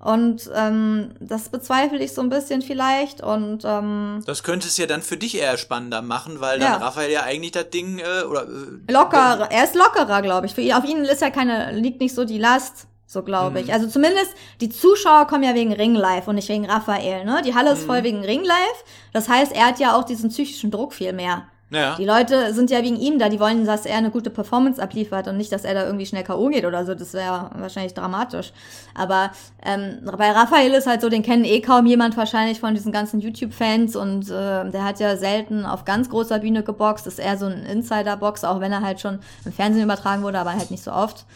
Und 0.00 0.48
ähm, 0.54 1.10
das 1.18 1.48
bezweifle 1.48 1.98
ich 1.98 2.14
so 2.14 2.20
ein 2.20 2.28
bisschen 2.28 2.62
vielleicht. 2.62 3.20
Und 3.20 3.64
ähm, 3.64 4.22
das 4.26 4.44
könnte 4.44 4.68
es 4.68 4.76
ja 4.76 4.86
dann 4.86 5.02
für 5.02 5.16
dich 5.16 5.36
eher 5.36 5.56
spannender 5.58 6.02
machen, 6.02 6.40
weil 6.40 6.60
dann 6.60 6.80
ja. 6.80 6.86
Raphael 6.86 7.10
ja 7.10 7.22
eigentlich 7.24 7.52
das 7.52 7.70
Ding 7.70 7.98
äh, 7.98 8.22
oder 8.22 8.42
äh, 8.42 8.92
lockerer. 8.92 9.50
Er 9.50 9.64
ist 9.64 9.74
lockerer, 9.74 10.22
glaube 10.22 10.46
ich. 10.46 10.54
Für 10.54 10.60
ihn, 10.60 10.74
auf 10.74 10.84
ihn 10.84 11.04
ist 11.04 11.20
ja 11.20 11.30
keine 11.30 11.72
liegt 11.72 12.00
nicht 12.00 12.14
so 12.14 12.24
die 12.24 12.38
Last. 12.38 12.86
So 13.10 13.22
glaube 13.22 13.60
ich. 13.60 13.68
Mhm. 13.68 13.72
Also 13.72 13.88
zumindest 13.88 14.34
die 14.60 14.68
Zuschauer 14.68 15.26
kommen 15.26 15.42
ja 15.42 15.54
wegen 15.54 15.72
Ringlife 15.72 16.28
und 16.28 16.36
nicht 16.36 16.48
wegen 16.48 16.66
Raphael. 16.66 17.24
Ne? 17.24 17.40
Die 17.44 17.54
Halle 17.54 17.72
ist 17.72 17.84
voll 17.84 18.00
mhm. 18.00 18.04
wegen 18.04 18.24
Ringlife. 18.24 18.84
Das 19.12 19.28
heißt, 19.28 19.52
er 19.52 19.68
hat 19.68 19.80
ja 19.80 19.96
auch 19.96 20.04
diesen 20.04 20.28
psychischen 20.28 20.70
Druck 20.70 20.92
viel 20.92 21.14
mehr. 21.14 21.48
Ja. 21.70 21.96
Die 21.96 22.04
Leute 22.06 22.54
sind 22.54 22.70
ja 22.70 22.82
wegen 22.82 22.96
ihm 22.96 23.18
da, 23.18 23.28
die 23.28 23.40
wollen, 23.40 23.66
dass 23.66 23.84
er 23.84 23.98
eine 23.98 24.10
gute 24.10 24.30
Performance 24.30 24.82
abliefert 24.82 25.28
und 25.28 25.36
nicht, 25.36 25.52
dass 25.52 25.64
er 25.64 25.74
da 25.74 25.84
irgendwie 25.84 26.06
schnell 26.06 26.24
K.O. 26.24 26.48
geht 26.48 26.64
oder 26.64 26.86
so. 26.86 26.94
Das 26.94 27.12
wäre 27.12 27.50
wahrscheinlich 27.54 27.92
dramatisch. 27.92 28.52
Aber 28.94 29.32
ähm, 29.62 29.98
bei 30.16 30.30
Raphael 30.30 30.72
ist 30.72 30.86
halt 30.86 31.02
so, 31.02 31.10
den 31.10 31.22
kennen 31.22 31.44
eh 31.44 31.60
kaum 31.60 31.84
jemand 31.84 32.16
wahrscheinlich 32.16 32.58
von 32.58 32.74
diesen 32.74 32.90
ganzen 32.90 33.20
YouTube-Fans 33.20 33.96
und 33.96 34.30
äh, 34.30 34.70
der 34.70 34.84
hat 34.84 34.98
ja 34.98 35.16
selten 35.16 35.66
auf 35.66 35.84
ganz 35.84 36.08
großer 36.08 36.38
Bühne 36.38 36.62
geboxt. 36.62 37.06
Ist 37.06 37.18
eher 37.18 37.36
so 37.36 37.46
ein 37.46 37.66
Insider-Box, 37.66 38.44
auch 38.44 38.60
wenn 38.60 38.72
er 38.72 38.80
halt 38.80 39.00
schon 39.00 39.18
im 39.44 39.52
Fernsehen 39.52 39.84
übertragen 39.84 40.22
wurde, 40.22 40.38
aber 40.38 40.54
halt 40.54 40.70
nicht 40.70 40.82
so 40.82 40.92
oft. 40.92 41.26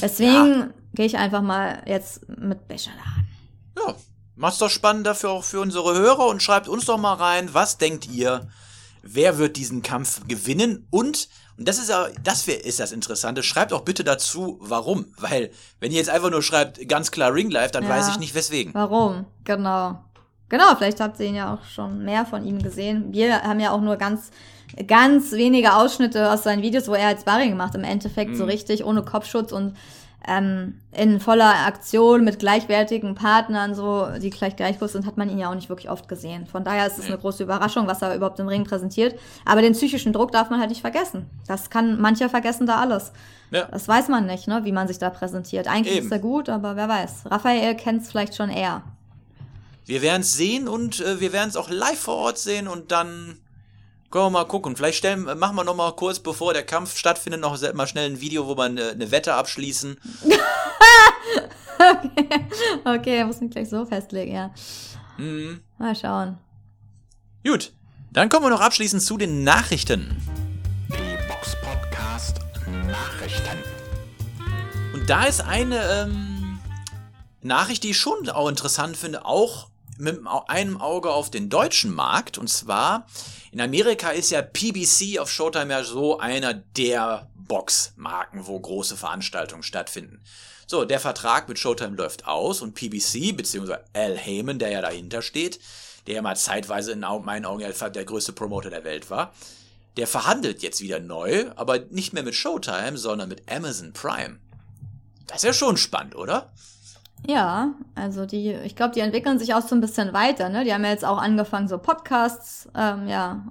Deswegen 0.00 0.60
ja. 0.60 0.68
gehe 0.94 1.06
ich 1.06 1.18
einfach 1.18 1.42
mal 1.42 1.82
jetzt 1.86 2.28
mit 2.28 2.68
Becher 2.68 2.92
da 3.74 3.82
Ja, 3.82 3.94
macht's 4.36 4.58
doch 4.58 4.70
spannend 4.70 5.08
dafür 5.08 5.30
auch 5.30 5.42
für 5.42 5.60
unsere 5.60 5.98
Hörer 5.98 6.28
und 6.28 6.40
schreibt 6.40 6.68
uns 6.68 6.84
doch 6.84 6.98
mal 6.98 7.14
rein, 7.14 7.48
was 7.52 7.78
denkt 7.78 8.08
ihr? 8.08 8.48
Wer 9.02 9.38
wird 9.38 9.56
diesen 9.56 9.82
Kampf 9.82 10.26
gewinnen 10.26 10.86
und 10.90 11.28
und 11.58 11.68
das 11.68 11.78
ist 11.78 11.90
ja, 11.90 12.06
das 12.24 12.48
ist 12.48 12.80
das 12.80 12.92
Interessante. 12.92 13.42
Schreibt 13.42 13.72
auch 13.72 13.82
bitte 13.82 14.04
dazu, 14.04 14.58
warum. 14.60 15.06
Weil, 15.18 15.50
wenn 15.80 15.92
ihr 15.92 15.98
jetzt 15.98 16.08
einfach 16.08 16.30
nur 16.30 16.42
schreibt, 16.42 16.88
ganz 16.88 17.10
klar 17.10 17.32
Ring 17.32 17.50
Life, 17.50 17.72
dann 17.72 17.84
ja. 17.84 17.90
weiß 17.90 18.08
ich 18.08 18.18
nicht 18.18 18.34
weswegen. 18.34 18.72
Warum? 18.74 19.26
Genau. 19.44 20.02
Genau, 20.48 20.74
vielleicht 20.76 21.00
habt 21.00 21.20
ihr 21.20 21.26
ihn 21.26 21.34
ja 21.34 21.54
auch 21.54 21.64
schon 21.64 22.04
mehr 22.04 22.26
von 22.26 22.44
ihm 22.44 22.62
gesehen. 22.62 23.12
Wir 23.12 23.42
haben 23.42 23.60
ja 23.60 23.70
auch 23.70 23.80
nur 23.80 23.96
ganz, 23.96 24.30
ganz 24.86 25.32
wenige 25.32 25.74
Ausschnitte 25.74 26.30
aus 26.30 26.42
seinen 26.42 26.62
Videos, 26.62 26.88
wo 26.88 26.94
er 26.94 27.08
als 27.08 27.24
Barry 27.24 27.48
gemacht, 27.48 27.74
im 27.74 27.84
Endeffekt 27.84 28.32
mhm. 28.32 28.36
so 28.36 28.44
richtig, 28.44 28.84
ohne 28.84 29.02
Kopfschutz 29.02 29.52
und 29.52 29.76
ähm, 30.26 30.80
in 30.92 31.20
voller 31.20 31.66
Aktion 31.66 32.24
mit 32.24 32.38
gleichwertigen 32.38 33.14
Partnern, 33.14 33.74
so, 33.74 34.06
die 34.20 34.30
gleich 34.30 34.56
gleich 34.56 34.78
groß 34.78 34.92
sind, 34.92 35.06
hat 35.06 35.16
man 35.16 35.28
ihn 35.28 35.38
ja 35.38 35.50
auch 35.50 35.54
nicht 35.54 35.68
wirklich 35.68 35.90
oft 35.90 36.08
gesehen. 36.08 36.46
Von 36.46 36.64
daher 36.64 36.86
ist 36.86 36.98
es 36.98 37.06
eine 37.06 37.18
große 37.18 37.42
Überraschung, 37.42 37.86
was 37.86 38.02
er 38.02 38.14
überhaupt 38.14 38.38
im 38.38 38.48
Ring 38.48 38.64
präsentiert. 38.64 39.18
Aber 39.44 39.62
den 39.62 39.72
psychischen 39.72 40.12
Druck 40.12 40.32
darf 40.32 40.50
man 40.50 40.60
halt 40.60 40.70
nicht 40.70 40.80
vergessen. 40.80 41.28
Das 41.46 41.70
kann, 41.70 42.00
mancher 42.00 42.28
vergessen 42.28 42.66
da 42.66 42.80
alles. 42.80 43.12
Ja. 43.50 43.66
Das 43.70 43.88
weiß 43.88 44.08
man 44.08 44.26
nicht, 44.26 44.48
ne, 44.48 44.64
wie 44.64 44.72
man 44.72 44.88
sich 44.88 44.98
da 44.98 45.10
präsentiert. 45.10 45.66
Eigentlich 45.66 45.96
Eben. 45.96 46.06
ist 46.06 46.12
er 46.12 46.18
gut, 46.18 46.48
aber 46.48 46.76
wer 46.76 46.88
weiß. 46.88 47.24
Raphael 47.26 47.74
kennt 47.74 48.02
es 48.02 48.10
vielleicht 48.10 48.34
schon 48.36 48.50
eher. 48.50 48.82
Wir 49.84 50.02
werden 50.02 50.22
es 50.22 50.34
sehen 50.34 50.68
und 50.68 51.00
äh, 51.00 51.20
wir 51.20 51.32
werden 51.32 51.48
es 51.48 51.56
auch 51.56 51.68
live 51.68 51.98
vor 51.98 52.16
Ort 52.16 52.38
sehen 52.38 52.68
und 52.68 52.92
dann 52.92 53.38
können 54.12 54.26
wir 54.26 54.30
mal 54.30 54.44
gucken. 54.44 54.76
Vielleicht 54.76 54.98
stellen, 54.98 55.24
machen 55.24 55.56
wir 55.56 55.64
noch 55.64 55.74
mal 55.74 55.90
kurz, 55.96 56.20
bevor 56.20 56.52
der 56.52 56.64
Kampf 56.64 56.96
stattfindet, 56.96 57.40
noch 57.40 57.60
mal 57.72 57.86
schnell 57.86 58.10
ein 58.10 58.20
Video, 58.20 58.46
wo 58.46 58.56
wir 58.56 58.64
eine, 58.64 58.90
eine 58.90 59.10
Wette 59.10 59.34
abschließen. 59.34 59.96
okay, 61.78 62.46
okay, 62.84 63.16
er 63.16 63.26
muss 63.26 63.40
mich 63.40 63.50
gleich 63.50 63.70
so 63.70 63.84
festlegen, 63.86 64.34
ja. 64.34 64.54
Mhm. 65.16 65.62
Mal 65.78 65.96
schauen. 65.96 66.38
Gut, 67.44 67.72
dann 68.12 68.28
kommen 68.28 68.44
wir 68.44 68.50
noch 68.50 68.60
abschließend 68.60 69.02
zu 69.02 69.16
den 69.16 69.44
Nachrichten. 69.44 70.16
Die 70.88 71.28
Box 71.28 71.56
Podcast 71.62 72.40
Nachrichten. 72.86 73.58
Und 74.92 75.08
da 75.08 75.24
ist 75.24 75.40
eine 75.40 75.82
ähm, 75.90 76.60
Nachricht, 77.40 77.82
die 77.82 77.90
ich 77.90 77.98
schon 77.98 78.28
auch 78.28 78.48
interessant 78.48 78.96
finde, 78.96 79.24
auch 79.24 79.68
mit 79.96 80.20
einem 80.48 80.78
Auge 80.80 81.10
auf 81.10 81.30
den 81.30 81.48
deutschen 81.48 81.94
Markt. 81.94 82.36
Und 82.36 82.48
zwar 82.48 83.06
in 83.52 83.60
Amerika 83.60 84.10
ist 84.10 84.30
ja 84.30 84.40
PBC 84.40 85.18
auf 85.18 85.30
Showtime 85.30 85.72
ja 85.72 85.84
so 85.84 86.18
einer 86.18 86.54
der 86.54 87.28
Boxmarken, 87.34 88.46
wo 88.46 88.58
große 88.58 88.96
Veranstaltungen 88.96 89.62
stattfinden. 89.62 90.22
So, 90.66 90.86
der 90.86 91.00
Vertrag 91.00 91.50
mit 91.50 91.58
Showtime 91.58 91.96
läuft 91.96 92.26
aus 92.26 92.62
und 92.62 92.72
PBC, 92.74 93.36
beziehungsweise 93.36 93.84
Al 93.92 94.16
Heyman, 94.16 94.58
der 94.58 94.70
ja 94.70 94.80
dahinter 94.80 95.20
steht, 95.20 95.60
der 96.06 96.14
ja 96.14 96.22
mal 96.22 96.34
zeitweise 96.34 96.92
in 96.92 97.00
meinen 97.00 97.44
Augen 97.44 97.60
der 97.60 98.04
größte 98.04 98.32
Promoter 98.32 98.70
der 98.70 98.84
Welt 98.84 99.10
war, 99.10 99.34
der 99.98 100.06
verhandelt 100.06 100.62
jetzt 100.62 100.80
wieder 100.80 100.98
neu, 100.98 101.50
aber 101.54 101.80
nicht 101.90 102.14
mehr 102.14 102.22
mit 102.22 102.34
Showtime, 102.34 102.96
sondern 102.96 103.28
mit 103.28 103.52
Amazon 103.52 103.92
Prime. 103.92 104.38
Das 105.26 105.38
ist 105.38 105.44
ja 105.44 105.52
schon 105.52 105.76
spannend, 105.76 106.16
oder? 106.16 106.54
Ja, 107.28 107.68
also 107.94 108.26
die, 108.26 108.52
ich 108.52 108.74
glaube, 108.74 108.94
die 108.94 109.00
entwickeln 109.00 109.38
sich 109.38 109.54
auch 109.54 109.62
so 109.62 109.74
ein 109.74 109.80
bisschen 109.80 110.12
weiter, 110.12 110.48
ne? 110.48 110.64
Die 110.64 110.72
haben 110.74 110.84
ja 110.84 110.90
jetzt 110.90 111.04
auch 111.04 111.18
angefangen, 111.18 111.68
so 111.68 111.78
Podcasts, 111.78 112.68
ähm, 112.76 113.06
ja, 113.06 113.42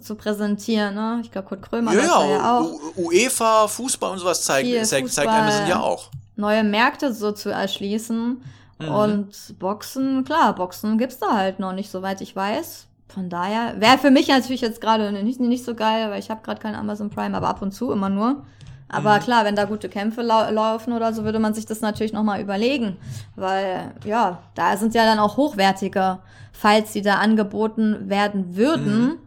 zu 0.00 0.14
präsentieren, 0.14 0.94
ne? 0.94 1.20
Ich 1.22 1.30
glaube, 1.30 1.48
Kurt 1.48 1.62
Krömer 1.62 1.92
Ja, 1.92 2.00
ja 2.02 2.26
ja, 2.26 2.58
auch. 2.58 2.70
U- 2.96 3.08
UEFA, 3.08 3.68
Fußball 3.68 4.12
und 4.12 4.18
sowas 4.18 4.42
zeigt, 4.44 4.86
zeigt, 4.86 5.10
zeigt. 5.12 5.28
Amazon 5.30 5.66
ja 5.66 5.80
auch. 5.80 6.08
neue 6.36 6.64
Märkte 6.64 7.12
so 7.12 7.32
zu 7.32 7.50
erschließen. 7.50 8.40
Mhm. 8.80 8.88
Und 8.88 9.58
Boxen, 9.58 10.24
klar, 10.24 10.54
Boxen 10.54 10.98
gibt's 10.98 11.18
da 11.18 11.32
halt 11.34 11.58
noch 11.58 11.72
nicht, 11.72 11.90
soweit 11.90 12.20
ich 12.20 12.34
weiß. 12.36 12.86
Von 13.08 13.28
daher 13.28 13.80
wäre 13.80 13.98
für 13.98 14.10
mich 14.12 14.28
natürlich 14.28 14.60
jetzt 14.60 14.80
gerade 14.80 15.10
nicht, 15.12 15.40
nicht 15.40 15.64
so 15.64 15.74
geil, 15.74 16.10
weil 16.10 16.20
ich 16.20 16.30
habe 16.30 16.42
gerade 16.42 16.60
kein 16.60 16.76
Amazon 16.76 17.10
Prime, 17.10 17.36
aber 17.36 17.48
ab 17.48 17.60
und 17.60 17.72
zu 17.72 17.90
immer 17.90 18.08
nur. 18.08 18.44
Aber 18.90 19.16
Mhm. 19.16 19.20
klar, 19.20 19.44
wenn 19.44 19.54
da 19.56 19.64
gute 19.64 19.88
Kämpfe 19.88 20.22
lau 20.22 20.50
laufen 20.50 20.92
oder 20.94 21.12
so, 21.12 21.24
würde 21.24 21.38
man 21.38 21.52
sich 21.54 21.66
das 21.66 21.80
natürlich 21.80 22.12
nochmal 22.12 22.40
überlegen. 22.40 22.96
Weil, 23.36 23.92
ja, 24.04 24.38
da 24.54 24.76
sind 24.76 24.94
ja 24.94 25.04
dann 25.04 25.18
auch 25.18 25.36
hochwertige 25.36 26.18
Fights, 26.52 26.92
die 26.92 27.02
da 27.02 27.16
angeboten 27.16 28.08
werden 28.08 28.56
würden. 28.56 29.00
Mhm. 29.00 29.18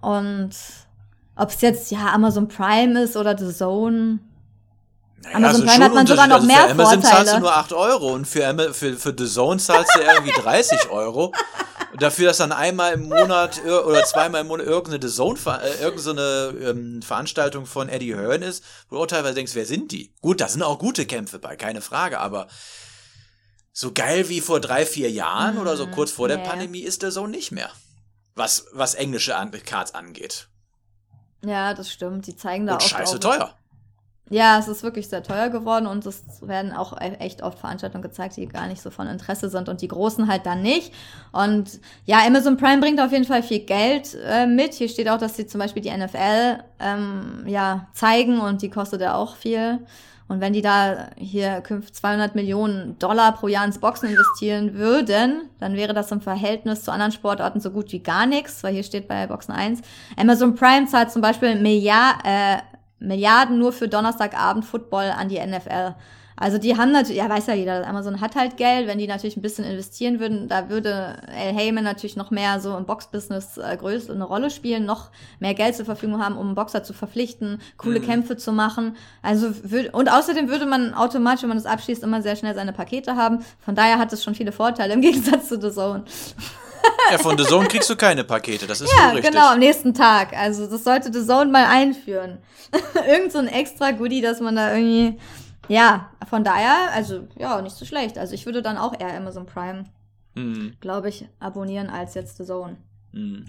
Und 0.00 0.50
ob 1.36 1.50
es 1.50 1.60
jetzt 1.60 1.90
ja 1.90 2.06
Amazon 2.14 2.48
Prime 2.48 2.98
ist 3.02 3.16
oder 3.16 3.36
The 3.36 3.52
Zone, 3.52 4.18
Naja, 5.22 5.36
Amazon 5.36 5.62
also 5.62 5.66
Prime 5.72 5.84
hat 5.84 5.94
man 5.94 6.06
sogar 6.06 6.26
noch 6.28 6.40
Unterschied. 6.40 6.56
mehr 6.56 6.62
also 6.64 6.74
für 6.76 6.82
Amazon 6.82 7.02
zahlst 7.02 7.12
du 7.12 7.16
Vorteile. 7.24 7.40
nur 7.40 7.56
8 7.56 7.72
Euro 7.74 8.12
und 8.14 8.26
für, 8.26 8.72
für, 8.74 8.94
für 8.94 9.14
The 9.18 9.26
Zone 9.26 9.58
zahlst 9.58 9.94
du 9.94 10.00
irgendwie 10.00 10.32
30 10.42 10.90
Euro. 10.90 11.32
Dafür, 11.98 12.28
dass 12.28 12.38
dann 12.38 12.52
einmal 12.52 12.92
im 12.92 13.08
Monat 13.08 13.64
oder 13.64 14.04
zweimal 14.04 14.42
im 14.42 14.48
Monat 14.48 14.66
irgendeine 14.66 15.10
Zone, 15.10 15.38
äh, 15.62 15.82
irgendeine 15.82 16.54
ähm, 16.60 17.02
Veranstaltung 17.02 17.66
von 17.66 17.88
Eddie 17.88 18.14
Hearn 18.14 18.42
ist, 18.42 18.64
wo 18.88 18.96
du 18.96 19.02
auch 19.02 19.06
teilweise 19.06 19.34
denkst, 19.34 19.54
wer 19.54 19.66
sind 19.66 19.92
die? 19.92 20.12
Gut, 20.20 20.40
da 20.40 20.48
sind 20.48 20.62
auch 20.62 20.78
gute 20.78 21.06
Kämpfe 21.06 21.38
bei, 21.38 21.56
keine 21.56 21.80
Frage, 21.80 22.20
aber 22.20 22.48
so 23.72 23.92
geil 23.92 24.28
wie 24.28 24.40
vor 24.40 24.60
drei, 24.60 24.86
vier 24.86 25.10
Jahren 25.10 25.58
oder 25.58 25.76
so 25.76 25.86
kurz 25.86 26.10
vor 26.10 26.28
der 26.28 26.38
nee. 26.38 26.48
Pandemie 26.48 26.80
ist 26.80 27.02
The 27.02 27.10
Zone 27.10 27.30
nicht 27.30 27.52
mehr. 27.52 27.70
Was, 28.34 28.66
was 28.72 28.94
englische 28.94 29.34
Cards 29.64 29.94
angeht. 29.94 30.48
ja, 31.42 31.72
das 31.72 31.90
stimmt. 31.90 32.26
Die 32.26 32.36
zeigen 32.36 32.66
da 32.66 32.74
Und 32.74 32.82
oft 32.82 32.90
scheiße 32.90 33.16
auch, 33.16 33.20
teuer. 33.20 33.58
Ja, 34.28 34.58
es 34.58 34.66
ist 34.66 34.82
wirklich 34.82 35.08
sehr 35.08 35.22
teuer 35.22 35.50
geworden 35.50 35.86
und 35.86 36.04
es 36.04 36.24
werden 36.40 36.72
auch 36.72 37.00
e- 37.00 37.14
echt 37.20 37.42
oft 37.42 37.60
Veranstaltungen 37.60 38.02
gezeigt, 38.02 38.36
die 38.36 38.46
gar 38.48 38.66
nicht 38.66 38.82
so 38.82 38.90
von 38.90 39.06
Interesse 39.06 39.48
sind 39.48 39.68
und 39.68 39.82
die 39.82 39.88
großen 39.88 40.26
halt 40.26 40.46
dann 40.46 40.62
nicht. 40.62 40.92
Und 41.30 41.78
ja, 42.06 42.18
Amazon 42.26 42.56
Prime 42.56 42.80
bringt 42.80 43.00
auf 43.00 43.12
jeden 43.12 43.24
Fall 43.24 43.44
viel 43.44 43.60
Geld 43.60 44.16
äh, 44.26 44.46
mit. 44.46 44.74
Hier 44.74 44.88
steht 44.88 45.08
auch, 45.08 45.18
dass 45.18 45.36
sie 45.36 45.46
zum 45.46 45.60
Beispiel 45.60 45.80
die 45.82 45.96
NFL 45.96 46.58
ähm, 46.80 47.44
ja 47.46 47.86
zeigen 47.92 48.40
und 48.40 48.62
die 48.62 48.70
kostet 48.70 49.00
ja 49.00 49.14
auch 49.14 49.36
viel. 49.36 49.78
Und 50.28 50.40
wenn 50.40 50.52
die 50.52 50.62
da 50.62 51.10
hier 51.16 51.60
künft 51.60 51.94
200 51.94 52.34
Millionen 52.34 52.98
Dollar 52.98 53.30
pro 53.30 53.46
Jahr 53.46 53.64
ins 53.64 53.78
Boxen 53.78 54.08
investieren 54.08 54.74
würden, 54.74 55.42
dann 55.60 55.74
wäre 55.74 55.94
das 55.94 56.10
im 56.10 56.20
Verhältnis 56.20 56.82
zu 56.82 56.90
anderen 56.90 57.12
Sportarten 57.12 57.60
so 57.60 57.70
gut 57.70 57.92
wie 57.92 58.00
gar 58.00 58.26
nichts, 58.26 58.64
weil 58.64 58.74
hier 58.74 58.82
steht 58.82 59.06
bei 59.06 59.28
Boxen 59.28 59.52
1. 59.52 59.82
Amazon 60.16 60.56
Prime 60.56 60.86
zahlt 60.86 61.12
zum 61.12 61.22
Beispiel 61.22 61.54
Milliard, 61.54 62.16
äh, 62.24 62.56
Milliarden 62.98 63.58
nur 63.58 63.72
für 63.72 63.88
Donnerstagabend 63.88 64.64
Football 64.64 65.12
an 65.16 65.28
die 65.28 65.38
NFL. 65.38 65.94
Also 66.38 66.58
die 66.58 66.76
haben 66.76 66.92
natürlich, 66.92 67.16
ja 67.22 67.30
weiß 67.30 67.46
ja 67.46 67.54
jeder, 67.54 67.86
Amazon 67.86 68.20
hat 68.20 68.36
halt 68.36 68.58
Geld, 68.58 68.86
wenn 68.86 68.98
die 68.98 69.06
natürlich 69.06 69.38
ein 69.38 69.42
bisschen 69.42 69.64
investieren 69.64 70.20
würden, 70.20 70.48
da 70.48 70.68
würde 70.68 71.16
Al 71.28 71.54
Heyman 71.54 71.82
natürlich 71.82 72.14
noch 72.14 72.30
mehr 72.30 72.60
so 72.60 72.76
im 72.76 72.84
Boxbusiness 72.84 73.56
äh, 73.56 73.74
größer 73.78 74.12
eine 74.12 74.24
Rolle 74.24 74.50
spielen, 74.50 74.84
noch 74.84 75.10
mehr 75.40 75.54
Geld 75.54 75.76
zur 75.76 75.86
Verfügung 75.86 76.22
haben, 76.22 76.36
um 76.36 76.54
Boxer 76.54 76.82
zu 76.82 76.92
verpflichten, 76.92 77.62
coole 77.78 78.00
Kämpfe 78.00 78.36
zu 78.36 78.52
machen. 78.52 78.96
Also 79.22 79.48
würd, 79.62 79.94
und 79.94 80.12
außerdem 80.12 80.50
würde 80.50 80.66
man 80.66 80.92
automatisch, 80.92 81.42
wenn 81.42 81.48
man 81.48 81.58
das 81.58 81.66
abschließt, 81.66 82.02
immer 82.02 82.20
sehr 82.20 82.36
schnell 82.36 82.54
seine 82.54 82.74
Pakete 82.74 83.16
haben. 83.16 83.38
Von 83.58 83.74
daher 83.74 83.98
hat 83.98 84.12
es 84.12 84.22
schon 84.22 84.34
viele 84.34 84.52
Vorteile 84.52 84.92
im 84.92 85.00
Gegensatz 85.06 85.48
zu 85.48 85.58
The 85.58 85.70
Zone. 85.70 86.04
Ja, 87.12 87.18
von 87.18 87.38
The 87.38 87.44
Zone 87.44 87.68
kriegst 87.68 87.88
du 87.88 87.94
keine 87.94 88.24
Pakete, 88.24 88.66
das 88.66 88.80
ist 88.80 88.92
Ja, 88.98 89.10
richtig. 89.10 89.30
genau, 89.32 89.52
am 89.52 89.60
nächsten 89.60 89.94
Tag. 89.94 90.36
Also 90.36 90.66
das 90.66 90.82
sollte 90.82 91.12
The 91.12 91.24
Zone 91.24 91.50
mal 91.52 91.66
einführen. 91.66 92.38
Irgend 93.08 93.30
so 93.30 93.38
ein 93.38 93.46
extra 93.46 93.92
Goodie, 93.92 94.20
dass 94.20 94.40
man 94.40 94.56
da 94.56 94.74
irgendwie. 94.74 95.16
Ja, 95.68 96.10
von 96.28 96.42
daher, 96.42 96.90
also 96.92 97.28
ja, 97.38 97.60
nicht 97.62 97.76
so 97.76 97.84
schlecht. 97.84 98.18
Also 98.18 98.34
ich 98.34 98.44
würde 98.46 98.60
dann 98.62 98.76
auch 98.76 98.98
eher 98.98 99.16
Amazon 99.16 99.46
Prime, 99.46 99.84
Hm. 100.34 100.74
glaube 100.80 101.08
ich, 101.08 101.28
abonnieren 101.38 101.88
als 101.90 102.14
jetzt 102.14 102.38
The 102.38 102.44
Zone. 102.44 102.76
Hm. 103.12 103.44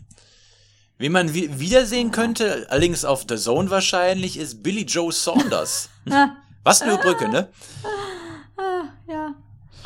Wie 0.99 1.09
man 1.09 1.33
wi 1.33 1.59
wiedersehen 1.59 2.11
könnte, 2.11 2.65
allerdings 2.69 3.05
auf 3.05 3.25
The 3.27 3.37
Zone 3.37 3.69
wahrscheinlich, 3.71 4.37
ist 4.37 4.61
Billy 4.63 4.83
Joe 4.83 5.11
Saunders. 5.11 5.89
Ah, 6.11 6.29
Was 6.63 6.81
eine 6.83 6.97
Brücke, 6.97 7.27
ne? 7.27 7.49
ah, 8.57 8.83
ja. 9.11 9.33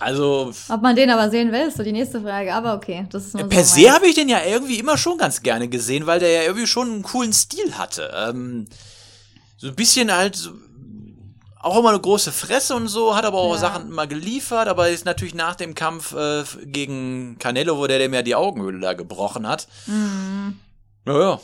Also, 0.02 0.52
Ob 0.70 0.82
man 0.82 0.96
den 0.96 1.10
aber 1.10 1.30
sehen 1.30 1.52
will, 1.52 1.68
ist 1.68 1.78
so 1.78 1.84
die 1.84 1.92
nächste 1.92 2.22
Frage. 2.22 2.54
Aber 2.54 2.74
okay, 2.76 3.06
das 3.12 3.28
ist 3.28 3.36
nur 3.36 3.48
per 3.48 3.64
so 3.64 3.76
se 3.80 3.92
habe 3.92 4.08
ich 4.08 4.16
den 4.16 4.30
ja 4.30 4.40
irgendwie 4.46 4.80
immer 4.80 4.98
schon 4.98 5.18
ganz 5.18 5.42
gerne 5.44 5.68
gesehen, 5.68 6.08
weil 6.08 6.20
der 6.20 6.32
ja 6.32 6.42
irgendwie 6.44 6.68
schon 6.68 6.92
einen 6.92 7.04
coolen 7.04 7.34
Stil 7.34 7.78
hatte. 7.78 8.12
Ähm, 8.16 8.68
so 9.58 9.68
ein 9.68 9.76
bisschen 9.76 10.12
halt, 10.12 10.36
so- 10.36 10.52
auch 11.64 11.78
immer 11.78 11.90
eine 11.90 12.00
große 12.00 12.32
Fresse 12.32 12.76
und 12.76 12.88
so, 12.88 13.16
hat 13.16 13.24
aber 13.24 13.38
auch 13.38 13.54
Ja. 13.54 13.60
Sachen 13.60 13.90
immer 13.90 14.08
geliefert, 14.08 14.68
aber 14.68 14.90
ist 14.90 15.06
natürlich 15.06 15.36
nach 15.36 15.56
dem 15.56 15.76
Kampf 15.76 16.14
äh, 16.14 16.44
gegen 16.66 17.38
Canelo, 17.38 17.78
wo 17.78 17.86
der 17.86 18.00
dem 18.00 18.14
ja 18.16 18.24
die 18.24 18.34
Augenhöhle 18.34 18.80
da 18.80 18.94
gebrochen 18.94 19.48
hat. 19.48 19.68
Mhm. 19.86 20.58
Naja. 21.06 21.40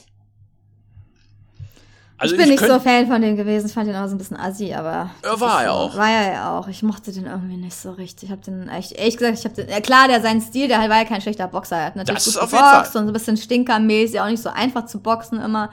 Also 2.20 2.34
ich 2.36 2.42
bin 2.42 2.50
nicht 2.50 2.60
könnt- 2.60 2.72
so 2.74 2.80
Fan 2.80 3.06
von 3.08 3.22
dem 3.22 3.36
gewesen. 3.38 3.68
Ich 3.68 3.74
fand 3.74 3.88
den 3.88 3.96
auch 3.96 4.08
so 4.08 4.16
ein 4.16 4.18
bisschen 4.18 4.38
assi, 4.38 4.74
aber. 4.74 4.92
Ja, 4.92 5.12
das 5.22 5.40
war 5.40 5.62
er 5.64 5.70
so, 5.70 5.74
auch. 5.76 5.98
War 5.98 6.10
er 6.10 6.34
ja 6.34 6.58
auch. 6.58 6.68
Ich 6.68 6.82
mochte 6.82 7.12
den 7.12 7.26
irgendwie 7.28 7.58
nicht 7.58 7.76
so 7.76 7.92
richtig. 7.92 8.30
Ich 8.30 8.32
habe 8.32 8.42
den 8.42 8.68
echt, 8.70 8.94
ehrlich 8.94 9.18
gesagt, 9.18 9.38
ich 9.38 9.46
habe 9.46 9.54
den. 9.56 9.70
Ja, 9.70 9.80
klar, 9.82 10.08
der 10.08 10.22
sein 10.22 10.42
Stil, 10.42 10.68
der 10.68 10.80
war 10.80 10.98
ja 10.98 11.06
kein 11.06 11.22
schlechter 11.22 11.48
Boxer. 11.48 11.76
Er 11.78 11.86
hat 11.86 11.96
natürlich 11.96 12.24
Das 12.24 12.34
gut 12.34 12.42
auf 12.44 12.52
jeden 12.52 12.64
geboxt 12.66 12.96
und 12.96 13.04
so 13.04 13.10
ein 13.10 13.14
bisschen 13.14 13.38
stinkermäßig, 13.38 14.20
auch 14.20 14.28
nicht 14.28 14.42
so 14.42 14.50
einfach 14.50 14.86
zu 14.88 15.00
boxen 15.00 15.40
immer. 15.40 15.70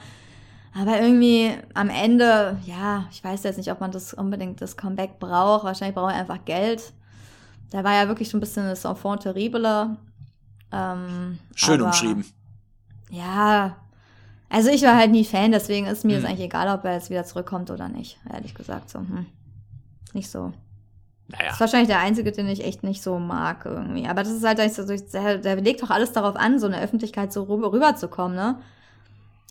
Aber 0.79 1.01
irgendwie 1.01 1.51
am 1.73 1.89
Ende, 1.89 2.57
ja, 2.65 3.05
ich 3.09 3.23
weiß 3.23 3.43
jetzt 3.43 3.57
nicht, 3.57 3.71
ob 3.71 3.79
man 3.79 3.91
das 3.91 4.13
unbedingt 4.13 4.61
das 4.61 4.75
Comeback 4.77 5.19
braucht. 5.19 5.63
Wahrscheinlich 5.63 5.95
braucht 5.95 6.13
er 6.13 6.19
einfach 6.19 6.43
Geld. 6.45 6.93
Der 7.73 7.83
war 7.83 7.93
ja 7.93 8.07
wirklich 8.07 8.29
schon 8.29 8.37
ein 8.37 8.41
bisschen 8.41 8.67
das 8.67 8.85
Enfant 8.85 9.23
terrible. 9.23 9.95
Ähm, 10.71 11.39
Schön 11.55 11.75
aber- 11.79 11.85
umschrieben. 11.85 12.25
ja, 13.09 13.77
also 14.49 14.69
ich 14.69 14.83
war 14.83 14.95
halt 14.95 15.11
nie 15.11 15.25
Fan, 15.25 15.51
deswegen 15.51 15.87
ist 15.87 16.05
mir 16.05 16.15
Hm. 16.15 16.21
jetzt 16.21 16.29
eigentlich 16.29 16.45
egal, 16.45 16.73
ob 16.77 16.85
er 16.85 16.93
jetzt 16.93 17.09
wieder 17.09 17.25
zurückkommt 17.25 17.69
oder 17.71 17.89
nicht. 17.89 18.17
Ehrlich 18.31 18.53
gesagt, 18.55 18.89
so, 18.89 18.99
hm. 18.99 19.25
Nicht 20.13 20.29
so. 20.29 20.53
Naja. 21.27 21.51
Ist 21.51 21.59
wahrscheinlich 21.59 21.89
der 21.89 21.99
einzige, 21.99 22.31
den 22.31 22.47
ich 22.47 22.63
echt 22.63 22.83
nicht 22.83 23.01
so 23.01 23.17
mag 23.19 23.65
irgendwie. 23.65 24.07
Aber 24.07 24.23
das 24.23 24.31
ist 24.31 24.45
halt, 24.45 24.59
so, 24.73 24.85
der, 24.85 25.37
der 25.39 25.55
legt 25.57 25.81
doch 25.81 25.89
alles 25.89 26.11
darauf 26.11 26.35
an, 26.35 26.59
so 26.59 26.67
in 26.67 26.73
der 26.73 26.81
Öffentlichkeit 26.81 27.33
so 27.33 27.43
rüber, 27.43 27.73
rüberzukommen, 27.73 28.35
ne? 28.35 28.59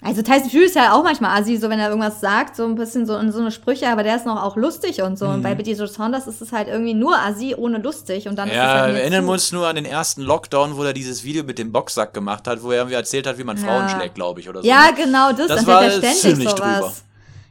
Also 0.06 0.22
Tyson 0.22 0.50
Fury 0.50 0.66
ist 0.66 0.74
ja 0.76 0.92
auch 0.92 1.02
manchmal 1.02 1.40
assi, 1.40 1.56
so 1.56 1.70
wenn 1.70 1.78
er 1.80 1.88
irgendwas 1.88 2.20
sagt, 2.20 2.56
so 2.56 2.64
ein 2.64 2.74
bisschen 2.74 3.06
so 3.06 3.16
in 3.16 3.32
so 3.32 3.40
eine 3.40 3.50
Sprüche, 3.50 3.88
aber 3.88 4.02
der 4.02 4.16
ist 4.16 4.26
noch 4.26 4.42
auch 4.42 4.56
lustig 4.56 5.00
und 5.02 5.18
so. 5.18 5.26
Und 5.26 5.38
Mhm. 5.38 5.42
bei 5.42 5.54
Billy 5.54 5.72
Joe 5.72 5.86
Saunders 5.88 6.26
ist 6.26 6.42
es 6.42 6.52
halt 6.52 6.68
irgendwie 6.68 6.94
nur 6.94 7.18
assi, 7.18 7.54
ohne 7.56 7.78
lustig. 7.78 8.28
Und 8.28 8.36
dann 8.36 8.48
ist 8.48 8.52
es 8.54 8.58
Ja, 8.58 8.72
halt 8.82 8.94
wir 8.94 9.00
erinnern 9.00 9.24
zu- 9.24 9.32
uns 9.32 9.52
nur 9.52 9.66
an 9.66 9.76
den 9.76 9.86
ersten 9.86 10.20
Lockdown, 10.22 10.76
wo 10.76 10.82
er 10.84 10.92
dieses 10.92 11.24
Video 11.24 11.42
mit 11.42 11.58
dem 11.58 11.72
Boxsack 11.72 12.12
gemacht 12.12 12.46
hat, 12.46 12.62
wo 12.62 12.70
er 12.70 12.78
irgendwie 12.78 12.96
erzählt 12.96 13.26
hat, 13.26 13.38
wie 13.38 13.44
man 13.44 13.56
Frauen 13.56 13.84
Ja. 13.84 13.88
schlägt, 13.88 14.14
glaube 14.14 14.40
ich, 14.40 14.48
oder 14.48 14.60
so. 14.62 14.68
Ja, 14.68 14.90
genau, 14.94 15.32
das, 15.32 15.48
Das 15.48 15.66
war 15.66 15.82
war 15.82 15.90
ständig 15.90 16.20
ziemlich 16.20 16.50
sowas. 16.50 16.58
drüber. 16.80 16.92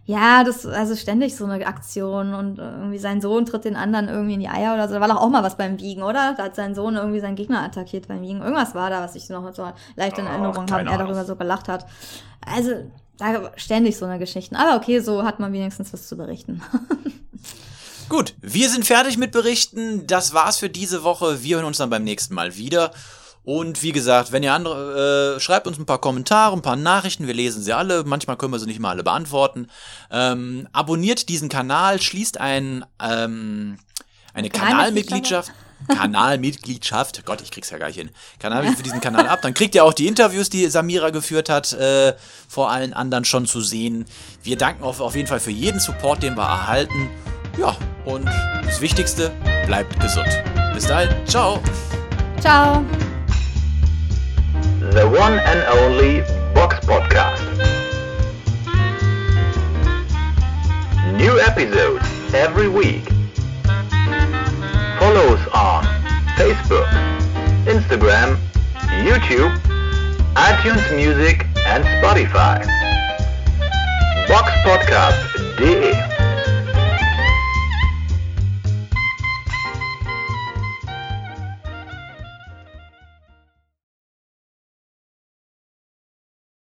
Ja, 0.05 0.43
das, 0.43 0.65
also 0.65 0.97
ständig 0.97 1.35
so 1.35 1.45
eine 1.45 1.65
Aktion 1.65 2.33
und 2.33 2.57
irgendwie 2.59 2.97
sein 2.97 3.21
Sohn 3.21 3.45
tritt 3.45 3.63
den 3.63 3.77
anderen 3.77 4.09
irgendwie 4.09 4.33
in 4.33 4.41
die 4.41 4.49
Eier 4.49 4.73
oder 4.73 4.89
so. 4.89 4.95
Da 4.95 5.01
war 5.01 5.07
doch 5.07 5.21
auch 5.21 5.29
mal 5.29 5.43
was 5.43 5.55
beim 5.55 5.79
Wiegen, 5.79 6.03
oder? 6.03 6.33
Da 6.35 6.43
hat 6.43 6.55
sein 6.55 6.75
Sohn 6.75 6.95
irgendwie 6.95 7.21
seinen 7.21 7.37
Gegner 7.37 7.63
attackiert 7.63 8.09
beim 8.09 8.21
Wiegen. 8.21 8.41
Irgendwas 8.41 8.75
war 8.75 8.89
da, 8.89 9.01
was 9.01 9.15
ich 9.15 9.29
noch 9.29 9.53
so 9.53 9.71
leicht 9.95 10.17
in 10.17 10.25
Ach, 10.27 10.31
Erinnerung 10.31 10.69
habe, 10.69 10.89
er 10.89 10.97
darüber 10.97 11.23
so 11.23 11.37
gelacht 11.37 11.69
hat. 11.69 11.85
Also, 12.45 12.91
da 13.17 13.51
ständig 13.55 13.97
so 13.97 14.05
eine 14.05 14.19
Geschichten. 14.19 14.57
Aber 14.57 14.75
okay, 14.75 14.99
so 14.99 15.23
hat 15.23 15.39
man 15.39 15.53
wenigstens 15.53 15.93
was 15.93 16.07
zu 16.09 16.17
berichten. 16.17 16.61
Gut, 18.09 18.35
wir 18.41 18.69
sind 18.69 18.85
fertig 18.85 19.17
mit 19.17 19.31
Berichten. 19.31 20.05
Das 20.05 20.33
war's 20.33 20.57
für 20.57 20.69
diese 20.69 21.03
Woche. 21.03 21.43
Wir 21.43 21.57
hören 21.57 21.65
uns 21.65 21.77
dann 21.77 21.89
beim 21.89 22.03
nächsten 22.03 22.35
Mal 22.35 22.57
wieder. 22.57 22.91
Und 23.43 23.83
wie 23.83 23.91
gesagt, 23.91 24.31
wenn 24.31 24.43
ihr 24.43 24.53
andere, 24.53 25.35
äh, 25.35 25.39
schreibt 25.39 25.67
uns 25.67 25.77
ein 25.77 25.85
paar 25.85 25.99
Kommentare, 25.99 26.55
ein 26.55 26.61
paar 26.61 26.75
Nachrichten, 26.75 27.27
wir 27.27 27.33
lesen 27.33 27.61
sie 27.61 27.73
alle. 27.73 28.03
Manchmal 28.05 28.37
können 28.37 28.53
wir 28.53 28.59
sie 28.59 28.67
nicht 28.67 28.79
mal 28.79 28.91
alle 28.91 29.03
beantworten. 29.03 29.67
Ähm, 30.11 30.67
abonniert 30.71 31.27
diesen 31.27 31.49
Kanal, 31.49 32.01
schließt 32.01 32.39
ein, 32.39 32.85
ähm, 33.01 33.77
eine 34.33 34.49
Kanalmitgliedschaft. 34.49 35.51
Kanalmitgliedschaft, 35.89 37.25
Gott, 37.25 37.41
ich 37.41 37.51
krieg's 37.51 37.69
ja 37.69 37.77
gar 37.77 37.87
nicht 37.87 37.97
hin. 37.97 38.09
Kanal 38.39 38.65
für 38.73 38.83
diesen 38.83 39.01
Kanal 39.01 39.27
ab. 39.27 39.41
Dann 39.41 39.53
kriegt 39.53 39.75
ihr 39.75 39.83
auch 39.83 39.93
die 39.93 40.07
Interviews, 40.07 40.49
die 40.49 40.67
Samira 40.67 41.09
geführt 41.09 41.49
hat, 41.49 41.73
äh, 41.73 42.13
vor 42.47 42.71
allen 42.71 42.93
anderen 42.93 43.25
schon 43.25 43.45
zu 43.45 43.59
sehen. 43.59 44.05
Wir 44.43 44.57
danken 44.57 44.83
auf, 44.83 45.01
auf 45.01 45.15
jeden 45.15 45.27
Fall 45.27 45.41
für 45.41 45.51
jeden 45.51 45.81
Support, 45.81 46.23
den 46.23 46.35
wir 46.35 46.43
erhalten. 46.43 47.09
Ja, 47.57 47.75
und 48.05 48.25
das 48.63 48.81
Wichtigste, 48.81 49.31
bleibt 49.65 49.99
gesund. 49.99 50.29
Bis 50.73 50.87
dahin, 50.87 51.09
ciao. 51.27 51.61
Ciao. 52.39 52.83
the 54.93 55.09
one 55.09 55.33
and 55.39 55.59
only 55.79 56.21
Box 56.53 56.75
Podcast. 56.85 57.41
New 61.17 61.39
episodes 61.39 62.05
every 62.35 62.69
week. 62.69 63.03
Follow 64.99 65.33
us 65.33 65.47
on 65.47 65.83
Facebook, 66.37 66.87
Instagram, 67.65 68.37
YouTube, 69.01 69.57
iTunes 70.35 70.95
Music 70.95 71.47
and 71.65 71.83
Spotify. 71.97 72.63
Box 74.27 74.51
Podcast 74.61 75.57
DE 75.57 76.12